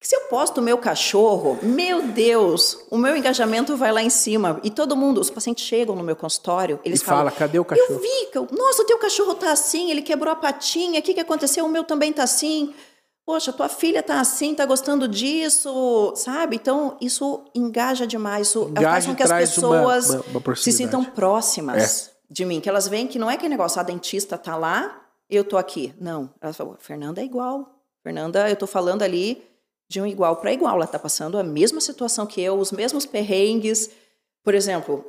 Se 0.00 0.14
eu 0.14 0.20
posto 0.22 0.58
o 0.58 0.62
meu 0.62 0.78
cachorro, 0.78 1.58
meu 1.62 2.02
Deus, 2.02 2.86
o 2.90 2.98
meu 2.98 3.16
engajamento 3.16 3.76
vai 3.76 3.90
lá 3.90 4.02
em 4.02 4.10
cima. 4.10 4.60
E 4.62 4.70
todo 4.70 4.96
mundo, 4.96 5.20
os 5.20 5.30
pacientes 5.30 5.64
chegam 5.64 5.96
no 5.96 6.04
meu 6.04 6.14
consultório, 6.14 6.78
eles 6.84 7.00
e 7.00 7.04
falam: 7.04 7.24
fala, 7.24 7.32
cadê 7.32 7.58
o 7.58 7.64
cachorro? 7.64 7.94
Eu 7.94 7.98
vi, 7.98 8.56
nossa, 8.56 8.82
o 8.82 8.86
teu 8.86 8.98
cachorro 8.98 9.34
tá 9.34 9.50
assim, 9.50 9.90
ele 9.90 10.02
quebrou 10.02 10.32
a 10.32 10.36
patinha, 10.36 11.00
o 11.00 11.02
que, 11.02 11.14
que 11.14 11.20
aconteceu? 11.20 11.64
O 11.64 11.68
meu 11.68 11.82
também 11.82 12.12
tá 12.12 12.22
assim. 12.22 12.74
Poxa, 13.26 13.52
tua 13.52 13.68
filha 13.68 14.04
tá 14.04 14.20
assim, 14.20 14.54
tá 14.54 14.64
gostando 14.64 15.08
disso, 15.08 16.12
sabe? 16.14 16.54
Então, 16.54 16.96
isso 17.00 17.42
engaja 17.52 18.06
demais. 18.06 18.46
Isso 18.46 18.68
Engaje 18.68 18.86
faz 18.86 19.06
com 19.06 19.16
que 19.16 19.22
as 19.24 19.32
pessoas 19.32 20.10
uma, 20.10 20.22
uma, 20.28 20.42
uma 20.46 20.54
se 20.54 20.70
sintam 20.70 21.04
próximas 21.04 22.06
é. 22.06 22.10
de 22.30 22.44
mim. 22.44 22.60
Que 22.60 22.68
elas 22.68 22.86
veem 22.86 23.08
que 23.08 23.18
não 23.18 23.28
é 23.28 23.34
aquele 23.34 23.48
negócio, 23.48 23.80
a 23.80 23.82
dentista 23.82 24.38
tá 24.38 24.54
lá, 24.54 25.04
eu 25.28 25.42
tô 25.42 25.58
aqui. 25.58 25.92
Não. 26.00 26.30
Elas 26.40 26.56
falam, 26.56 26.76
Fernanda 26.78 27.20
é 27.20 27.24
igual. 27.24 27.82
Fernanda, 28.00 28.48
eu 28.48 28.54
tô 28.54 28.64
falando 28.68 29.02
ali 29.02 29.42
de 29.88 30.00
um 30.00 30.06
igual 30.06 30.36
para 30.36 30.52
igual. 30.52 30.76
Ela 30.76 30.84
está 30.84 30.98
passando 30.98 31.36
a 31.36 31.42
mesma 31.42 31.80
situação 31.80 32.26
que 32.26 32.40
eu, 32.40 32.56
os 32.56 32.70
mesmos 32.70 33.04
perrengues. 33.04 33.90
Por 34.44 34.54
exemplo, 34.54 35.04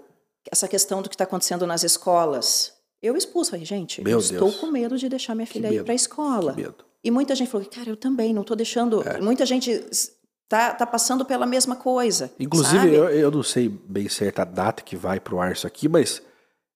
essa 0.52 0.68
questão 0.68 1.04
do 1.04 1.10
que 1.10 1.14
está 1.14 1.26
acontecendo 1.26 1.68
nas 1.68 1.84
escolas. 1.84 2.74
Eu 3.00 3.16
expulso 3.16 3.54
aí, 3.54 3.64
gente. 3.64 4.02
Meu 4.02 4.14
eu 4.14 4.18
Deus. 4.18 4.32
estou 4.32 4.52
com 4.54 4.72
medo 4.72 4.98
de 4.98 5.08
deixar 5.08 5.36
minha 5.36 5.46
filha 5.46 5.72
ir 5.72 5.84
para 5.84 5.94
a 5.94 5.96
escola. 5.96 6.56
Que 6.56 6.64
medo. 6.64 6.87
E 7.08 7.12
muita 7.12 7.34
gente 7.36 7.50
falou, 7.50 7.66
cara, 7.68 7.90
eu 7.90 7.98
também 7.98 8.34
não 8.34 8.42
estou 8.42 8.56
deixando. 8.56 9.08
É. 9.08 9.22
Muita 9.22 9.46
gente 9.46 9.72
está 9.72 10.74
tá 10.74 10.86
passando 10.86 11.24
pela 11.24 11.46
mesma 11.46 11.76
coisa. 11.76 12.32
Inclusive, 12.40 12.94
eu, 12.94 13.10
eu, 13.10 13.32
não 13.32 13.44
sei 13.44 13.70
bem 13.70 14.10
certa 14.10 14.42
a 14.42 14.46
data 14.46 14.84
que 14.84 14.96
vai 14.96 15.20
para 15.20 15.34
o 15.34 15.40
ar 15.40 15.52
isso 15.52 15.66
aqui, 15.66 15.88
mas 15.88 16.22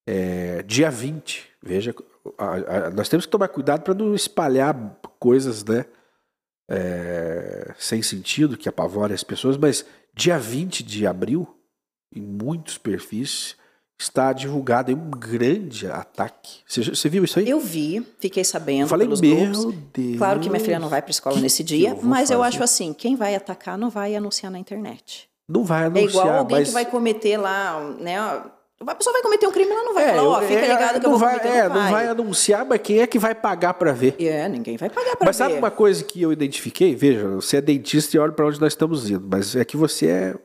é, 0.07 0.63
dia 0.63 0.89
20, 0.89 1.49
veja, 1.61 1.93
a, 2.37 2.45
a, 2.45 2.89
nós 2.91 3.09
temos 3.09 3.25
que 3.25 3.31
tomar 3.31 3.49
cuidado 3.49 3.81
para 3.81 3.93
não 3.93 4.15
espalhar 4.15 4.73
coisas, 5.19 5.63
né? 5.63 5.85
é, 6.69 7.73
sem 7.77 8.01
sentido, 8.01 8.57
que 8.57 8.69
apavora 8.69 9.13
as 9.13 9.25
pessoas, 9.25 9.57
mas 9.57 9.85
dia 10.15 10.39
20 10.39 10.83
de 10.83 11.05
abril, 11.05 11.45
em 12.15 12.21
muitos 12.21 12.77
perfis, 12.77 13.57
está 14.01 14.33
divulgado 14.33 14.91
um 14.91 15.11
grande 15.11 15.87
ataque. 15.87 16.59
Você, 16.67 16.83
você, 16.83 17.09
viu 17.09 17.23
isso 17.23 17.39
aí? 17.39 17.49
Eu 17.49 17.59
vi, 17.59 18.05
fiquei 18.19 18.43
sabendo 18.43 18.87
Falei, 18.87 19.07
pelos 19.07 19.21
meu 19.21 19.35
grupos. 19.35 19.75
Deus. 19.93 20.17
Claro 20.17 20.39
que 20.39 20.49
minha 20.49 20.59
filha 20.59 20.79
não 20.79 20.89
vai 20.89 21.01
para 21.01 21.09
a 21.09 21.11
escola 21.11 21.35
que 21.35 21.41
nesse 21.41 21.63
dia, 21.63 21.89
eu 21.89 21.99
mas 22.01 22.21
fazer? 22.21 22.33
eu 22.35 22.43
acho 22.43 22.63
assim, 22.63 22.93
quem 22.93 23.15
vai 23.15 23.35
atacar 23.35 23.77
não 23.77 23.89
vai 23.89 24.15
anunciar 24.15 24.51
na 24.51 24.59
internet. 24.59 25.29
Não 25.47 25.63
vai 25.63 25.85
anunciar, 25.85 26.03
É 26.03 26.09
igual 26.09 26.29
alguém 26.39 26.59
mas... 26.59 26.67
que 26.69 26.73
vai 26.73 26.85
cometer 26.85 27.37
lá, 27.37 27.79
né, 27.99 28.17
a 28.87 28.95
pessoa 28.95 29.13
vai 29.13 29.21
cometer 29.21 29.47
um 29.47 29.51
crime, 29.51 29.71
ela 29.71 29.83
não 29.83 29.93
vai 29.93 30.03
é, 30.03 30.07
falar, 30.15 30.23
ó, 30.23 30.37
oh, 30.39 30.41
fica 30.41 30.59
é, 30.59 30.67
ligado 30.67 30.99
que 30.99 31.05
eu 31.05 31.09
vou 31.09 31.19
vai, 31.19 31.37
cometer, 31.37 31.57
é, 31.57 31.63
não 31.63 31.75
vai. 31.75 31.83
não 31.83 31.91
vai 31.91 32.07
anunciar, 32.07 32.65
mas 32.65 32.81
quem 32.81 32.99
é 32.99 33.07
que 33.07 33.19
vai 33.19 33.35
pagar 33.35 33.75
para 33.75 33.91
ver? 33.91 34.15
É, 34.19 34.49
ninguém 34.49 34.77
vai 34.77 34.89
pagar 34.89 35.15
para 35.15 35.19
ver. 35.19 35.25
Mas 35.25 35.35
sabe 35.35 35.53
uma 35.53 35.69
coisa 35.69 36.03
que 36.03 36.21
eu 36.21 36.33
identifiquei? 36.33 36.95
Veja, 36.95 37.27
você 37.27 37.57
é 37.57 37.61
dentista 37.61 38.17
e 38.17 38.19
olha 38.19 38.31
para 38.31 38.47
onde 38.47 38.59
nós 38.59 38.73
estamos 38.73 39.09
indo, 39.09 39.27
mas 39.29 39.55
é 39.55 39.63
que 39.63 39.77
você 39.77 40.07
é 40.07 40.35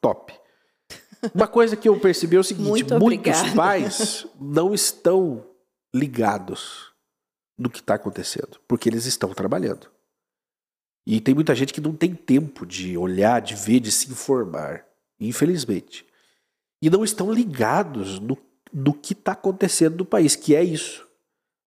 top. 0.00 0.32
Uma 1.34 1.46
coisa 1.46 1.76
que 1.76 1.88
eu 1.88 1.98
percebi 1.98 2.36
é 2.36 2.40
o 2.40 2.44
seguinte, 2.44 2.68
Muito 2.68 2.98
muitos 2.98 3.42
pais 3.54 4.26
não 4.40 4.72
estão 4.72 5.44
ligados 5.94 6.92
no 7.58 7.68
que 7.68 7.80
está 7.80 7.94
acontecendo, 7.94 8.58
porque 8.66 8.88
eles 8.88 9.04
estão 9.06 9.34
trabalhando. 9.34 9.88
E 11.06 11.20
tem 11.20 11.34
muita 11.34 11.54
gente 11.54 11.72
que 11.72 11.80
não 11.80 11.94
tem 11.94 12.14
tempo 12.14 12.64
de 12.64 12.96
olhar, 12.96 13.40
de 13.40 13.54
ver, 13.54 13.80
de 13.80 13.90
se 13.90 14.10
informar, 14.10 14.86
infelizmente 15.18 16.06
e 16.82 16.88
não 16.88 17.04
estão 17.04 17.32
ligados 17.32 18.18
no, 18.18 18.38
no 18.72 18.94
que 18.94 19.12
está 19.12 19.32
acontecendo 19.32 19.98
no 19.98 20.04
país, 20.04 20.34
que 20.34 20.54
é 20.54 20.62
isso. 20.62 21.06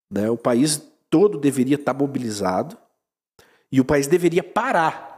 Né? 0.10 0.30
O 0.30 0.38
país 0.38 0.82
todo 1.10 1.38
deveria 1.38 1.76
estar 1.76 1.94
tá 1.94 2.00
mobilizado 2.00 2.78
e 3.72 3.80
o 3.80 3.86
país 3.86 4.08
deveria 4.08 4.44
parar 4.44 5.13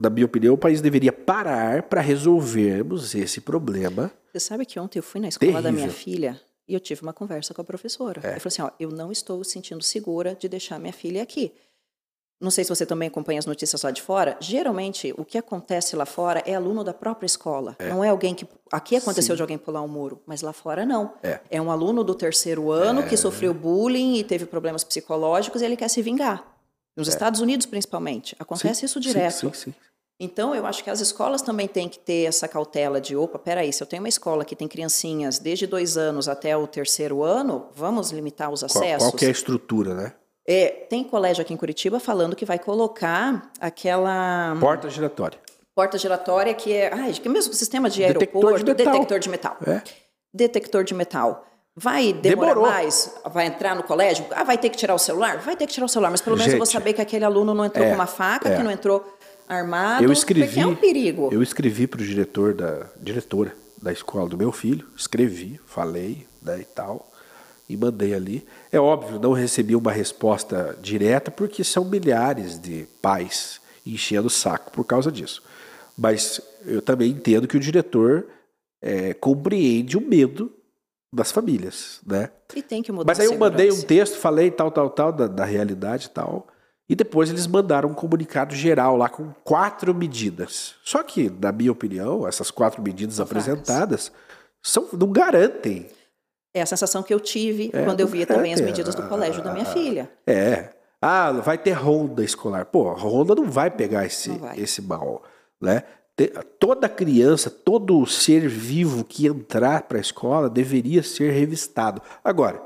na 0.00 0.08
minha 0.08 0.24
opinião, 0.24 0.54
o 0.54 0.58
país 0.58 0.80
deveria 0.80 1.12
parar 1.12 1.82
para 1.82 2.00
resolvermos 2.00 3.14
esse 3.14 3.40
problema. 3.40 4.10
Você 4.32 4.40
sabe 4.40 4.64
que 4.64 4.80
ontem 4.80 4.98
eu 4.98 5.02
fui 5.02 5.20
na 5.20 5.28
escola 5.28 5.60
da 5.60 5.70
minha 5.70 5.88
Terrível. 5.88 6.02
filha 6.02 6.40
e 6.66 6.72
eu 6.72 6.80
tive 6.80 7.02
uma 7.02 7.12
conversa 7.12 7.52
com 7.52 7.60
a 7.60 7.64
professora. 7.64 8.20
É. 8.24 8.36
Eu 8.36 8.40
falei 8.40 8.46
assim, 8.46 8.62
ó, 8.62 8.70
eu 8.80 8.90
não 8.90 9.12
estou 9.12 9.44
sentindo 9.44 9.82
segura 9.82 10.34
de 10.34 10.48
deixar 10.48 10.78
minha 10.78 10.92
filha 10.92 11.22
aqui. 11.22 11.52
Não 12.40 12.50
sei 12.50 12.64
se 12.64 12.70
você 12.70 12.86
também 12.86 13.08
acompanha 13.08 13.38
as 13.38 13.44
notícias 13.44 13.82
lá 13.82 13.90
de 13.90 14.00
fora. 14.00 14.38
Geralmente, 14.40 15.12
o 15.18 15.26
que 15.26 15.36
acontece 15.36 15.94
lá 15.94 16.06
fora 16.06 16.42
é 16.46 16.54
aluno 16.54 16.82
da 16.82 16.94
própria 16.94 17.26
escola. 17.26 17.76
Não 17.78 18.02
é 18.02 18.08
alguém 18.08 18.34
que. 18.34 18.48
Aqui 18.72 18.96
aconteceu 18.96 19.34
Sim. 19.34 19.36
de 19.36 19.42
alguém 19.42 19.58
pular 19.58 19.82
um 19.82 19.88
muro, 19.88 20.22
mas 20.24 20.40
lá 20.40 20.54
fora 20.54 20.86
não. 20.86 21.12
É. 21.22 21.60
um 21.60 21.70
aluno 21.70 22.02
do 22.02 22.14
terceiro 22.14 22.70
ano 22.70 23.02
que 23.02 23.14
sofreu 23.18 23.52
bullying 23.52 24.16
e 24.16 24.24
teve 24.24 24.46
problemas 24.46 24.82
psicológicos 24.82 25.60
e 25.60 25.66
ele 25.66 25.76
quer 25.76 25.88
se 25.88 26.00
vingar. 26.00 26.56
Nos 26.96 27.08
Estados 27.08 27.40
Unidos, 27.40 27.66
principalmente. 27.66 28.34
Acontece 28.38 28.80
Sim, 28.80 28.86
isso 28.86 29.02
sim, 29.02 29.08
direto. 29.08 29.32
Sim, 29.34 29.52
sim, 29.52 29.74
Então, 30.22 30.54
eu 30.54 30.66
acho 30.66 30.84
que 30.84 30.90
as 30.90 31.00
escolas 31.00 31.40
também 31.40 31.66
têm 31.66 31.88
que 31.88 31.98
ter 31.98 32.28
essa 32.28 32.46
cautela 32.46 33.00
de, 33.00 33.16
opa, 33.16 33.38
peraí, 33.38 33.72
se 33.72 33.82
eu 33.82 33.86
tenho 33.86 34.02
uma 34.02 34.08
escola 34.08 34.44
que 34.44 34.54
tem 34.54 34.68
criancinhas 34.68 35.38
desde 35.38 35.66
dois 35.66 35.96
anos 35.96 36.28
até 36.28 36.54
o 36.54 36.66
terceiro 36.66 37.22
ano, 37.22 37.68
vamos 37.74 38.10
limitar 38.10 38.50
os 38.52 38.60
Qual, 38.60 38.66
acessos? 38.84 39.08
qual 39.08 39.12
que 39.16 39.24
é 39.24 39.28
a 39.28 39.30
estrutura, 39.30 39.94
né? 39.94 40.12
É, 40.46 40.68
tem 40.90 41.02
colégio 41.04 41.40
aqui 41.40 41.54
em 41.54 41.56
Curitiba 41.56 41.98
falando 41.98 42.36
que 42.36 42.44
vai 42.44 42.58
colocar 42.58 43.50
aquela 43.60 44.56
Porta 44.60 44.90
giratória. 44.90 45.38
porta 45.74 45.96
giratória 45.96 46.52
que 46.52 46.72
é, 46.72 46.92
ai, 46.92 47.12
que 47.12 47.26
é 47.26 47.30
mesmo 47.30 47.54
sistema 47.54 47.88
de 47.88 48.00
Detector 48.00 48.44
aeroporto, 48.44 48.64
de 48.64 48.74
detector 48.74 49.18
de 49.18 49.28
metal. 49.28 49.56
É. 49.66 49.80
Detector 50.34 50.84
de 50.84 50.92
metal. 50.92 51.46
Vai 51.76 52.12
demorar 52.12 52.48
Demorou. 52.54 52.70
mais? 52.70 53.14
Vai 53.32 53.46
entrar 53.46 53.76
no 53.76 53.82
colégio? 53.84 54.26
Ah, 54.32 54.42
vai 54.44 54.58
ter 54.58 54.68
que 54.70 54.76
tirar 54.76 54.94
o 54.94 54.98
celular? 54.98 55.38
Vai 55.38 55.56
ter 55.56 55.66
que 55.66 55.72
tirar 55.72 55.86
o 55.86 55.88
celular, 55.88 56.10
mas 56.10 56.20
pelo 56.20 56.36
menos 56.36 56.52
eu 56.52 56.58
vou 56.58 56.66
Gente, 56.66 56.72
saber 56.74 56.92
que 56.94 57.00
aquele 57.00 57.24
aluno 57.24 57.54
não 57.54 57.64
entrou 57.64 57.86
é, 57.86 57.88
com 57.88 57.94
uma 57.94 58.06
faca, 58.06 58.48
é. 58.48 58.56
que 58.56 58.62
não 58.62 58.70
entrou 58.70 59.06
armado, 59.50 60.04
Eu 60.04 60.12
escrevi. 60.12 60.46
porque 60.46 60.60
é 60.60 60.66
um 60.66 60.74
perigo. 60.74 61.28
Eu 61.32 61.42
escrevi 61.42 61.86
para 61.86 62.00
o 62.00 62.04
diretor 62.04 62.54
da 62.54 62.86
diretora 63.00 63.54
da 63.82 63.92
escola 63.92 64.28
do 64.28 64.36
meu 64.36 64.52
filho, 64.52 64.86
escrevi, 64.96 65.58
falei, 65.66 66.26
né, 66.42 66.60
e 66.60 66.64
tal, 66.64 67.10
e 67.68 67.76
mandei 67.76 68.14
ali. 68.14 68.46
É 68.70 68.78
óbvio, 68.78 69.18
não 69.18 69.32
recebi 69.32 69.74
uma 69.74 69.90
resposta 69.90 70.78
direta 70.82 71.30
porque 71.30 71.64
são 71.64 71.84
milhares 71.84 72.60
de 72.60 72.86
pais 73.00 73.60
enchendo 73.86 74.26
o 74.26 74.30
saco 74.30 74.70
por 74.70 74.84
causa 74.84 75.10
disso. 75.10 75.42
Mas 75.96 76.40
eu 76.64 76.82
também 76.82 77.10
entendo 77.10 77.48
que 77.48 77.56
o 77.56 77.60
diretor 77.60 78.26
é, 78.82 79.14
compreende 79.14 79.96
o 79.96 80.00
medo 80.00 80.52
das 81.12 81.32
famílias, 81.32 82.00
né? 82.06 82.30
E 82.54 82.62
tem 82.62 82.82
que 82.82 82.92
mudar 82.92 83.10
Mas 83.10 83.20
aí 83.20 83.26
eu 83.26 83.38
mandei 83.38 83.70
um 83.70 83.82
texto, 83.82 84.16
falei 84.18 84.50
tal, 84.50 84.70
tal, 84.70 84.90
tal, 84.90 85.12
da, 85.12 85.26
da 85.26 85.44
realidade 85.44 86.06
e 86.06 86.10
tal. 86.10 86.46
E 86.90 86.94
depois 86.96 87.30
eles 87.30 87.46
mandaram 87.46 87.88
um 87.88 87.94
comunicado 87.94 88.52
geral 88.52 88.96
lá 88.96 89.08
com 89.08 89.32
quatro 89.44 89.94
medidas. 89.94 90.74
Só 90.82 91.04
que, 91.04 91.30
na 91.40 91.52
minha 91.52 91.70
opinião, 91.70 92.26
essas 92.26 92.50
quatro 92.50 92.82
medidas 92.82 93.14
São 93.14 93.24
apresentadas 93.24 94.10
são, 94.60 94.88
não 94.92 95.12
garantem. 95.12 95.86
É 96.52 96.60
a 96.60 96.66
sensação 96.66 97.00
que 97.00 97.14
eu 97.14 97.20
tive 97.20 97.70
É, 97.72 97.84
quando 97.84 98.00
eu 98.00 98.08
via 98.08 98.26
também 98.26 98.52
as 98.52 98.58
garante. 98.60 98.76
medidas 98.76 98.94
do 98.96 99.08
colégio 99.08 99.40
da 99.40 99.52
minha 99.52 99.62
Ah, 99.64 99.72
filha. 99.72 100.10
É. 100.26 100.70
Ah, 101.00 101.30
vai 101.30 101.56
ter 101.56 101.70
ronda 101.72 102.24
escolar. 102.24 102.66
Pô, 102.66 102.90
a 102.90 102.94
ronda 102.94 103.36
não 103.36 103.48
vai 103.48 103.70
pegar 103.70 104.04
esse, 104.04 104.30
vai. 104.30 104.58
esse 104.58 104.82
mal, 104.82 105.22
né? 105.60 105.84
Toda 106.58 106.88
criança, 106.88 107.48
todo 107.48 108.04
ser 108.04 108.46
vivo 108.48 109.04
que 109.04 109.26
entrar 109.26 109.84
para 109.84 109.96
a 109.96 110.00
escola 110.00 110.50
deveria 110.50 111.02
ser 111.04 111.30
revistado. 111.30 112.02
Agora, 112.22 112.60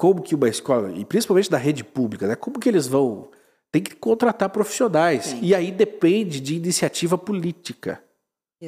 como 0.00 0.22
que 0.22 0.34
uma 0.34 0.48
escola, 0.48 0.90
e 0.96 1.04
principalmente 1.04 1.50
da 1.50 1.58
rede 1.58 1.84
pública, 1.84 2.26
né? 2.26 2.34
Como 2.34 2.58
que 2.58 2.66
eles 2.70 2.86
vão? 2.86 3.28
Tem 3.70 3.82
que 3.82 3.94
contratar 3.94 4.48
profissionais. 4.48 5.32
Tem. 5.34 5.44
E 5.44 5.54
aí 5.54 5.70
depende 5.70 6.40
de 6.40 6.56
iniciativa 6.56 7.18
política, 7.18 8.00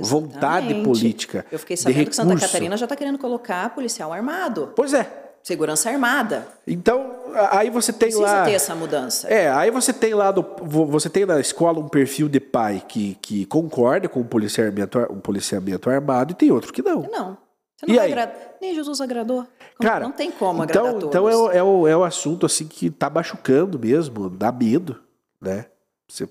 vontade 0.03 0.67
Exatamente. 0.67 0.85
política. 0.85 1.47
Eu 1.51 1.59
fiquei 1.59 1.77
sabendo 1.77 2.11
que 2.11 2.15
Santa. 2.17 2.39
Catarina 2.39 2.77
já 2.77 2.85
está 2.85 2.95
querendo 2.95 3.19
colocar 3.19 3.75
policial 3.75 4.13
armado, 4.13 4.73
Pois 4.77 4.93
é. 4.93 5.11
segurança 5.43 5.89
armada. 5.91 6.47
Então, 6.67 7.17
aí 7.51 7.71
você 7.71 7.93
tem 7.95 8.09
Precisa 8.11 8.23
lá. 8.27 8.45
ter 8.45 8.53
essa 8.53 8.75
mudança. 8.75 9.27
É, 9.29 9.51
aí 9.51 9.71
você 9.71 9.93
tem 9.93 10.13
lá 10.15 10.31
no, 10.33 10.43
vo- 10.63 10.87
você 10.87 11.09
tem 11.09 11.25
na 11.27 11.41
escola 11.41 11.81
um 11.81 11.89
perfil 11.89 12.29
de 12.29 12.41
pai 12.41 12.83
que, 12.87 13.17
que 13.23 13.47
concorda 13.47 14.07
com 14.09 14.21
o 14.21 14.25
policiamento, 14.25 14.99
o 15.11 15.17
policiamento 15.17 15.89
armado 15.91 16.33
e 16.33 16.35
tem 16.35 16.51
outro 16.53 16.73
que 16.73 16.83
não. 16.83 17.03
Não. 17.11 17.39
Você 17.85 17.87
não 17.87 17.95
E 17.95 17.99
aí? 17.99 18.13
agradar. 18.13 18.55
Nem 18.61 18.75
Jesus 18.75 19.01
agradou. 19.01 19.47
Cara, 19.81 20.05
não 20.05 20.13
tem 20.13 20.31
como 20.31 20.63
então, 20.63 20.83
agradar 20.83 20.93
todos. 21.01 21.09
então 21.09 21.29
é, 21.29 21.37
o- 21.37 21.51
é, 21.51 21.63
o, 21.63 21.89
é 21.89 21.97
o 21.97 22.05
assunto 22.05 22.47
assim 22.47 22.67
que 22.69 22.91
tá 22.91 23.11
machucando 23.11 23.79
mesmo, 23.79 24.31
dá 24.31 24.53
medo, 24.53 25.03
né? 25.41 25.67
Você, 26.09 26.29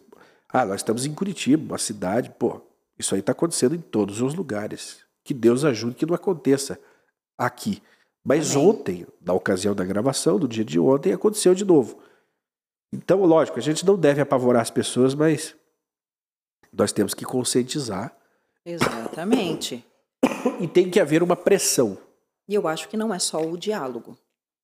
ah, 0.50 0.66
nós 0.66 0.78
estamos 0.78 1.06
em 1.06 1.14
Curitiba, 1.14 1.74
uma 1.74 1.78
cidade, 1.78 2.30
pô, 2.40 2.62
isso 2.98 3.14
aí 3.16 3.22
tá 3.22 3.32
acontecendo 3.34 3.76
em 3.76 3.82
todos 3.82 4.22
os 4.22 4.34
lugares. 4.34 5.00
Que 5.24 5.34
Deus 5.34 5.66
ajude 5.66 5.96
que 5.96 6.06
não 6.06 6.16
aconteça 6.16 6.80
aqui. 7.38 7.82
Mas 8.24 8.56
Amém. 8.56 8.68
ontem, 8.70 9.08
na 9.20 9.34
ocasião 9.34 9.74
da 9.76 9.84
gravação, 9.84 10.38
do 10.40 10.48
dia 10.48 10.64
de 10.64 10.80
ontem, 10.80 11.12
aconteceu 11.12 11.54
de 11.56 11.66
novo. 11.66 11.98
Então, 12.94 13.24
lógico, 13.26 13.58
a 13.58 13.62
gente 13.62 13.86
não 13.86 13.98
deve 13.98 14.22
apavorar 14.22 14.62
as 14.62 14.70
pessoas, 14.70 15.16
mas 15.16 15.56
nós 16.72 16.92
temos 16.92 17.14
que 17.14 17.26
conscientizar 17.26 18.16
Exatamente. 18.64 19.84
E 20.60 20.68
tem 20.68 20.90
que 20.90 21.00
haver 21.00 21.24
uma 21.24 21.36
pressão. 21.36 21.98
E 22.48 22.54
eu 22.54 22.68
acho 22.68 22.88
que 22.90 22.98
não 22.98 23.14
é 23.14 23.20
só 23.20 23.42
o 23.42 23.58
diálogo, 23.58 24.18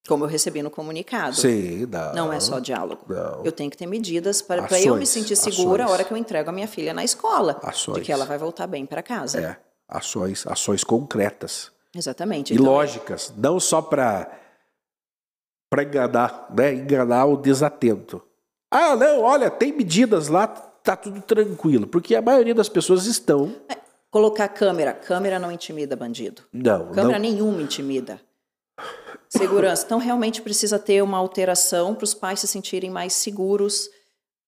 como 0.08 0.24
eu 0.26 0.28
recebi 0.28 0.62
no 0.62 0.70
comunicado. 0.70 1.36
Sim, 1.36 1.86
não. 1.86 2.14
Não 2.14 2.34
é 2.34 2.40
só 2.40 2.60
diálogo. 2.60 3.02
Não. 3.08 3.44
Eu 3.46 3.52
tenho 3.52 3.70
que 3.72 3.78
ter 3.78 3.86
medidas 3.88 4.42
para 4.42 4.66
eu 4.82 4.96
me 4.96 5.06
sentir 5.06 5.36
segura 5.36 5.84
a 5.84 5.86
ações. 5.86 5.94
hora 5.94 6.04
que 6.04 6.14
eu 6.14 6.18
entrego 6.18 6.50
a 6.50 6.54
minha 6.54 6.68
filha 6.68 6.94
na 6.94 7.04
escola. 7.04 7.60
Ações. 7.64 7.96
De 8.00 8.02
que 8.04 8.12
ela 8.12 8.26
vai 8.26 8.38
voltar 8.38 8.68
bem 8.68 8.86
para 8.86 9.02
casa. 9.02 9.40
É, 9.40 9.58
ações, 9.88 10.46
ações 10.48 10.84
concretas 10.84 11.72
Exatamente. 11.96 12.52
e 12.54 12.56
Então, 12.56 12.66
lógicas, 12.66 13.34
não 13.38 13.60
só 13.60 13.82
para 13.82 14.32
para 15.70 15.84
enganar, 15.84 16.48
né? 16.56 16.74
Enganar 16.74 17.26
o 17.26 17.36
desatento. 17.36 18.22
Ah, 18.72 18.96
não, 18.96 19.22
olha, 19.22 19.50
tem 19.52 19.74
medidas 19.74 20.30
lá, 20.30 20.48
tá 20.48 20.96
tudo 20.96 21.22
tranquilo, 21.22 21.86
porque 21.88 22.16
a 22.16 22.22
maioria 22.22 22.56
das 22.56 22.70
pessoas 22.70 23.06
estão. 23.06 23.54
Colocar 24.10 24.48
câmera. 24.48 24.94
Câmera 24.94 25.38
não 25.40 25.52
intimida 25.52 25.96
bandido. 25.96 26.44
Não, 26.52 26.92
Câmera 26.92 27.20
não. 27.20 27.30
nenhuma 27.30 27.62
intimida. 27.62 28.22
Segurança. 29.30 29.84
Então, 29.86 29.98
realmente 30.00 30.42
precisa 30.42 30.80
ter 30.80 31.02
uma 31.02 31.18
alteração 31.18 31.94
para 31.94 32.06
os 32.06 32.14
pais 32.14 32.40
se 32.40 32.48
sentirem 32.48 32.90
mais 32.90 33.14
seguros. 33.14 33.90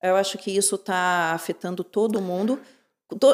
Eu 0.02 0.16
acho 0.16 0.38
que 0.38 0.52
isso 0.52 0.76
está 0.76 1.32
afetando 1.34 1.84
todo 1.84 2.22
mundo. 2.22 2.60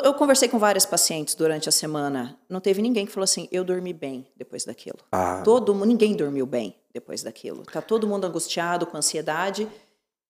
Eu 0.04 0.14
conversei 0.14 0.48
com 0.48 0.58
várias 0.58 0.86
pacientes 0.86 1.36
durante 1.36 1.68
a 1.70 1.72
semana. 1.72 2.40
Não 2.50 2.62
teve 2.62 2.82
ninguém 2.82 3.06
que 3.06 3.12
falou 3.12 3.26
assim: 3.26 3.48
eu 3.52 3.64
dormi 3.64 3.94
bem 3.94 4.26
depois 4.36 4.64
daquilo. 4.66 5.00
Ah, 5.12 5.42
Todo 5.44 5.74
ninguém 5.86 6.16
dormiu 6.16 6.46
bem 6.46 6.76
depois 6.94 7.22
daquilo. 7.22 7.64
Tá 7.64 7.82
todo 7.82 8.08
mundo 8.08 8.26
angustiado, 8.26 8.88
com 8.88 8.98
ansiedade. 8.98 9.68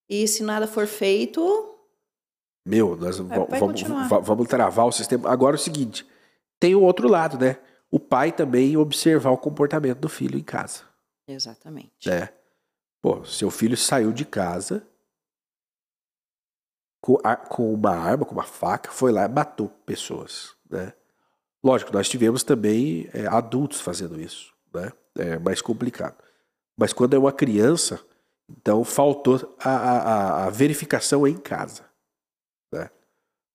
E 0.09 0.27
se 0.27 0.43
nada 0.43 0.67
for 0.67 0.87
feito, 0.87 1.74
meu, 2.65 2.95
nós 2.97 3.17
vai 3.19 3.37
vamos, 3.59 3.81
vamos 4.23 4.47
travar 4.47 4.85
o 4.87 4.91
sistema. 4.91 5.29
Agora 5.29 5.55
é 5.55 5.59
o 5.59 5.61
seguinte: 5.61 6.05
tem 6.59 6.73
o 6.75 6.81
outro 6.81 7.07
lado, 7.07 7.37
né? 7.37 7.57
O 7.91 7.99
pai 7.99 8.31
também 8.31 8.75
observar 8.75 9.29
o 9.31 9.37
comportamento 9.37 9.99
do 9.99 10.09
filho 10.09 10.37
em 10.37 10.43
casa. 10.43 10.81
exatamente. 11.27 12.09
né? 12.09 12.29
Pô, 13.01 13.23
seu 13.23 13.51
filho 13.51 13.77
saiu 13.77 14.11
de 14.11 14.25
casa 14.25 14.85
com, 17.01 17.19
a- 17.23 17.35
com 17.35 17.73
uma 17.73 17.91
arma, 17.95 18.25
com 18.25 18.33
uma 18.33 18.43
faca, 18.43 18.91
foi 18.91 19.11
lá 19.11 19.25
e 19.25 19.29
matou 19.29 19.69
pessoas, 19.85 20.55
né? 20.69 20.93
Lógico, 21.63 21.91
nós 21.93 22.07
tivemos 22.09 22.43
também 22.43 23.09
é, 23.13 23.25
adultos 23.27 23.79
fazendo 23.81 24.19
isso, 24.19 24.53
né? 24.73 24.91
É 25.17 25.37
mais 25.39 25.61
complicado. 25.61 26.15
Mas 26.77 26.93
quando 26.93 27.15
é 27.15 27.19
uma 27.19 27.31
criança, 27.31 27.99
então 28.49 28.83
faltou 28.83 29.55
a- 29.59 29.69
a- 29.69 30.45
a 30.45 30.49
verificação 30.49 31.25
em 31.27 31.37
casa, 31.37 31.84
né? 32.71 32.89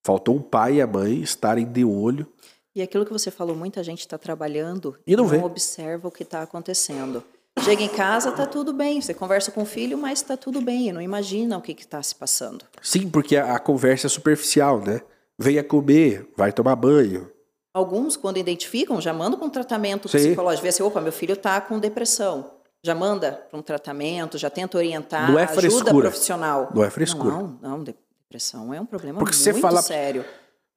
Faltou 0.04 0.36
o 0.36 0.40
pai 0.42 0.74
e 0.76 0.82
a 0.82 0.86
mãe 0.86 1.20
estarem 1.20 1.64
de 1.66 1.84
olho. 1.84 2.26
E 2.74 2.80
aquilo 2.82 3.04
que 3.04 3.12
você 3.12 3.30
falou, 3.30 3.54
muita 3.54 3.82
gente 3.82 4.00
está 4.00 4.16
trabalhando 4.16 4.96
E 5.06 5.16
não 5.16 5.26
vê. 5.26 5.38
observa 5.38 6.08
o 6.08 6.10
que 6.10 6.22
está 6.22 6.42
acontecendo. 6.42 7.22
Chega 7.62 7.82
em 7.82 7.88
casa, 7.88 8.32
tá 8.32 8.46
tudo 8.46 8.72
bem. 8.72 9.00
Você 9.00 9.12
conversa 9.12 9.50
com 9.50 9.62
o 9.62 9.66
filho, 9.66 9.98
mas 9.98 10.22
tá 10.22 10.36
tudo 10.36 10.60
bem. 10.62 10.92
Não 10.92 11.02
imagina 11.02 11.58
o 11.58 11.60
que 11.60 11.72
está 11.72 12.02
se 12.02 12.14
passando. 12.14 12.64
Sim, 12.80 13.10
porque 13.10 13.36
a, 13.36 13.56
a 13.56 13.58
conversa 13.58 14.06
é 14.06 14.10
superficial, 14.10 14.80
né? 14.80 15.02
Venha 15.38 15.62
comer, 15.64 16.30
vai 16.36 16.52
tomar 16.52 16.76
banho. 16.76 17.30
Alguns, 17.74 18.16
quando 18.16 18.36
identificam, 18.38 19.00
já 19.00 19.12
mandam 19.12 19.38
para 19.38 19.46
um 19.46 19.50
tratamento 19.50 20.08
Sim. 20.08 20.18
psicológico. 20.18 20.62
Vê 20.62 20.68
assim, 20.70 20.82
opa, 20.82 21.00
meu 21.00 21.12
filho 21.12 21.34
está 21.34 21.60
com 21.60 21.78
depressão. 21.78 22.50
Já 22.82 22.94
manda 22.94 23.32
para 23.50 23.58
um 23.58 23.62
tratamento, 23.62 24.38
já 24.38 24.48
tenta 24.48 24.78
orientar, 24.78 25.30
Não 25.30 25.38
é 25.38 25.42
ajuda 25.44 25.60
frescura. 25.60 26.08
profissional. 26.10 26.70
Não 26.74 26.82
é 26.84 26.88
frescura. 26.90 27.34
Não, 27.34 27.58
não, 27.60 27.84
depressão 28.30 28.72
é 28.72 28.80
um 28.80 28.86
problema 28.86 29.18
Porque 29.18 29.34
muito 29.34 29.42
você 29.44 29.52
fala- 29.60 29.82
sério. 29.82 30.24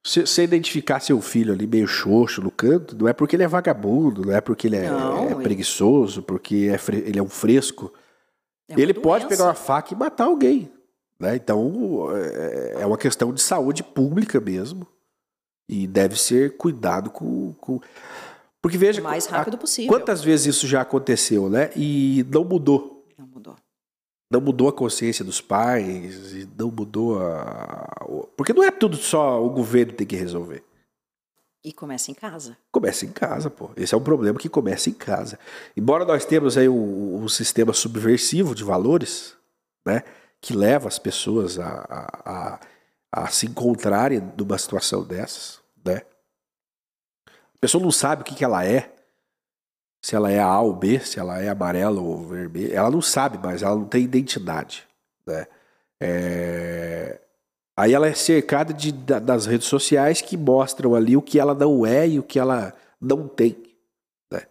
Se 0.06 0.20
você 0.26 0.42
identificar 0.44 1.00
seu 1.00 1.18
filho 1.22 1.52
ali 1.54 1.66
meio 1.66 1.86
xoxo 1.86 2.42
no 2.42 2.50
canto, 2.50 2.94
não 2.94 3.08
é 3.08 3.12
porque 3.14 3.36
ele 3.36 3.42
é 3.42 3.48
vagabundo, 3.48 4.22
não 4.26 4.34
é 4.34 4.40
porque 4.40 4.66
ele 4.66 4.76
é, 4.76 4.90
Não, 4.90 5.28
é 5.28 5.32
ele- 5.32 5.42
preguiçoso, 5.42 6.22
porque 6.22 6.68
é 6.70 6.76
fre- 6.76 7.02
ele 7.06 7.18
é 7.18 7.22
um 7.22 7.28
fresco. 7.28 7.90
É 8.68 8.78
ele 8.78 8.92
pode 8.92 9.24
doença. 9.24 9.28
pegar 9.36 9.44
uma 9.48 9.54
faca 9.54 9.94
e 9.94 9.96
matar 9.96 10.24
alguém. 10.24 10.70
Né? 11.18 11.36
Então, 11.36 12.08
é, 12.14 12.82
é 12.82 12.86
uma 12.86 12.98
questão 12.98 13.32
de 13.32 13.40
saúde 13.40 13.82
pública 13.82 14.40
mesmo. 14.40 14.86
E 15.66 15.86
deve 15.86 16.20
ser 16.20 16.56
cuidado 16.58 17.08
com. 17.08 17.54
com... 17.54 17.80
Porque 18.60 18.76
veja. 18.76 19.00
O 19.00 19.04
mais 19.04 19.24
rápido 19.24 19.56
possível. 19.56 19.90
Quantas 19.90 20.22
vezes 20.22 20.54
isso 20.56 20.66
já 20.66 20.82
aconteceu, 20.82 21.48
né? 21.48 21.70
E 21.74 22.26
não 22.30 22.44
mudou. 22.44 23.06
Não 23.16 23.26
mudou. 23.26 23.56
Não 24.30 24.40
mudou 24.40 24.68
a 24.68 24.72
consciência 24.72 25.24
dos 25.24 25.40
pais, 25.40 26.32
e 26.32 26.48
não 26.58 26.70
mudou 26.70 27.20
a. 27.20 27.86
Porque 28.36 28.52
não 28.52 28.64
é 28.64 28.70
tudo 28.70 28.96
só 28.96 29.44
o 29.44 29.50
governo 29.50 29.92
tem 29.92 30.06
que 30.06 30.16
resolver. 30.16 30.64
E 31.64 31.72
começa 31.72 32.10
em 32.10 32.14
casa. 32.14 32.56
Começa 32.70 33.06
em 33.06 33.12
casa, 33.12 33.48
pô. 33.48 33.70
Esse 33.76 33.94
é 33.94 33.96
um 33.96 34.02
problema 34.02 34.38
que 34.38 34.48
começa 34.48 34.90
em 34.90 34.92
casa. 34.92 35.38
Embora 35.76 36.04
nós 36.04 36.24
temos 36.24 36.58
aí 36.58 36.68
um, 36.68 37.22
um 37.22 37.28
sistema 37.28 37.72
subversivo 37.72 38.54
de 38.54 38.64
valores, 38.64 39.34
né? 39.86 40.02
Que 40.40 40.54
leva 40.54 40.88
as 40.88 40.98
pessoas 40.98 41.58
a, 41.58 41.86
a, 41.88 42.54
a 42.54 42.60
a 43.14 43.28
se 43.28 43.46
encontrarem 43.46 44.20
numa 44.36 44.58
situação 44.58 45.04
dessas, 45.04 45.60
né? 45.84 46.02
A 47.26 47.58
pessoa 47.60 47.82
não 47.82 47.92
sabe 47.92 48.22
o 48.22 48.24
que, 48.24 48.34
que 48.34 48.44
ela 48.44 48.66
é, 48.66 48.92
se 50.04 50.14
ela 50.14 50.30
é 50.30 50.38
A 50.38 50.60
ou 50.60 50.74
B, 50.74 51.00
se 51.00 51.18
ela 51.18 51.40
é 51.40 51.48
amarela 51.48 51.98
ou 51.98 52.26
vermelha, 52.26 52.74
ela 52.74 52.90
não 52.90 53.00
sabe 53.00 53.38
mais, 53.38 53.62
ela 53.62 53.74
não 53.74 53.86
tem 53.86 54.04
identidade, 54.04 54.86
né? 55.26 55.46
É... 55.98 57.20
Aí 57.74 57.94
ela 57.94 58.06
é 58.06 58.12
cercada 58.12 58.74
de, 58.74 58.92
das 58.92 59.46
redes 59.46 59.66
sociais 59.66 60.20
que 60.20 60.36
mostram 60.36 60.94
ali 60.94 61.16
o 61.16 61.22
que 61.22 61.40
ela 61.40 61.54
não 61.54 61.86
é 61.86 62.06
e 62.06 62.18
o 62.18 62.22
que 62.22 62.38
ela 62.38 62.74
não 63.00 63.26
tem, 63.26 63.56
né? 64.30 64.42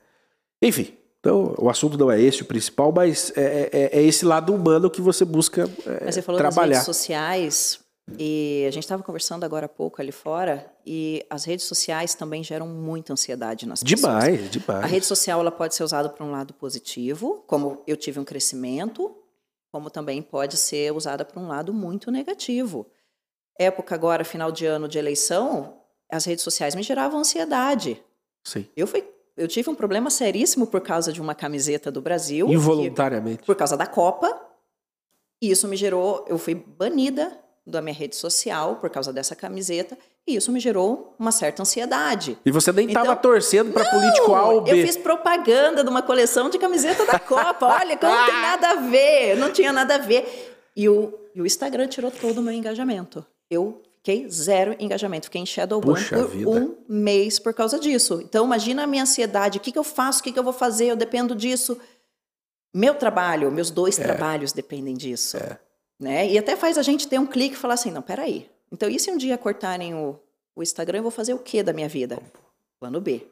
Enfim, 0.60 0.98
então, 1.20 1.54
o 1.60 1.70
assunto 1.70 2.00
não 2.00 2.10
é 2.10 2.20
esse 2.20 2.42
o 2.42 2.46
principal, 2.46 2.92
mas 2.92 3.32
é, 3.38 3.70
é, 3.72 4.00
é 4.00 4.02
esse 4.02 4.26
lado 4.26 4.56
humano 4.56 4.90
que 4.90 5.02
você 5.02 5.24
busca 5.24 5.70
é, 5.86 6.06
mas 6.06 6.16
você 6.16 6.24
falou 6.24 6.42
trabalhar. 6.42 6.78
das 6.78 6.88
redes 6.88 6.98
sociais, 6.98 7.80
e 8.18 8.66
a 8.68 8.72
gente 8.72 8.84
estava 8.84 9.02
conversando 9.02 9.44
agora 9.44 9.66
há 9.66 9.70
pouco 9.70 10.02
ali 10.02 10.12
fora 10.12 10.72
e 10.86 11.26
as 11.30 11.46
redes 11.46 11.66
sociais 11.66 12.14
também 12.14 12.44
geram 12.44 12.68
muita 12.68 13.14
ansiedade 13.14 13.66
nas 13.66 13.80
demais, 13.80 14.02
pessoas. 14.02 14.24
Demais, 14.24 14.52
demais. 14.52 14.84
A 14.84 14.88
rede 14.88 15.06
social 15.06 15.40
ela 15.40 15.52
pode 15.52 15.74
ser 15.74 15.84
usada 15.84 16.10
para 16.10 16.26
um 16.26 16.32
lado 16.32 16.54
positivo, 16.54 17.44
como 17.48 17.82
eu 17.88 17.96
tive 17.96 18.20
um 18.20 18.26
crescimento, 18.26 19.16
como 19.72 19.90
também 19.90 20.22
pode 20.22 20.58
ser 20.58 20.92
usada 20.94 21.24
para 21.24 21.42
um 21.42 21.48
lado 21.48 21.74
muito 21.74 22.12
negativo. 22.12 22.86
Época 23.58 23.96
agora, 23.96 24.26
final 24.26 24.52
de 24.52 24.66
ano 24.66 24.88
de 24.88 24.98
eleição, 24.98 25.78
as 26.12 26.26
redes 26.26 26.44
sociais 26.44 26.76
me 26.76 26.84
geravam 26.84 27.20
ansiedade. 27.20 28.04
Sim. 28.44 28.68
Eu 28.76 28.86
fui 28.86 29.08
eu 29.36 29.48
tive 29.48 29.68
um 29.68 29.74
problema 29.74 30.12
seríssimo 30.12 30.68
por 30.68 30.82
causa 30.82 31.12
de 31.12 31.20
uma 31.20 31.34
camiseta 31.34 31.92
do 31.92 32.00
Brasil. 32.02 32.48
Involuntariamente. 32.50 33.40
Que, 33.40 33.46
por 33.48 33.56
causa 33.56 33.76
da 33.76 33.88
Copa. 33.88 34.40
E 35.42 35.50
isso 35.50 35.68
me 35.68 35.76
gerou. 35.76 36.24
Eu 36.28 36.38
fui 36.38 36.54
banida 36.54 37.43
da 37.66 37.82
minha 37.82 37.94
rede 37.94 38.16
social 38.16 38.78
por 38.78 38.90
causa 38.90 39.14
dessa 39.14 39.36
camiseta 39.36 39.98
e 40.26 40.36
isso 40.38 40.52
me 40.52 40.60
gerou 40.60 41.16
uma 41.20 41.32
certa 41.32 41.62
ansiedade. 41.62 42.38
E 42.46 42.52
você 42.52 42.72
nem 42.72 42.88
estava 42.88 43.12
então, 43.12 43.22
torcendo 43.22 43.74
para 43.74 43.90
político 43.90 44.34
A 44.34 44.50
ou 44.50 44.62
B. 44.62 44.72
Eu 44.72 44.86
fiz 44.86 44.96
propaganda 44.96 45.84
de 45.84 45.90
uma 45.90 46.02
coleção 46.02 46.50
de 46.50 46.58
camiseta 46.58 47.06
da 47.06 47.20
Copa. 47.20 47.68
Olha, 47.68 47.98
como 47.98 48.14
não 48.14 48.26
tem 48.26 48.36
nada 48.42 48.70
a 48.70 48.76
ver, 48.76 49.36
não 49.36 49.52
tinha 49.52 49.74
nada 49.74 49.96
a 49.96 49.98
ver. 49.98 50.56
E 50.76 50.88
o, 50.88 51.14
e 51.36 51.42
o 51.42 51.46
Instagram 51.46 51.88
tirou 51.88 52.10
todo 52.10 52.38
o 52.38 52.42
meu 52.42 52.54
engajamento. 52.54 53.26
Eu 53.50 53.82
fiquei 53.98 54.30
zero 54.30 54.76
engajamento, 54.80 55.26
fiquei 55.26 55.42
em 55.42 55.46
Shadowban 55.46 55.94
por 55.94 56.28
vida. 56.28 56.50
um 56.50 56.76
mês 56.88 57.38
por 57.38 57.54
causa 57.54 57.78
disso. 57.78 58.22
Então 58.24 58.46
imagina 58.46 58.84
a 58.84 58.88
minha 58.88 59.04
ansiedade, 59.04 59.58
o 59.58 59.62
que, 59.62 59.74
que 59.74 59.80
eu 59.80 59.84
faço, 59.84 60.22
o 60.22 60.24
que, 60.24 60.32
que 60.32 60.40
eu 60.40 60.44
vou 60.44 60.54
fazer, 60.54 60.86
eu 60.86 60.96
dependo 60.96 61.36
disso. 61.36 61.78
Meu 62.74 62.96
trabalho, 62.96 63.52
meus 63.52 63.70
dois 63.70 64.00
é. 64.00 64.04
trabalhos 64.04 64.54
dependem 64.54 64.96
disso. 64.96 65.36
É. 65.36 65.60
Né? 66.04 66.30
E 66.30 66.38
até 66.38 66.58
faz 66.58 66.78
a 66.78 66.82
gente 66.82 67.08
ter 67.08 67.18
um 67.18 67.26
clique 67.26 67.56
e 67.56 67.58
falar 67.58 67.76
assim, 67.76 67.90
não, 67.90 68.02
peraí. 68.02 68.50
Então, 68.70 68.90
e 68.90 69.00
se 69.00 69.10
um 69.10 69.16
dia 69.16 69.38
cortarem 69.38 69.96
o, 69.96 70.20
o 70.54 70.62
Instagram, 70.62 71.00
eu 71.00 71.04
vou 71.04 71.12
fazer 71.12 71.34
o 71.34 71.40
que 71.40 71.64
da 71.64 71.72
minha 71.72 71.88
vida? 71.88 72.22
Plano 72.78 73.00
B. 73.00 73.26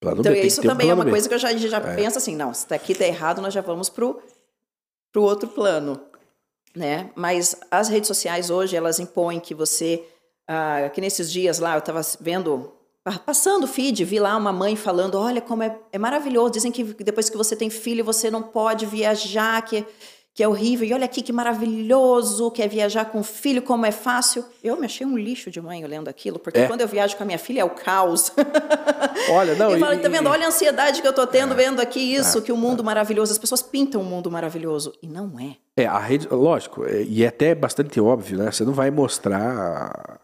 Plano 0.00 0.20
então, 0.20 0.32
B, 0.32 0.40
isso 0.40 0.62
também 0.62 0.86
um 0.86 0.92
é 0.92 0.94
uma 0.94 1.04
B. 1.04 1.10
coisa 1.10 1.28
que 1.28 1.34
eu 1.34 1.38
já, 1.38 1.54
já 1.54 1.76
é. 1.76 1.94
penso 1.94 2.16
assim, 2.16 2.34
não, 2.34 2.54
se 2.54 2.66
daqui 2.66 2.94
tá 2.94 3.04
errado, 3.04 3.42
nós 3.42 3.52
já 3.52 3.60
vamos 3.60 3.90
pro, 3.90 4.18
pro 5.12 5.24
outro 5.24 5.46
plano. 5.46 6.00
Né? 6.74 7.10
Mas 7.14 7.54
as 7.70 7.90
redes 7.90 8.08
sociais 8.08 8.48
hoje, 8.48 8.74
elas 8.74 8.98
impõem 8.98 9.38
que 9.38 9.54
você... 9.54 10.02
Ah, 10.48 10.88
que 10.94 11.02
nesses 11.02 11.30
dias 11.30 11.58
lá, 11.58 11.74
eu 11.74 11.80
estava 11.80 12.00
vendo 12.18 12.72
passando 13.26 13.64
o 13.64 13.68
feed, 13.68 14.04
vi 14.04 14.18
lá 14.18 14.36
uma 14.36 14.52
mãe 14.52 14.74
falando, 14.74 15.16
olha 15.16 15.40
como 15.42 15.62
é, 15.62 15.78
é, 15.92 15.98
maravilhoso, 15.98 16.52
dizem 16.52 16.72
que 16.72 16.82
depois 16.82 17.28
que 17.28 17.36
você 17.36 17.54
tem 17.54 17.68
filho, 17.68 18.04
você 18.04 18.30
não 18.30 18.42
pode 18.42 18.86
viajar, 18.86 19.60
que 19.62 19.84
que 20.36 20.42
é 20.42 20.48
horrível, 20.48 20.86
e 20.86 20.92
olha 20.92 21.06
aqui 21.06 21.22
que 21.22 21.32
maravilhoso, 21.32 22.50
que 22.50 22.60
é 22.60 22.68
viajar 22.68 23.06
com 23.06 23.20
o 23.20 23.24
filho, 23.24 23.62
como 23.62 23.86
é 23.86 23.90
fácil. 23.90 24.44
Eu 24.62 24.76
me 24.76 24.84
achei 24.84 25.06
um 25.06 25.16
lixo 25.16 25.50
de 25.50 25.62
mãe 25.62 25.82
lendo 25.86 26.08
aquilo, 26.08 26.38
porque 26.38 26.58
é. 26.58 26.66
quando 26.66 26.82
eu 26.82 26.88
viajo 26.88 27.16
com 27.16 27.22
a 27.22 27.26
minha 27.26 27.38
filha 27.38 27.62
é 27.62 27.64
o 27.64 27.70
caos. 27.70 28.30
Olha, 29.32 29.54
não. 29.54 29.70
eu 29.70 29.78
falo, 29.78 29.98
tá 29.98 30.10
vendo? 30.10 30.28
Olha 30.28 30.44
a 30.44 30.48
ansiedade 30.48 31.00
que 31.00 31.08
eu 31.08 31.12
tô 31.14 31.26
tendo 31.26 31.54
é. 31.54 31.56
vendo 31.56 31.80
aqui 31.80 32.00
isso, 32.00 32.36
é. 32.36 32.40
que 32.42 32.52
o 32.52 32.56
mundo 32.56 32.84
maravilhoso, 32.84 33.32
as 33.32 33.38
pessoas 33.38 33.62
pintam 33.62 34.02
o 34.02 34.04
um 34.04 34.06
mundo 34.06 34.30
maravilhoso, 34.30 34.92
e 35.02 35.06
não 35.06 35.40
é. 35.40 35.56
É, 35.74 35.86
a 35.86 35.98
rede, 35.98 36.28
lógico, 36.28 36.84
é, 36.84 37.02
e 37.02 37.24
é 37.24 37.28
até 37.28 37.54
bastante 37.54 37.98
óbvio, 37.98 38.36
né? 38.36 38.52
Você 38.52 38.62
não 38.62 38.74
vai 38.74 38.90
mostrar 38.90 40.20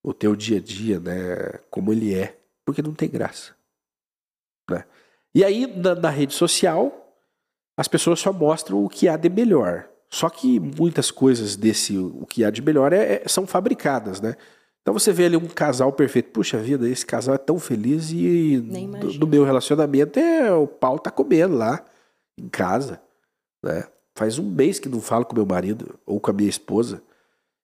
o 0.00 0.14
teu 0.14 0.36
dia 0.36 0.58
a 0.58 0.60
dia, 0.60 1.00
né, 1.00 1.58
como 1.68 1.92
ele 1.92 2.14
é, 2.14 2.38
porque 2.64 2.80
não 2.80 2.94
tem 2.94 3.08
graça. 3.08 3.50
Né? 4.70 4.84
E 5.34 5.42
aí, 5.42 5.66
na, 5.66 5.96
na 5.96 6.10
rede 6.10 6.34
social, 6.34 7.03
as 7.76 7.88
pessoas 7.88 8.20
só 8.20 8.32
mostram 8.32 8.84
o 8.84 8.88
que 8.88 9.08
há 9.08 9.16
de 9.16 9.28
melhor. 9.28 9.88
Só 10.08 10.28
que 10.30 10.60
muitas 10.60 11.10
coisas 11.10 11.56
desse 11.56 11.96
o 11.98 12.24
que 12.26 12.44
há 12.44 12.50
de 12.50 12.62
melhor 12.62 12.92
é, 12.92 13.14
é, 13.14 13.22
são 13.26 13.46
fabricadas, 13.46 14.20
né? 14.20 14.36
Então 14.80 14.94
você 14.94 15.12
vê 15.12 15.24
ali 15.24 15.36
um 15.36 15.48
casal 15.48 15.92
perfeito. 15.92 16.30
Puxa 16.30 16.58
vida, 16.58 16.88
esse 16.88 17.04
casal 17.04 17.34
é 17.34 17.38
tão 17.38 17.58
feliz 17.58 18.10
e 18.12 18.58
do, 18.60 19.18
do, 19.18 19.26
meu 19.26 19.44
relacionamento 19.44 20.18
é 20.18 20.52
o 20.52 20.66
pau 20.66 20.98
tá 20.98 21.10
comendo 21.10 21.56
lá 21.56 21.84
em 22.38 22.48
casa, 22.48 23.00
né? 23.64 23.84
Faz 24.16 24.38
um 24.38 24.48
mês 24.48 24.78
que 24.78 24.88
não 24.88 25.00
falo 25.00 25.24
com 25.24 25.34
meu 25.34 25.46
marido 25.46 25.98
ou 26.06 26.20
com 26.20 26.30
a 26.30 26.34
minha 26.34 26.48
esposa. 26.48 27.02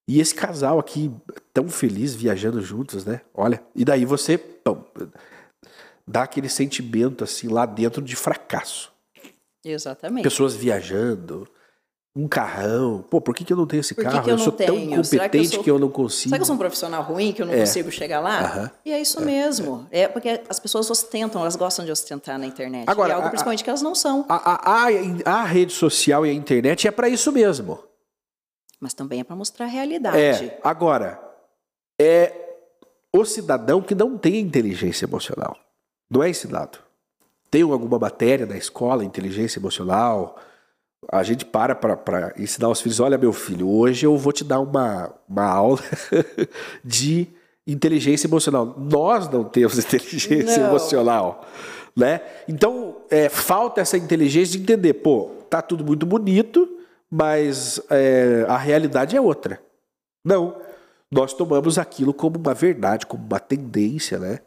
E 0.08 0.18
esse 0.18 0.34
casal 0.34 0.80
aqui 0.80 1.12
tão 1.54 1.68
feliz 1.68 2.16
viajando 2.16 2.60
juntos, 2.60 3.04
né? 3.04 3.20
Olha, 3.32 3.62
e 3.76 3.84
daí 3.84 4.04
você 4.04 4.36
pô, 4.36 4.78
dá 6.04 6.24
aquele 6.24 6.48
sentimento 6.48 7.22
assim 7.22 7.46
lá 7.46 7.64
dentro 7.64 8.02
de 8.02 8.16
fracasso. 8.16 8.92
Exatamente. 9.64 10.24
Pessoas 10.24 10.54
viajando, 10.54 11.46
um 12.14 12.26
carrão. 12.26 13.04
Pô, 13.08 13.20
por 13.20 13.34
que, 13.34 13.44
que 13.44 13.52
eu 13.52 13.56
não 13.56 13.66
tenho 13.66 13.80
esse 13.80 13.94
por 13.94 14.04
carro? 14.04 14.22
Que 14.22 14.30
eu, 14.30 14.34
eu 14.34 14.38
sou 14.38 14.52
tenho? 14.52 14.72
tão 14.72 14.78
incompetente 14.78 15.30
que 15.30 15.36
eu, 15.36 15.44
sou... 15.44 15.64
que 15.64 15.70
eu, 15.70 15.78
não 15.78 15.90
consigo. 15.90 16.30
Será 16.30 16.38
que 16.38 16.42
eu 16.42 16.46
sou 16.46 16.54
um 16.54 16.58
profissional 16.58 17.02
ruim, 17.02 17.32
que 17.32 17.42
eu 17.42 17.46
não 17.46 17.54
é. 17.54 17.60
consigo 17.60 17.90
chegar 17.90 18.20
lá? 18.20 18.40
Uh 18.40 18.44
-huh. 18.44 18.70
E 18.84 18.92
é 18.92 19.00
isso 19.00 19.20
é. 19.20 19.24
mesmo. 19.24 19.86
É. 19.90 20.00
é. 20.02 20.08
porque 20.08 20.42
as 20.48 20.58
pessoas 20.58 20.90
ostentam, 20.90 21.40
elas 21.40 21.56
gostam 21.56 21.84
de 21.84 21.92
ostentar 21.92 22.38
na 22.38 22.46
internet. 22.46 22.88
Agora, 22.88 23.10
e 23.10 23.12
é 23.12 23.14
algo 23.14 23.26
a, 23.26 23.30
principalmente 23.30 23.62
que 23.62 23.70
elas 23.70 23.82
não 23.82 23.94
são. 23.94 24.24
A, 24.28 24.36
a, 24.36 24.86
a, 24.86 25.40
a 25.40 25.44
rede 25.44 25.72
social 25.72 26.26
e 26.26 26.30
a 26.30 26.32
internet 26.32 26.88
é 26.88 26.90
para 26.90 27.08
isso 27.08 27.30
mesmo. 27.30 27.78
Mas 28.80 28.94
também 28.94 29.20
é 29.20 29.24
para 29.24 29.36
mostrar 29.36 29.66
a 29.66 29.68
realidade. 29.68 30.18
É. 30.18 30.58
Agora, 30.64 31.20
é 32.00 32.32
o 33.12 33.24
cidadão 33.24 33.82
que 33.82 33.94
não 33.94 34.16
tem 34.16 34.40
inteligência 34.40 35.04
emocional. 35.04 35.56
Não 36.10 36.22
é 36.22 36.30
ensinado 36.30 36.89
tem 37.50 37.62
alguma 37.62 37.98
matéria 37.98 38.46
na 38.46 38.56
escola, 38.56 39.04
inteligência 39.04 39.58
emocional, 39.58 40.36
a 41.10 41.22
gente 41.22 41.44
para 41.44 41.74
para 41.74 42.32
ensinar 42.38 42.68
os 42.68 42.80
filhos, 42.80 43.00
olha 43.00 43.18
meu 43.18 43.32
filho, 43.32 43.68
hoje 43.68 44.06
eu 44.06 44.16
vou 44.16 44.32
te 44.32 44.44
dar 44.44 44.60
uma, 44.60 45.12
uma 45.28 45.44
aula 45.44 45.80
de 46.84 47.28
inteligência 47.66 48.26
emocional. 48.26 48.76
Nós 48.78 49.28
não 49.28 49.44
temos 49.44 49.78
inteligência 49.78 50.58
não. 50.58 50.68
emocional, 50.68 51.46
né? 51.96 52.20
Então, 52.46 52.96
é, 53.10 53.28
falta 53.28 53.80
essa 53.80 53.96
inteligência 53.96 54.56
de 54.56 54.62
entender, 54.62 54.94
pô, 54.94 55.30
tá 55.48 55.60
tudo 55.62 55.84
muito 55.84 56.06
bonito, 56.06 56.68
mas 57.10 57.80
é, 57.90 58.44
a 58.48 58.56
realidade 58.56 59.16
é 59.16 59.20
outra. 59.20 59.60
Não, 60.24 60.56
nós 61.10 61.32
tomamos 61.32 61.78
aquilo 61.78 62.14
como 62.14 62.38
uma 62.38 62.54
verdade, 62.54 63.06
como 63.06 63.24
uma 63.24 63.40
tendência, 63.40 64.18
né? 64.18 64.40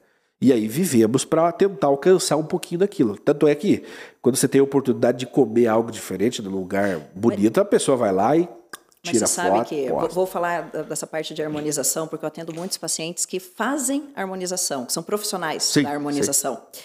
E 0.43 0.51
aí 0.51 0.67
vivemos 0.67 1.23
para 1.23 1.49
tentar 1.53 1.87
alcançar 1.87 2.35
um 2.35 2.43
pouquinho 2.43 2.79
daquilo. 2.79 3.17
Tanto 3.17 3.47
é 3.47 3.55
que 3.55 3.81
quando 4.21 4.35
você 4.35 4.45
tem 4.45 4.59
a 4.59 4.63
oportunidade 4.65 5.19
de 5.19 5.25
comer 5.25 5.67
algo 5.67 5.89
diferente 5.89 6.41
num 6.41 6.51
lugar 6.51 6.99
bonito, 7.15 7.61
a 7.61 7.63
pessoa 7.63 7.95
vai 7.95 8.11
lá 8.11 8.35
e 8.35 8.41
tira 8.41 8.51
Mas 9.05 9.17
você 9.19 9.25
sabe 9.27 9.57
foto, 9.59 9.69
que 9.69 9.87
posta. 9.87 10.13
vou 10.13 10.25
falar 10.25 10.63
dessa 10.63 11.07
parte 11.07 11.33
de 11.33 11.41
harmonização 11.41 12.09
porque 12.09 12.25
eu 12.25 12.27
atendo 12.27 12.53
muitos 12.53 12.77
pacientes 12.77 13.25
que 13.25 13.39
fazem 13.39 14.09
harmonização, 14.13 14.85
que 14.85 14.91
são 14.91 15.01
profissionais 15.01 15.63
sim, 15.63 15.83
da 15.83 15.91
harmonização. 15.91 16.61
Sim. 16.73 16.81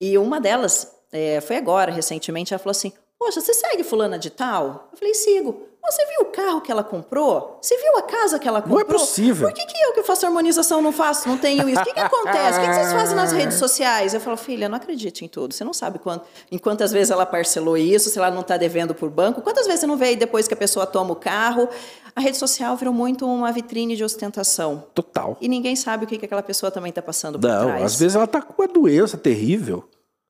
E 0.00 0.18
uma 0.18 0.40
delas 0.40 0.90
é, 1.12 1.40
foi 1.40 1.54
agora, 1.54 1.92
recentemente, 1.92 2.52
ela 2.52 2.58
falou 2.58 2.72
assim: 2.72 2.92
Poxa, 3.16 3.40
você 3.40 3.54
segue 3.54 3.84
fulana 3.84 4.18
de 4.18 4.30
tal? 4.30 4.88
Eu 4.90 4.98
falei, 4.98 5.14
sigo. 5.14 5.62
Você 5.90 6.04
viu 6.06 6.20
o 6.22 6.24
carro 6.26 6.60
que 6.60 6.70
ela 6.72 6.82
comprou? 6.82 7.58
Você 7.62 7.76
viu 7.76 7.96
a 7.96 8.02
casa 8.02 8.38
que 8.38 8.46
ela 8.48 8.60
comprou? 8.60 8.78
Não 8.80 8.86
é 8.86 8.88
possível. 8.88 9.48
Por 9.48 9.54
que, 9.54 9.64
que 9.66 9.78
eu 9.84 9.92
que 9.94 10.02
faço 10.02 10.26
harmonização 10.26 10.82
não 10.82 10.92
faço, 10.92 11.28
não 11.28 11.38
tenho 11.38 11.68
isso? 11.68 11.80
O 11.80 11.84
que, 11.84 11.92
que 11.94 12.00
acontece? 12.00 12.58
O 12.58 12.62
que, 12.62 12.68
que 12.68 12.74
vocês 12.74 12.92
fazem 12.92 13.14
nas 13.16 13.32
redes 13.32 13.56
sociais? 13.56 14.12
Eu 14.14 14.20
falo, 14.20 14.36
filha, 14.36 14.68
não 14.68 14.76
acredite 14.76 15.24
em 15.24 15.28
tudo. 15.28 15.54
Você 15.54 15.64
não 15.64 15.72
sabe 15.72 15.98
quanto, 15.98 16.26
em 16.50 16.58
quantas 16.58 16.90
vezes 16.92 17.10
ela 17.10 17.24
parcelou 17.24 17.76
isso, 17.76 18.10
se 18.10 18.18
ela 18.18 18.30
não 18.30 18.40
está 18.40 18.56
devendo 18.56 18.94
por 18.94 19.08
banco. 19.10 19.40
Quantas 19.42 19.66
vezes 19.66 19.80
você 19.80 19.86
não 19.86 19.96
vê 19.96 20.16
depois 20.16 20.48
que 20.48 20.54
a 20.54 20.56
pessoa 20.56 20.86
toma 20.86 21.12
o 21.12 21.16
carro? 21.16 21.68
A 22.14 22.20
rede 22.20 22.36
social 22.36 22.76
virou 22.76 22.94
muito 22.94 23.26
uma 23.26 23.52
vitrine 23.52 23.94
de 23.94 24.02
ostentação. 24.02 24.86
Total. 24.94 25.36
E 25.40 25.48
ninguém 25.48 25.76
sabe 25.76 26.04
o 26.04 26.06
que, 26.08 26.16
que 26.18 26.24
aquela 26.24 26.42
pessoa 26.42 26.70
também 26.70 26.88
está 26.88 27.02
passando 27.02 27.38
por 27.38 27.46
Não, 27.46 27.66
trás. 27.66 27.82
às 27.84 27.98
vezes 27.98 28.14
ela 28.16 28.24
está 28.24 28.40
com 28.40 28.60
uma 28.62 28.66
doença 28.68 29.16
terrível. 29.18 29.88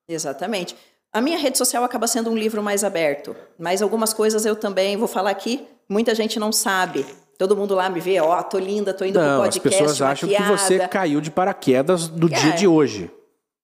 Exatamente. 0.09 0.77
A 1.13 1.21
minha 1.21 1.39
rede 1.39 1.57
social 1.57 1.83
acaba 1.85 2.07
sendo 2.07 2.31
um 2.31 2.37
livro 2.37 2.63
mais 2.63 2.85
aberto, 2.85 3.35
mas 3.59 3.81
algumas 3.81 4.13
coisas 4.13 4.45
eu 4.45 4.55
também 4.55 4.97
vou 4.97 5.09
falar 5.09 5.31
aqui, 5.31 5.67
muita 5.89 6.15
gente 6.15 6.39
não 6.39 6.53
sabe. 6.53 7.07
Todo 7.39 7.57
mundo 7.57 7.75
lá 7.75 7.89
me 7.89 8.01
vê, 8.01 8.21
ó, 8.21 8.43
tô 8.43 8.59
linda, 8.59 8.93
tô 8.95 9.05
indo 9.05 9.19
Não, 9.19 9.41
pro 9.41 9.49
as 9.49 9.55
podcast, 9.57 9.79
pessoas 9.83 10.03
acham 10.03 10.29
que 10.29 10.35
maquiada. 10.39 10.59
você 10.59 10.89
caiu 10.89 11.21
de 11.21 11.31
paraquedas 11.31 12.09
dia 12.29 12.49
É. 12.51 12.53
de 12.53 12.67
hoje. 12.67 13.11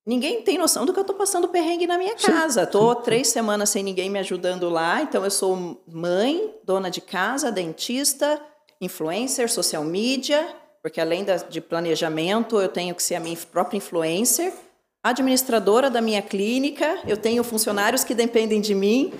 Ninguém 0.04 0.42
tem 0.42 0.58
noção 0.58 0.84
do 0.84 0.92
que 0.92 0.98
eu 0.98 1.04
tô 1.04 1.14
passando 1.14 1.46
perrengue 1.48 1.86
na 1.86 1.96
minha 1.96 2.16
casa. 2.16 2.66
Tô 2.66 2.94
três 2.94 3.28
semanas 3.28 3.70
sem 3.70 3.82
ninguém 3.84 4.10
me 4.10 4.18
ajudando 4.18 4.68
lá, 4.68 5.00
então 5.02 5.22
eu 5.24 5.30
sou 5.30 5.80
mãe, 5.86 6.52
dona 6.64 6.90
de 6.90 7.00
casa, 7.00 7.52
dentista, 7.52 8.40
influencer, 8.80 9.48
social 9.50 9.84
media, 9.84 10.46
porque 10.82 11.00
além 11.00 11.22
da- 11.24 11.36
de 11.36 11.60
planejamento, 11.60 12.60
eu 12.60 12.68
tenho 12.68 12.94
que 12.96 13.02
ser 13.02 13.14
a 13.14 13.20
minha 13.20 13.38
própria 13.52 13.76
influencer, 13.78 14.52
administradora 15.02 15.90
da 15.90 16.00
minha 16.00 16.22
clínica, 16.22 16.98
eu 17.06 17.16
tenho 17.16 17.42
funcionários 17.42 18.04
que 18.04 18.14
dependem 18.14 18.60
de 18.60 18.74
mim, 18.74 19.12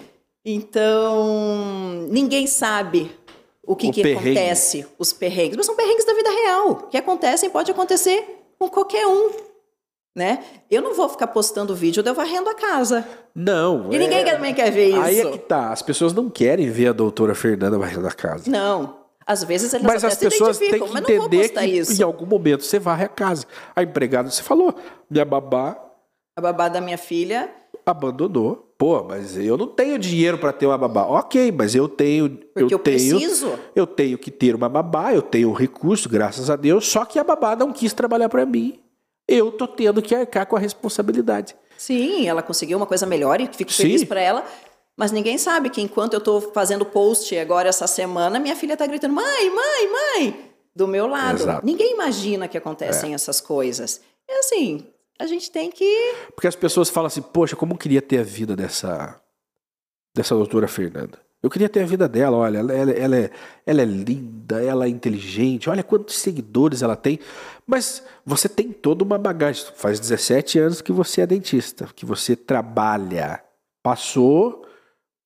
então 0.45 2.07
ninguém 2.09 2.47
sabe 2.47 3.11
o 3.64 3.76
que, 3.76 3.89
O 3.89 3.93
que 3.93 4.12
acontece, 4.12 4.87
os 4.99 5.12
perrengues, 5.12 5.57
mas 5.57 5.66
são 5.66 5.76
perrengues 5.76 6.05
da 6.05 6.14
vida 6.14 6.30
real, 6.30 6.76
que 6.91 6.97
acontecem, 6.97 7.51
pode 7.51 7.70
acontecer 7.70 8.45
com 8.59 8.68
qualquer 8.68 9.07
um 9.07 9.30
né? 10.14 10.45
Eu 10.70 10.83
não 10.83 10.95
vou 10.95 11.09
ficar 11.09 11.26
postando 11.28 11.74
vídeo 11.74 12.03
de 12.03 12.11
eu 12.11 12.14
varrendo 12.14 12.49
a 12.51 12.55
casa. 12.55 13.07
Não. 13.35 13.91
E 13.91 13.99
ninguém 13.99 14.20
é- 14.20 14.30
também 14.30 14.53
quer 14.53 14.70
ver 14.70 14.89
isso. 14.91 15.01
Aí 15.01 15.20
é 15.20 15.30
que 15.30 15.39
tá. 15.39 15.72
As 15.72 15.80
pessoas 15.80 16.12
não 16.12 16.28
querem 16.28 16.70
ver 16.70 16.89
a 16.89 16.93
doutora 16.93 17.35
Fernanda 17.35 17.78
varrendo 17.78 18.07
a 18.07 18.12
casa. 18.12 18.51
Não. 18.51 19.01
Às 19.33 19.43
vezes 19.45 19.72
eles 19.72 19.87
Mas 19.87 20.05
até 20.05 20.12
as 20.12 20.18
se 20.18 20.28
pessoas 20.28 20.59
têm 20.59 20.70
que 20.70 20.99
entender 20.99 21.49
que 21.49 21.64
isso. 21.64 22.01
em 22.01 22.05
algum 22.05 22.26
momento 22.26 22.62
você 22.64 22.78
varre 22.78 23.05
a 23.05 23.09
casa. 23.09 23.47
A 23.74 23.83
empregada, 23.83 24.30
você 24.30 24.43
falou, 24.43 24.74
minha 25.11 25.24
babá 25.24 25.76
A 26.37 26.41
babá 26.41 26.68
da 26.68 26.83
minha 26.83 26.99
filha, 26.99 27.51
abandonou. 27.87 28.68
Pô, 28.76 29.05
mas 29.05 29.39
eu 29.39 29.57
não 29.57 29.68
tenho 29.68 29.99
dinheiro 29.99 30.37
para 30.37 30.53
ter 30.53 30.66
uma 30.66 30.76
babá. 30.76 31.05
Ok, 31.05 31.51
mas 31.53 31.74
eu 31.74 31.89
tenho. 31.89 32.28
porque 32.53 32.74
eu, 32.74 32.78
tenho, 32.78 32.80
preciso. 32.80 33.59
Eu 33.74 33.87
tenho 33.87 34.18
que 34.18 34.30
ter 34.30 34.55
uma 34.55 34.68
babá, 34.68 35.14
eu 35.14 35.22
tenho 35.22 35.49
um 35.49 35.55
recurso, 35.55 36.09
graças 36.09 36.51
a 36.51 36.57
Deus, 36.57 36.87
só 36.87 37.05
que 37.05 37.18
a 37.18 37.24
babá 37.24 37.57
não 37.57 37.72
quis 37.72 37.93
trabalhar 37.93 38.28
para 38.28 38.45
mim. 38.45 38.80
Eu 39.26 39.51
tô 39.53 39.66
tendo 39.66 40.03
que 40.03 40.14
arcar 40.14 40.47
com 40.47 40.57
a 40.57 40.59
responsabilidade. 40.59 41.57
Sim, 41.78 42.26
ela 42.28 42.43
conseguiu 42.43 42.76
uma 42.76 42.87
coisa 42.87 43.07
melhor 43.07 43.41
e 43.41 43.49
fico 43.53 43.72
Sim. 43.72 43.85
feliz 43.85 44.05
para 44.05 44.20
ela. 44.20 44.45
Mas 45.03 45.11
ninguém 45.11 45.36
sabe 45.36 45.68
que 45.68 45.80
enquanto 45.80 46.12
eu 46.14 46.20
tô 46.20 46.40
fazendo 46.40 46.84
post 46.86 47.36
agora 47.36 47.68
essa 47.68 47.88
semana, 47.88 48.38
minha 48.38 48.55
filha 48.55 48.76
tá 48.76 48.86
gritando: 48.86 49.12
mãe, 49.12 49.50
mãe, 49.50 49.90
mãe, 49.90 50.50
do 50.76 50.86
meu 50.86 51.09
lado. 51.09 51.40
Exato. 51.42 51.66
Ninguém 51.66 51.94
imagina 51.94 52.46
que 52.46 52.57
acontecem 52.57 53.12
essas 53.12 53.40
coisas. 53.40 54.00
E 54.28 54.32
assim, 54.34 54.86
a 55.18 55.26
gente 55.26 55.50
tem 55.50 55.72
que. 55.72 56.14
Porque 56.36 56.46
as 56.46 56.55
pessoas 56.55 56.88
falam 56.88 57.09
assim, 57.09 57.20
poxa, 57.20 57.57
como 57.57 57.72
eu 57.72 57.78
queria 57.78 58.00
ter 58.00 58.18
a 58.18 58.22
vida 58.22 58.55
dessa, 58.55 59.20
dessa 60.14 60.36
doutora 60.36 60.68
Fernanda. 60.68 61.18
Eu 61.42 61.50
queria 61.50 61.68
ter 61.68 61.82
a 61.82 61.84
vida 61.86 62.07
dela, 62.07 62.36
olha, 62.36 62.59
ela, 62.59 62.72
ela- 62.72 62.92
ela 62.92 63.16
é, 63.16 63.30
ela 63.66 63.82
é 63.82 63.84
linda, 63.84 64.62
ela 64.62 64.84
é 64.84 64.88
inteligente, 64.88 65.68
olha 65.68 65.82
quantos 65.82 66.16
seguidores 66.16 66.80
ela 66.80 66.94
tem. 66.94 67.18
Mas 67.66 68.05
você 68.24 68.48
tem 68.48 68.70
toda 68.70 69.03
uma 69.03 69.18
bagagem. 69.18 69.66
Faz 69.74 69.98
17 69.98 70.61
anos 70.61 70.80
que 70.80 70.92
você 70.92 71.22
é 71.22 71.26
dentista, 71.26 71.88
que 71.96 72.07
você 72.07 72.36
trabalha, 72.36 73.42
passou 73.82 74.62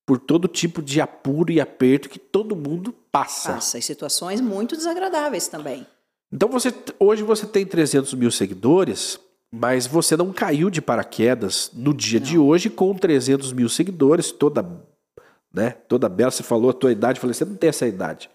por 0.06 0.18
todo 0.20 0.46
tipo 0.46 0.80
de 0.80 1.00
apuro 1.00 1.50
e 1.50 1.60
aperto 1.60 2.08
que 2.08 2.18
todo 2.18 2.54
mundo 2.54 2.94
passa. 3.10 3.54
Passa 3.54 3.76
em 3.76 3.80
situações 3.82 4.40
muito 4.40 4.76
desagradáveis 4.76 5.48
também. 5.48 5.84
Então 6.32 6.48
você 6.48 6.72
hoje 6.98 7.22
você 7.24 7.44
tem 7.44 7.66
300 7.66 8.14
mil 8.14 8.30
seguidores, 8.30 9.18
mas 9.52 9.86
você 9.86 10.16
não 10.16 10.32
caiu 10.32 10.70
de 10.70 10.80
paraquedas 10.80 11.70
no 11.74 11.92
dia 11.92 12.20
de 12.20 12.38
hoje 12.38 12.70
com 12.70 12.94
300 12.94 13.52
mil 13.52 13.68
seguidores, 13.68 14.30
toda, 14.30 14.64
né, 15.52 15.70
toda 15.88 16.08
bela. 16.08 16.30
Você 16.30 16.42
falou 16.42 16.70
a 16.70 16.74
tua 16.74 16.92
idade, 16.92 17.18
eu 17.18 17.20
falei, 17.20 17.34
você 17.34 17.44
não 17.44 17.56
tem 17.56 17.68
essa 17.68 17.86
idade. 17.86 18.30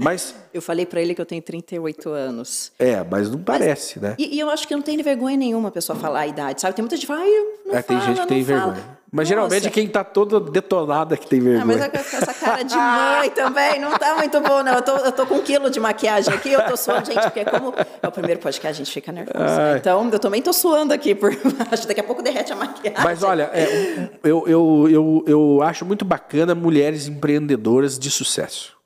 Mas, 0.00 0.34
Eu 0.54 0.62
falei 0.62 0.86
para 0.86 1.00
ele 1.02 1.14
que 1.14 1.20
eu 1.20 1.26
tenho 1.26 1.42
38 1.42 2.08
anos. 2.10 2.72
é, 2.78 3.02
mas 3.04 3.28
não 3.30 3.40
parece, 3.42 3.98
né? 4.00 4.14
E, 4.18 4.36
e 4.36 4.40
eu 4.40 4.48
acho 4.50 4.66
que 4.66 4.74
não 4.74 4.82
tem 4.82 5.00
vergonha 5.02 5.36
nenhuma 5.36 5.68
a 5.68 5.72
pessoa 5.72 5.98
falar 5.98 6.20
a 6.20 6.26
idade, 6.26 6.60
sabe? 6.60 6.74
Tem 6.76 6.82
muita 6.82 6.96
gente 6.96 7.06
que 7.06 7.12
fala, 7.12 7.22
ai, 7.22 7.30
eu 7.30 7.58
não 7.66 7.74
É, 7.76 7.82
tem 7.82 7.96
fala, 7.96 8.08
gente 8.08 8.20
que 8.22 8.26
tem 8.28 8.38
não 8.40 8.46
fala." 8.46 8.72
vergonha. 8.74 8.97
Mas 9.10 9.26
geralmente 9.26 9.62
Nossa. 9.62 9.70
quem 9.70 9.88
tá 9.88 10.04
toda 10.04 10.38
detonada 10.38 11.16
que 11.16 11.26
tem 11.26 11.38
Ah, 11.56 11.64
mas 11.64 11.78
vergonha. 11.78 11.86
é 11.86 11.88
com 11.88 12.16
essa 12.16 12.34
cara 12.34 12.62
de 12.62 12.76
mãe 12.76 13.30
também 13.30 13.80
não 13.80 13.90
tá 13.96 14.14
muito 14.16 14.38
bom, 14.40 14.62
não. 14.62 14.74
Eu 14.74 14.82
tô, 14.82 14.96
eu 14.98 15.12
tô 15.12 15.26
com 15.26 15.36
um 15.36 15.42
quilo 15.42 15.70
de 15.70 15.80
maquiagem 15.80 16.34
aqui, 16.34 16.52
eu 16.52 16.62
tô 16.66 16.76
suando, 16.76 17.06
gente, 17.06 17.22
porque 17.22 17.44
como 17.46 17.72
é 18.02 18.06
o 18.06 18.12
primeiro 18.12 18.38
podcast, 18.40 18.68
a 18.68 18.84
gente 18.84 18.92
fica 18.92 19.10
nervoso. 19.10 19.38
Ai. 19.38 19.78
Então, 19.78 20.10
eu 20.12 20.18
também 20.18 20.42
tô 20.42 20.52
suando 20.52 20.92
aqui 20.92 21.14
por 21.14 21.30
baixo. 21.34 21.88
Daqui 21.88 22.00
a 22.00 22.04
pouco 22.04 22.22
derrete 22.22 22.52
a 22.52 22.56
maquiagem. 22.56 23.02
Mas 23.02 23.22
olha, 23.22 23.50
é, 23.54 24.10
eu, 24.22 24.44
eu, 24.46 24.88
eu, 24.90 25.24
eu 25.26 25.62
acho 25.62 25.86
muito 25.86 26.04
bacana 26.04 26.54
mulheres 26.54 27.06
empreendedoras 27.08 27.98
de 27.98 28.10
sucesso. 28.10 28.76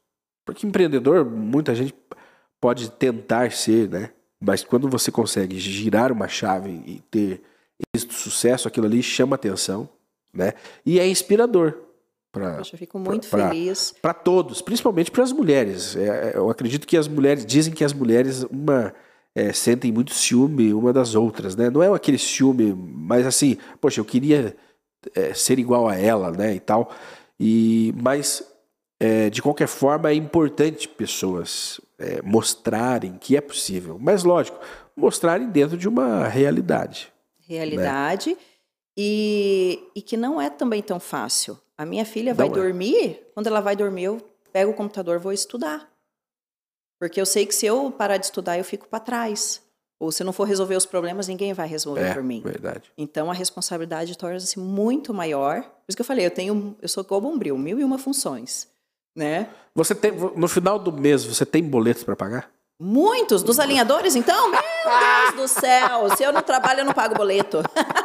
Porque 0.46 0.66
empreendedor, 0.66 1.24
muita 1.24 1.74
gente 1.74 1.94
pode 2.60 2.90
tentar 2.92 3.50
ser, 3.50 3.88
né? 3.88 4.10
Mas 4.40 4.62
quando 4.62 4.88
você 4.88 5.10
consegue 5.10 5.58
girar 5.58 6.12
uma 6.12 6.28
chave 6.28 6.70
e 6.86 7.00
ter 7.10 7.42
êxito, 7.94 8.14
sucesso, 8.14 8.68
aquilo 8.68 8.86
ali 8.86 9.02
chama 9.02 9.34
atenção, 9.36 9.88
né? 10.32 10.52
E 10.84 10.98
é 10.98 11.06
inspirador 11.06 11.74
para 12.32 12.56
Poxa, 12.56 12.74
eu 12.74 12.78
fico 12.78 12.98
muito 12.98 13.28
pra- 13.28 13.50
feliz. 13.50 13.94
para 14.00 14.14
todos, 14.14 14.62
principalmente 14.62 15.10
para 15.10 15.22
as 15.22 15.32
mulheres. 15.32 15.94
É, 15.96 16.32
eu 16.34 16.48
acredito 16.48 16.86
que 16.86 16.96
as 16.96 17.06
mulheres 17.06 17.44
dizem 17.44 17.72
que 17.74 17.84
as 17.84 17.92
mulheres 17.92 18.42
uma 18.44 18.94
é, 19.34 19.52
sentem 19.52 19.90
muito 19.92 20.12
ciúme 20.14 20.72
uma 20.74 20.92
das 20.92 21.14
outras, 21.14 21.54
né? 21.56 21.68
Não 21.70 21.82
é 21.82 21.88
aquele 21.94 22.18
ciúme, 22.18 22.72
mas 22.74 23.26
assim, 23.26 23.56
poxa, 23.80 24.00
eu 24.00 24.04
queria 24.04 24.56
é, 25.14 25.34
ser 25.34 25.58
igual 25.58 25.88
a 25.88 25.96
ela, 25.96 26.30
né? 26.30 26.54
E 26.54 26.60
tal. 26.60 26.90
E 27.38 27.94
mas 28.02 28.42
é, 29.00 29.28
de 29.28 29.42
qualquer 29.42 29.66
forma 29.68 30.10
é 30.10 30.14
importante 30.14 30.86
pessoas 30.88 31.80
é, 31.98 32.22
mostrarem 32.22 33.16
que 33.20 33.36
é 33.36 33.40
possível. 33.40 33.98
Mas 34.00 34.22
lógico, 34.24 34.58
mostrarem 34.96 35.48
dentro 35.50 35.76
de 35.76 35.88
uma 35.88 36.26
realidade. 36.28 37.12
realidade 37.46 38.36
e, 38.96 39.82
e 39.94 40.02
que 40.02 40.16
não 40.16 40.40
é 40.40 40.50
também 40.50 40.82
tão 40.82 41.00
fácil. 41.00 41.58
A 41.76 41.84
minha 41.86 42.04
filha 42.04 42.34
vai 42.34 42.48
Não 42.48 42.54
é. 42.56 42.58
dormir, 42.58 43.22
quando 43.34 43.46
ela 43.46 43.60
vai 43.60 43.74
dormir, 43.74 44.04
eu 44.04 44.20
pego 44.52 44.70
o 44.70 44.74
computador 44.74 45.16
e 45.16 45.18
vou 45.18 45.32
estudar. 45.32 45.90
Porque 47.00 47.20
eu 47.20 47.26
sei 47.26 47.46
que 47.46 47.54
se 47.54 47.66
eu 47.66 47.90
parar 47.90 48.16
de 48.18 48.26
estudar, 48.26 48.58
eu 48.58 48.64
fico 48.64 48.86
para 48.86 49.00
trás. 49.00 49.60
Ou 49.98 50.10
se 50.12 50.22
não 50.24 50.32
for 50.32 50.44
resolver 50.44 50.76
os 50.76 50.84
problemas, 50.86 51.28
ninguém 51.28 51.52
vai 51.52 51.66
resolver 51.66 52.02
É 52.02 52.12
por 52.14 52.22
mim. 52.22 52.40
verdade. 52.42 52.90
Então 52.98 53.30
a 53.30 53.34
responsabilidade 53.34 54.16
torna-se 54.18 54.58
muito 54.58 55.12
maior. 55.14 55.62
Por 55.62 55.84
isso 55.88 55.96
que 55.96 56.02
eu 56.02 56.06
falei, 56.06 56.26
eu 56.26 56.30
tenho, 56.30 56.76
eu 56.82 56.88
sou 56.88 57.02
igual 57.02 57.20
bombril, 57.20 57.56
mil 57.56 57.78
e 57.78 57.84
uma 57.84 57.98
funções, 57.98 58.68
né? 59.16 59.48
Você 59.74 59.94
tem 59.94 60.10
no 60.12 60.48
final 60.48 60.78
do 60.78 60.92
mês 60.92 61.24
você 61.24 61.46
tem 61.46 61.62
boletos 61.62 62.02
para 62.04 62.14
pagar? 62.16 62.50
Muitos 62.80 63.44
dos 63.44 63.60
alinhadores, 63.60 64.16
então, 64.16 64.50
meu 64.50 64.60
Deus 64.60 65.34
do 65.36 65.48
céu, 65.60 66.16
se 66.16 66.24
eu 66.24 66.32
não 66.32 66.42
trabalho, 66.42 66.80
eu 66.80 66.84
não 66.84 66.92
pago 66.92 67.14
boleto. 67.14 67.58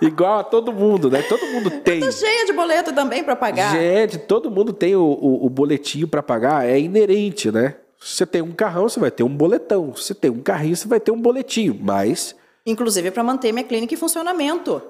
Igual 0.00 0.40
a 0.40 0.44
todo 0.44 0.72
mundo, 0.72 1.10
né? 1.10 1.22
Todo 1.22 1.46
mundo 1.46 1.70
tem. 1.82 2.00
Tô 2.00 2.12
cheia 2.12 2.46
de 2.46 2.52
boleto 2.52 2.92
também 2.92 3.24
para 3.24 3.36
pagar. 3.36 3.72
Gente, 3.72 4.18
todo 4.18 4.50
mundo 4.50 4.72
tem 4.72 4.94
o, 4.94 5.02
o, 5.02 5.46
o 5.46 5.50
boletinho 5.50 6.06
para 6.06 6.22
pagar, 6.22 6.66
é 6.66 6.78
inerente, 6.78 7.50
né? 7.50 7.76
Se 7.98 8.16
você 8.16 8.26
tem 8.26 8.42
um 8.42 8.52
carrão, 8.52 8.88
você 8.88 9.00
vai 9.00 9.10
ter 9.10 9.22
um 9.22 9.34
boletão. 9.34 9.94
Se 9.94 10.04
você 10.04 10.14
tem 10.14 10.30
um 10.30 10.40
carrinho, 10.40 10.76
você 10.76 10.86
vai 10.86 11.00
ter 11.00 11.10
um 11.10 11.20
boletinho. 11.20 11.78
Mas, 11.80 12.34
Inclusive 12.66 13.12
para 13.12 13.22
manter 13.22 13.52
minha 13.52 13.64
clínica 13.64 13.94
em 13.94 13.96
funcionamento. 13.96 14.82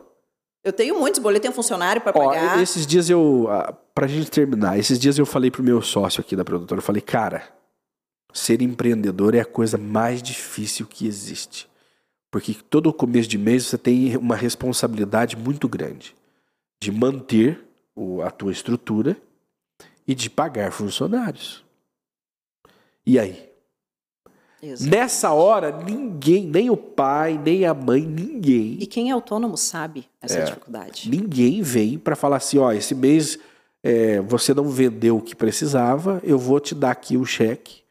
Eu 0.64 0.72
tenho 0.72 0.98
muitos 0.98 1.20
boletos, 1.20 1.42
tenho 1.42 1.54
funcionário 1.54 2.00
para 2.00 2.18
ó, 2.18 2.30
pagar. 2.30 2.60
esses 2.60 2.86
dias 2.86 3.08
eu. 3.10 3.46
Pra 3.94 4.06
gente 4.06 4.30
terminar, 4.30 4.78
esses 4.78 4.98
dias 4.98 5.18
eu 5.18 5.26
falei 5.26 5.50
pro 5.50 5.62
meu 5.62 5.80
sócio 5.80 6.20
aqui 6.20 6.34
da 6.34 6.44
produtora, 6.44 6.78
eu 6.78 6.82
falei, 6.82 7.00
cara, 7.00 7.44
ser 8.32 8.60
empreendedor 8.62 9.34
é 9.34 9.40
a 9.40 9.44
coisa 9.44 9.78
mais 9.78 10.22
difícil 10.22 10.86
que 10.86 11.06
existe. 11.06 11.68
Porque 12.30 12.54
todo 12.68 12.92
começo 12.92 13.28
de 13.28 13.38
mês 13.38 13.66
você 13.66 13.78
tem 13.78 14.16
uma 14.16 14.36
responsabilidade 14.36 15.36
muito 15.36 15.68
grande 15.68 16.14
de 16.80 16.90
manter 16.92 17.64
a 18.24 18.30
tua 18.30 18.52
estrutura 18.52 19.16
e 20.06 20.14
de 20.14 20.28
pagar 20.28 20.70
funcionários. 20.70 21.64
E 23.04 23.18
aí? 23.18 23.46
Exato. 24.62 24.90
Nessa 24.90 25.32
hora, 25.32 25.70
ninguém, 25.84 26.46
nem 26.46 26.70
o 26.70 26.76
pai, 26.76 27.38
nem 27.42 27.64
a 27.64 27.74
mãe, 27.74 28.02
ninguém, 28.04 28.78
E 28.80 28.86
quem 28.86 29.10
é 29.10 29.12
autônomo 29.12 29.56
sabe 29.56 30.06
essa 30.20 30.38
É. 30.38 30.44
dificuldade. 30.44 31.08
ninguém 31.08 31.62
vem 31.62 31.98
para 31.98 32.16
falar 32.16 32.36
assim, 32.38 32.58
ó, 32.58 32.72
esse 32.72 32.94
mês 32.94 33.38
é, 33.82 34.20
você 34.22 34.52
não 34.52 34.68
vendeu 34.68 35.18
o 35.18 35.22
que 35.22 35.36
precisava, 35.36 36.20
eu 36.24 36.38
vou 36.38 36.58
te 36.58 36.74
dar 36.74 36.90
aqui 36.90 37.16
o 37.16 37.24
cheque 37.24 37.82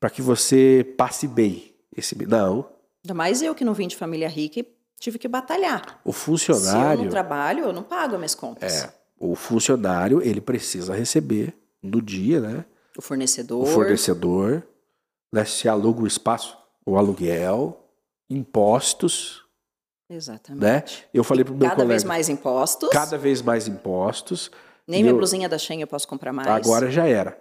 para 0.00 0.10
que 0.10 0.20
você 0.22 0.84
passe 0.96 1.28
bem 1.28 1.70
esse 1.96 2.16
Não. 2.26 2.66
Ainda 3.04 3.14
mais 3.14 3.42
eu 3.42 3.54
que 3.54 3.64
não 3.64 3.74
vim 3.74 3.88
de 3.88 3.96
família 3.96 4.28
rica 4.28 4.60
e 4.60 4.66
tive 4.98 5.18
que 5.18 5.26
batalhar. 5.26 6.00
O 6.04 6.12
funcionário. 6.12 6.70
Se 6.70 6.98
eu 6.98 7.04
não 7.04 7.10
trabalho, 7.10 7.64
eu 7.64 7.72
não 7.72 7.82
pago 7.82 8.14
as 8.14 8.20
minhas 8.20 8.34
contas. 8.34 8.84
É. 8.84 8.94
O 9.18 9.34
funcionário, 9.34 10.22
ele 10.22 10.40
precisa 10.40 10.94
receber 10.94 11.54
no 11.82 12.00
dia, 12.00 12.40
né? 12.40 12.64
O 12.96 13.02
fornecedor. 13.02 13.62
O 13.62 13.66
fornecedor, 13.66 14.62
né? 15.32 15.44
Se 15.44 15.68
aluga 15.68 16.02
o 16.02 16.06
espaço, 16.06 16.56
o 16.84 16.96
aluguel, 16.96 17.86
impostos. 18.28 19.44
Exatamente. 20.08 20.62
Né? 20.62 20.82
Eu 21.14 21.24
falei 21.24 21.44
para 21.44 21.54
o 21.54 21.56
meu 21.56 21.68
cada 21.68 21.76
colega. 21.76 21.92
vez 21.92 22.04
mais 22.04 22.28
impostos. 22.28 22.88
Cada 22.90 23.16
vez 23.16 23.40
mais 23.40 23.68
impostos. 23.68 24.50
Nem 24.86 25.02
minha 25.02 25.12
eu, 25.12 25.16
blusinha 25.16 25.48
da 25.48 25.56
Shein 25.56 25.80
eu 25.80 25.86
posso 25.86 26.06
comprar 26.08 26.32
mais. 26.32 26.48
Agora 26.48 26.90
já 26.90 27.06
era. 27.06 27.38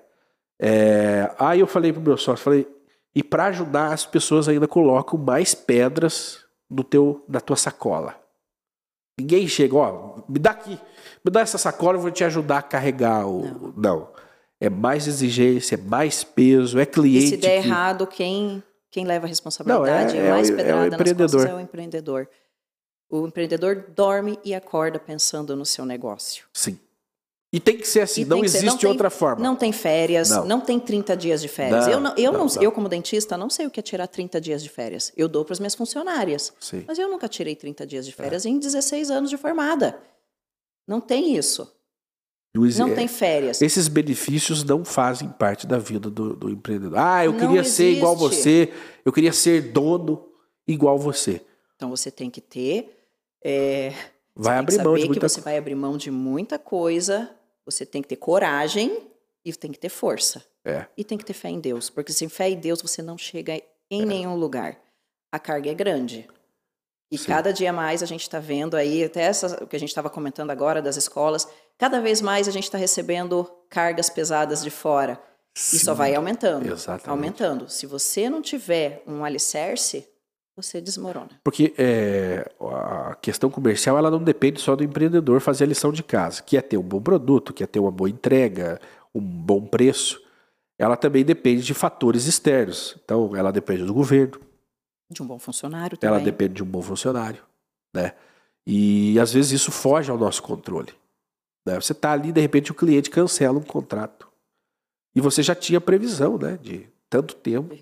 É, 0.59 1.33
aí 1.39 1.61
eu 1.61 1.67
falei 1.67 1.91
pro 1.91 2.01
meu 2.01 2.17
sócio, 2.17 2.43
falei, 2.43 2.67
e 3.13 3.23
para 3.23 3.45
ajudar 3.45 3.93
as 3.93 4.05
pessoas 4.05 4.47
ainda 4.47 4.67
colocam 4.67 5.17
mais 5.17 5.55
pedras 5.55 6.45
no 6.69 6.83
teu, 6.83 7.23
na 7.27 7.39
tua 7.39 7.55
sacola. 7.55 8.15
Ninguém 9.19 9.47
chega, 9.47 9.75
ó, 9.75 10.19
me 10.29 10.39
dá 10.39 10.51
aqui, 10.51 10.79
me 11.25 11.31
dá 11.31 11.41
essa 11.41 11.57
sacola, 11.57 11.97
eu 11.97 12.01
vou 12.01 12.11
te 12.11 12.23
ajudar 12.23 12.59
a 12.59 12.61
carregar 12.61 13.27
o. 13.27 13.41
Não. 13.41 13.73
Não. 13.75 14.09
É 14.61 14.69
mais 14.69 15.07
exigência, 15.07 15.75
é 15.75 15.77
mais 15.77 16.23
peso, 16.23 16.79
é 16.79 16.85
cliente. 16.85 17.25
E 17.25 17.29
se 17.29 17.37
der 17.37 17.61
que... 17.61 17.67
errado, 17.67 18.05
quem, 18.05 18.61
quem 18.91 19.05
leva 19.05 19.25
a 19.25 19.29
responsabilidade 19.29 20.15
Não, 20.15 20.21
é, 20.21 20.27
é, 20.27 20.29
mais 20.31 20.49
é 20.49 20.55
pedrada 20.55 20.81
é 20.81 20.89
o 20.89 20.93
empreendedor. 20.93 21.47
é 21.47 21.53
o 21.53 21.59
empreendedor. 21.59 22.29
O 23.09 23.27
empreendedor 23.27 23.85
dorme 23.95 24.37
e 24.43 24.53
acorda 24.53 24.99
pensando 24.99 25.55
no 25.55 25.65
seu 25.65 25.85
negócio. 25.85 26.45
Sim. 26.53 26.77
E 27.51 27.59
tem 27.59 27.77
que 27.77 27.87
ser 27.87 28.01
assim, 28.01 28.25
não 28.25 28.43
existe 28.43 28.65
não 28.65 28.77
tem, 28.77 28.87
outra 28.87 29.09
forma. 29.09 29.41
Não 29.41 29.55
tem 29.55 29.71
férias, 29.71 30.29
não, 30.29 30.45
não 30.45 30.61
tem 30.61 30.79
30 30.79 31.17
dias 31.17 31.41
de 31.41 31.47
férias. 31.47 31.87
Não, 31.87 31.93
eu, 31.93 31.99
não, 31.99 32.15
eu, 32.15 32.31
não, 32.31 32.47
eu, 32.61 32.71
como 32.71 32.87
dentista, 32.87 33.35
não 33.35 33.49
sei 33.49 33.65
o 33.65 33.71
que 33.71 33.79
é 33.79 33.83
tirar 33.83 34.05
30 34.07 34.39
dias 34.39 34.61
de 34.61 34.69
férias. 34.69 35.11
Eu 35.17 35.27
dou 35.27 35.43
para 35.43 35.53
as 35.53 35.59
minhas 35.59 35.73
funcionárias. 35.73 36.53
Sim. 36.59 36.83
Mas 36.87 36.99
eu 36.99 37.09
nunca 37.09 37.27
tirei 37.27 37.55
30 37.55 37.87
dias 37.87 38.05
de 38.05 38.11
férias 38.11 38.45
é. 38.45 38.49
em 38.49 38.59
16 38.59 39.09
anos 39.09 39.31
de 39.31 39.37
formada. 39.37 39.99
Não 40.87 41.01
tem 41.01 41.35
isso. 41.35 41.71
não 42.53 42.89
é, 42.89 42.93
tem 42.93 43.07
férias. 43.07 43.63
Esses 43.63 43.87
benefícios 43.87 44.63
não 44.63 44.85
fazem 44.85 45.27
parte 45.27 45.65
da 45.65 45.79
vida 45.79 46.07
do, 46.07 46.35
do 46.35 46.51
empreendedor. 46.51 46.99
Ah, 46.99 47.25
eu 47.25 47.35
queria 47.35 47.63
ser 47.63 47.93
igual 47.93 48.15
você, 48.15 48.71
eu 49.03 49.11
queria 49.11 49.33
ser 49.33 49.71
dono 49.71 50.23
igual 50.67 50.99
você. 50.99 51.41
Então 51.75 51.89
você 51.89 52.11
tem 52.11 52.29
que 52.29 52.41
ter. 52.41 52.95
É, 53.43 53.91
vai 54.35 54.59
abrir 54.59 54.83
mão 54.83 54.93
de 54.93 55.05
muita... 55.05 55.13
que 55.13 55.29
você 55.29 55.41
vai 55.41 55.57
abrir 55.57 55.73
mão 55.73 55.97
de 55.97 56.11
muita 56.11 56.59
coisa 56.59 57.38
você 57.69 57.85
tem 57.85 58.01
que 58.01 58.07
ter 58.07 58.15
coragem 58.15 59.07
e 59.43 59.53
tem 59.53 59.71
que 59.71 59.79
ter 59.79 59.89
força. 59.89 60.43
É. 60.65 60.85
E 60.97 61.03
tem 61.03 61.17
que 61.17 61.25
ter 61.25 61.33
fé 61.33 61.49
em 61.49 61.59
Deus, 61.59 61.89
porque 61.89 62.11
sem 62.11 62.29
fé 62.29 62.49
em 62.49 62.59
Deus 62.59 62.81
você 62.81 63.01
não 63.01 63.17
chega 63.17 63.61
em 63.89 64.01
é. 64.01 64.05
nenhum 64.05 64.35
lugar. 64.35 64.77
A 65.31 65.39
carga 65.39 65.69
é 65.69 65.73
grande. 65.73 66.27
E 67.11 67.17
Sim. 67.17 67.25
cada 67.25 67.51
dia 67.51 67.73
mais 67.73 68.03
a 68.03 68.05
gente 68.05 68.21
está 68.21 68.39
vendo 68.39 68.77
aí, 68.77 69.03
até 69.03 69.21
essa, 69.21 69.63
o 69.63 69.67
que 69.67 69.75
a 69.75 69.79
gente 69.79 69.89
estava 69.89 70.09
comentando 70.09 70.51
agora 70.51 70.81
das 70.81 70.95
escolas, 70.95 71.47
cada 71.77 71.99
vez 71.99 72.21
mais 72.21 72.47
a 72.47 72.51
gente 72.51 72.65
está 72.65 72.77
recebendo 72.77 73.49
cargas 73.69 74.09
pesadas 74.09 74.63
de 74.63 74.69
fora. 74.69 75.19
Sim. 75.55 75.77
E 75.77 75.79
só 75.79 75.93
vai 75.93 76.13
aumentando. 76.13 76.71
Exatamente. 76.71 77.09
Aumentando. 77.09 77.69
Se 77.69 77.87
você 77.87 78.29
não 78.29 78.41
tiver 78.41 79.01
um 79.07 79.25
alicerce, 79.25 80.07
você 80.61 80.81
desmorona. 80.81 81.29
Porque 81.43 81.73
é, 81.77 82.49
a 82.59 83.15
questão 83.15 83.49
comercial 83.49 83.97
ela 83.97 84.11
não 84.11 84.23
depende 84.23 84.59
só 84.59 84.75
do 84.75 84.83
empreendedor 84.83 85.39
fazer 85.41 85.63
a 85.63 85.67
lição 85.67 85.91
de 85.91 86.03
casa, 86.03 86.41
que 86.41 86.57
é 86.57 86.61
ter 86.61 86.77
um 86.77 86.83
bom 86.83 87.01
produto, 87.01 87.53
que 87.53 87.63
é 87.63 87.67
ter 87.67 87.79
uma 87.79 87.91
boa 87.91 88.09
entrega, 88.09 88.79
um 89.13 89.21
bom 89.21 89.65
preço. 89.65 90.21
Ela 90.77 90.95
também 90.95 91.25
depende 91.25 91.61
de 91.61 91.73
fatores 91.73 92.25
externos. 92.25 92.95
Então, 93.03 93.35
ela 93.35 93.51
depende 93.51 93.83
do 93.83 93.93
governo. 93.93 94.39
De 95.09 95.21
um 95.21 95.27
bom 95.27 95.39
funcionário 95.39 95.97
também. 95.97 96.15
Ela 96.15 96.23
depende 96.23 96.55
de 96.55 96.63
um 96.63 96.67
bom 96.67 96.81
funcionário. 96.81 97.43
Né? 97.93 98.13
E 98.65 99.19
às 99.19 99.33
vezes 99.33 99.51
isso 99.51 99.71
foge 99.71 100.11
ao 100.11 100.17
nosso 100.17 100.41
controle. 100.43 100.93
Né? 101.65 101.75
Você 101.75 101.91
está 101.91 102.11
ali, 102.11 102.31
de 102.31 102.39
repente 102.39 102.71
o 102.71 102.75
cliente 102.75 103.09
cancela 103.09 103.57
um 103.57 103.63
contrato. 103.63 104.27
E 105.15 105.21
você 105.21 105.41
já 105.43 105.55
tinha 105.55 105.81
previsão 105.81 106.37
né, 106.37 106.57
de 106.61 106.87
tanto 107.09 107.35
tempo 107.35 107.75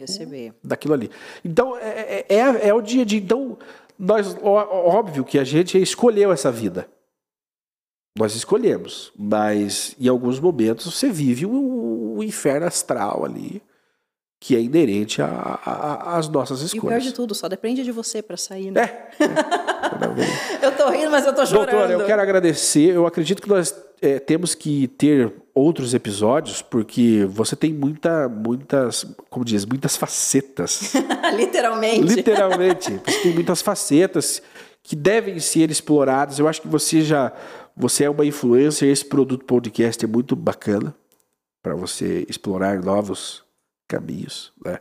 daquilo 0.63 0.93
ali. 0.93 1.11
Então, 1.43 1.77
é, 1.77 2.25
é, 2.29 2.35
é, 2.35 2.67
é 2.69 2.73
o 2.73 2.81
dia 2.81 3.05
de. 3.05 3.17
Então, 3.17 3.57
nós, 3.99 4.35
óbvio 4.41 5.25
que 5.25 5.37
a 5.37 5.43
gente 5.43 5.79
escolheu 5.81 6.31
essa 6.31 6.51
vida. 6.51 6.87
Nós 8.17 8.33
escolhemos, 8.33 9.11
mas 9.15 9.95
em 9.99 10.07
alguns 10.07 10.39
momentos 10.39 10.91
você 10.91 11.09
vive 11.09 11.45
o, 11.45 12.15
o 12.17 12.23
inferno 12.23 12.65
astral 12.65 13.23
ali, 13.23 13.61
que 14.39 14.55
é 14.55 14.61
inerente 14.61 15.21
às 15.21 16.27
nossas 16.27 16.61
escolhas. 16.61 16.73
E 16.73 16.77
o 16.77 16.89
pior 16.89 16.99
de 16.99 17.13
tudo, 17.13 17.35
só 17.35 17.47
depende 17.47 17.83
de 17.83 17.91
você 17.91 18.23
para 18.23 18.35
sair, 18.35 18.71
né? 18.71 18.81
É. 18.81 20.63
é. 20.63 20.65
eu 20.65 20.75
tô 20.75 20.89
rindo, 20.89 21.11
mas 21.11 21.27
eu 21.27 21.33
tô 21.33 21.45
chorando. 21.45 21.69
Doutora, 21.69 21.93
eu 21.93 22.05
quero 22.05 22.21
agradecer. 22.21 22.95
Eu 22.95 23.05
acredito 23.05 23.41
que 23.41 23.49
nós 23.49 23.75
é, 24.01 24.17
temos 24.19 24.55
que 24.55 24.87
ter 24.87 25.31
outros 25.57 25.93
episódios, 25.93 26.61
porque 26.61 27.25
você 27.29 27.55
tem 27.55 27.73
muita, 27.73 28.29
muitas, 28.29 29.05
como 29.29 29.43
diz, 29.43 29.65
muitas 29.65 29.97
facetas. 29.97 30.93
Literalmente. 31.35 32.15
Literalmente. 32.15 33.01
Você 33.05 33.21
tem 33.23 33.33
muitas 33.33 33.61
facetas 33.61 34.41
que 34.83 34.95
devem 34.95 35.39
ser 35.39 35.71
exploradas. 35.71 36.39
Eu 36.39 36.47
acho 36.47 36.61
que 36.61 36.67
você 36.67 37.01
já, 37.01 37.33
você 37.75 38.05
é 38.05 38.09
uma 38.09 38.25
influencer. 38.25 38.89
Esse 38.89 39.03
produto 39.03 39.45
podcast 39.45 40.05
é 40.05 40.07
muito 40.07 40.35
bacana 40.35 40.95
para 41.61 41.75
você 41.75 42.25
explorar 42.29 42.81
novos 42.81 43.43
caminhos, 43.87 44.53
né? 44.63 44.79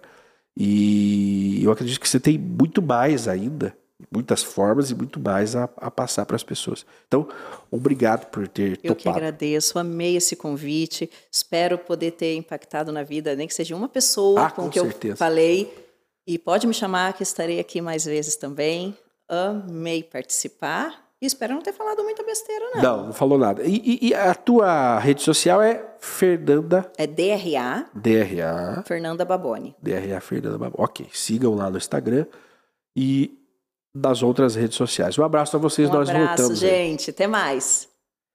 E 0.57 1.61
eu 1.63 1.71
acredito 1.73 2.01
que 2.01 2.09
você 2.09 2.21
tem 2.21 2.39
muito 2.39 2.81
mais 2.81 3.27
ainda 3.27 3.77
muitas 4.13 4.43
formas 4.43 4.91
e 4.91 4.95
muito 4.95 5.19
mais 5.19 5.57
a, 5.57 5.69
a 5.77 5.91
passar 5.91 6.27
para 6.27 6.37
as 6.37 6.43
pessoas. 6.43 6.85
Então, 7.07 7.29
obrigado 7.71 8.27
por 8.27 8.47
ter 8.47 8.73
Eu 8.83 8.95
topado. 8.95 8.97
que 8.97 9.09
agradeço, 9.09 9.79
amei 9.79 10.17
esse 10.17 10.37
convite. 10.37 11.11
Espero 11.31 11.79
poder 11.79 12.13
ter 12.13 12.35
impactado 12.37 12.93
na 12.93 13.03
vida, 13.03 13.35
nem 13.35 13.47
que 13.49 13.55
seja 13.55 13.75
uma 13.75 13.89
pessoa 13.89 14.47
ah, 14.47 14.51
com, 14.51 14.63
com 14.63 14.71
que 14.71 14.81
certeza. 14.81 15.15
eu 15.15 15.17
falei. 15.17 15.87
E 16.27 16.39
pode 16.39 16.67
me 16.67 16.75
chamar, 16.75 17.13
que 17.13 17.23
estarei 17.23 17.59
aqui 17.61 17.81
mais 17.81 18.05
vezes 18.05 18.37
também. 18.37 18.97
Amei 19.29 20.03
participar. 20.03 21.07
E 21.21 21.25
espero 21.25 21.55
não 21.55 21.63
ter 21.63 21.73
falado 21.73 22.03
muita 22.05 22.23
besteira, 22.23 22.67
não. 22.75 22.83
Não, 22.83 23.07
não 23.07 23.13
falou 23.13 23.39
nada. 23.39 23.63
E, 23.65 23.81
e, 24.03 24.09
e 24.09 24.15
a 24.15 24.35
tua 24.35 24.99
rede 24.99 25.23
social 25.23 25.63
é 25.63 25.83
Fernanda... 25.99 26.93
É 26.99 27.07
DRA. 27.07 27.87
DRA. 27.95 28.83
Fernanda 28.85 29.25
Baboni. 29.25 29.75
DRA 29.81 30.21
Fernanda 30.21 30.59
Baboni. 30.59 30.85
Ok, 30.85 31.07
sigam 31.13 31.55
lá 31.55 31.71
no 31.71 31.79
Instagram. 31.79 32.27
E 32.95 33.46
das 33.97 34.23
outras 34.23 34.55
redes 34.55 34.77
sociais. 34.77 35.19
Um 35.19 35.25
abraço 35.25 35.57
a 35.57 35.59
vocês, 35.59 35.89
um 35.89 35.93
nós 35.93 36.09
abraço, 36.09 36.27
voltamos. 36.29 36.59
gente. 36.59 37.11
Aí. 37.11 37.15
Até 37.15 37.27
mais. 37.27 37.96